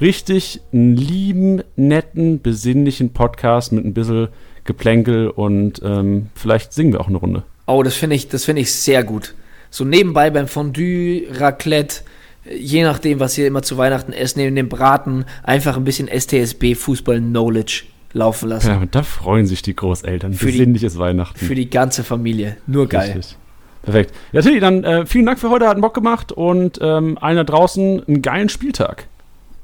richtig 0.00 0.60
einen 0.72 0.96
lieben, 0.96 1.62
netten, 1.76 2.40
besinnlichen 2.40 3.12
Podcast 3.12 3.72
mit 3.72 3.84
ein 3.84 3.94
bisschen 3.94 4.28
Geplänkel 4.64 5.28
und 5.28 5.80
ähm, 5.84 6.28
vielleicht 6.34 6.72
singen 6.72 6.92
wir 6.92 7.00
auch 7.00 7.08
eine 7.08 7.18
Runde. 7.18 7.44
Oh, 7.66 7.82
das 7.82 7.94
finde 7.94 8.16
ich, 8.16 8.28
das 8.28 8.46
ich 8.48 8.72
sehr 8.72 9.04
gut. 9.04 9.34
So 9.70 9.84
nebenbei 9.84 10.30
beim 10.30 10.48
Fondue, 10.48 11.26
Raclette, 11.30 12.02
je 12.50 12.82
nachdem, 12.82 13.20
was 13.20 13.36
ihr 13.38 13.46
immer 13.46 13.62
zu 13.62 13.76
Weihnachten 13.78 14.12
esst, 14.12 14.36
neben 14.36 14.54
dem 14.54 14.68
Braten, 14.68 15.24
einfach 15.42 15.76
ein 15.76 15.84
bisschen 15.84 16.08
STSB 16.08 16.74
Fußball 16.74 17.20
Knowledge 17.20 17.84
laufen 18.12 18.48
lassen. 18.48 18.68
Ja, 18.68 18.82
da 18.90 19.02
freuen 19.02 19.46
sich 19.46 19.62
die 19.62 19.74
Großeltern. 19.74 20.32
Für 20.32 20.46
Besinnliches 20.46 20.94
die, 20.94 20.98
Weihnachten. 20.98 21.38
Für 21.38 21.54
die 21.54 21.68
ganze 21.68 22.04
Familie. 22.04 22.56
Nur 22.66 22.88
geil. 22.88 23.12
Richtig. 23.12 23.36
Perfekt. 23.82 24.12
Ja, 24.32 24.42
Tilly, 24.42 24.58
dann 24.58 24.82
äh, 24.82 25.06
vielen 25.06 25.26
Dank 25.26 25.38
für 25.38 25.50
heute, 25.50 25.66
hat 25.66 25.74
einen 25.74 25.80
Bock 25.80 25.94
gemacht 25.94 26.32
und 26.32 26.78
ähm, 26.82 27.18
allen 27.20 27.36
da 27.36 27.44
draußen 27.44 28.02
einen 28.06 28.22
geilen 28.22 28.48
Spieltag. 28.48 29.06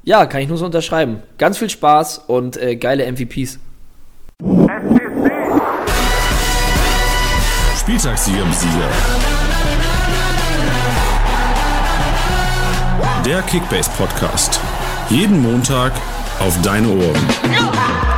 Ja, 0.05 0.26
kann 0.26 0.40
ich 0.40 0.48
nur 0.48 0.59
so 0.59 0.64
unterschreiben. 0.64 1.22
Ganz 1.38 1.59
viel 1.59 1.70
Spaß 1.70 2.18
und 2.26 2.57
äh, 2.57 2.74
geile 2.74 3.11
MVPs. 3.11 3.59
Spieltagssieger 7.78 8.42
im 8.42 8.53
Sieger. 8.53 8.88
Der 13.24 13.42
Kickbase 13.42 13.90
Podcast. 13.96 14.61
Jeden 15.09 15.40
Montag 15.40 15.92
auf 16.40 16.61
deine 16.62 16.88
Ohren. 16.88 18.11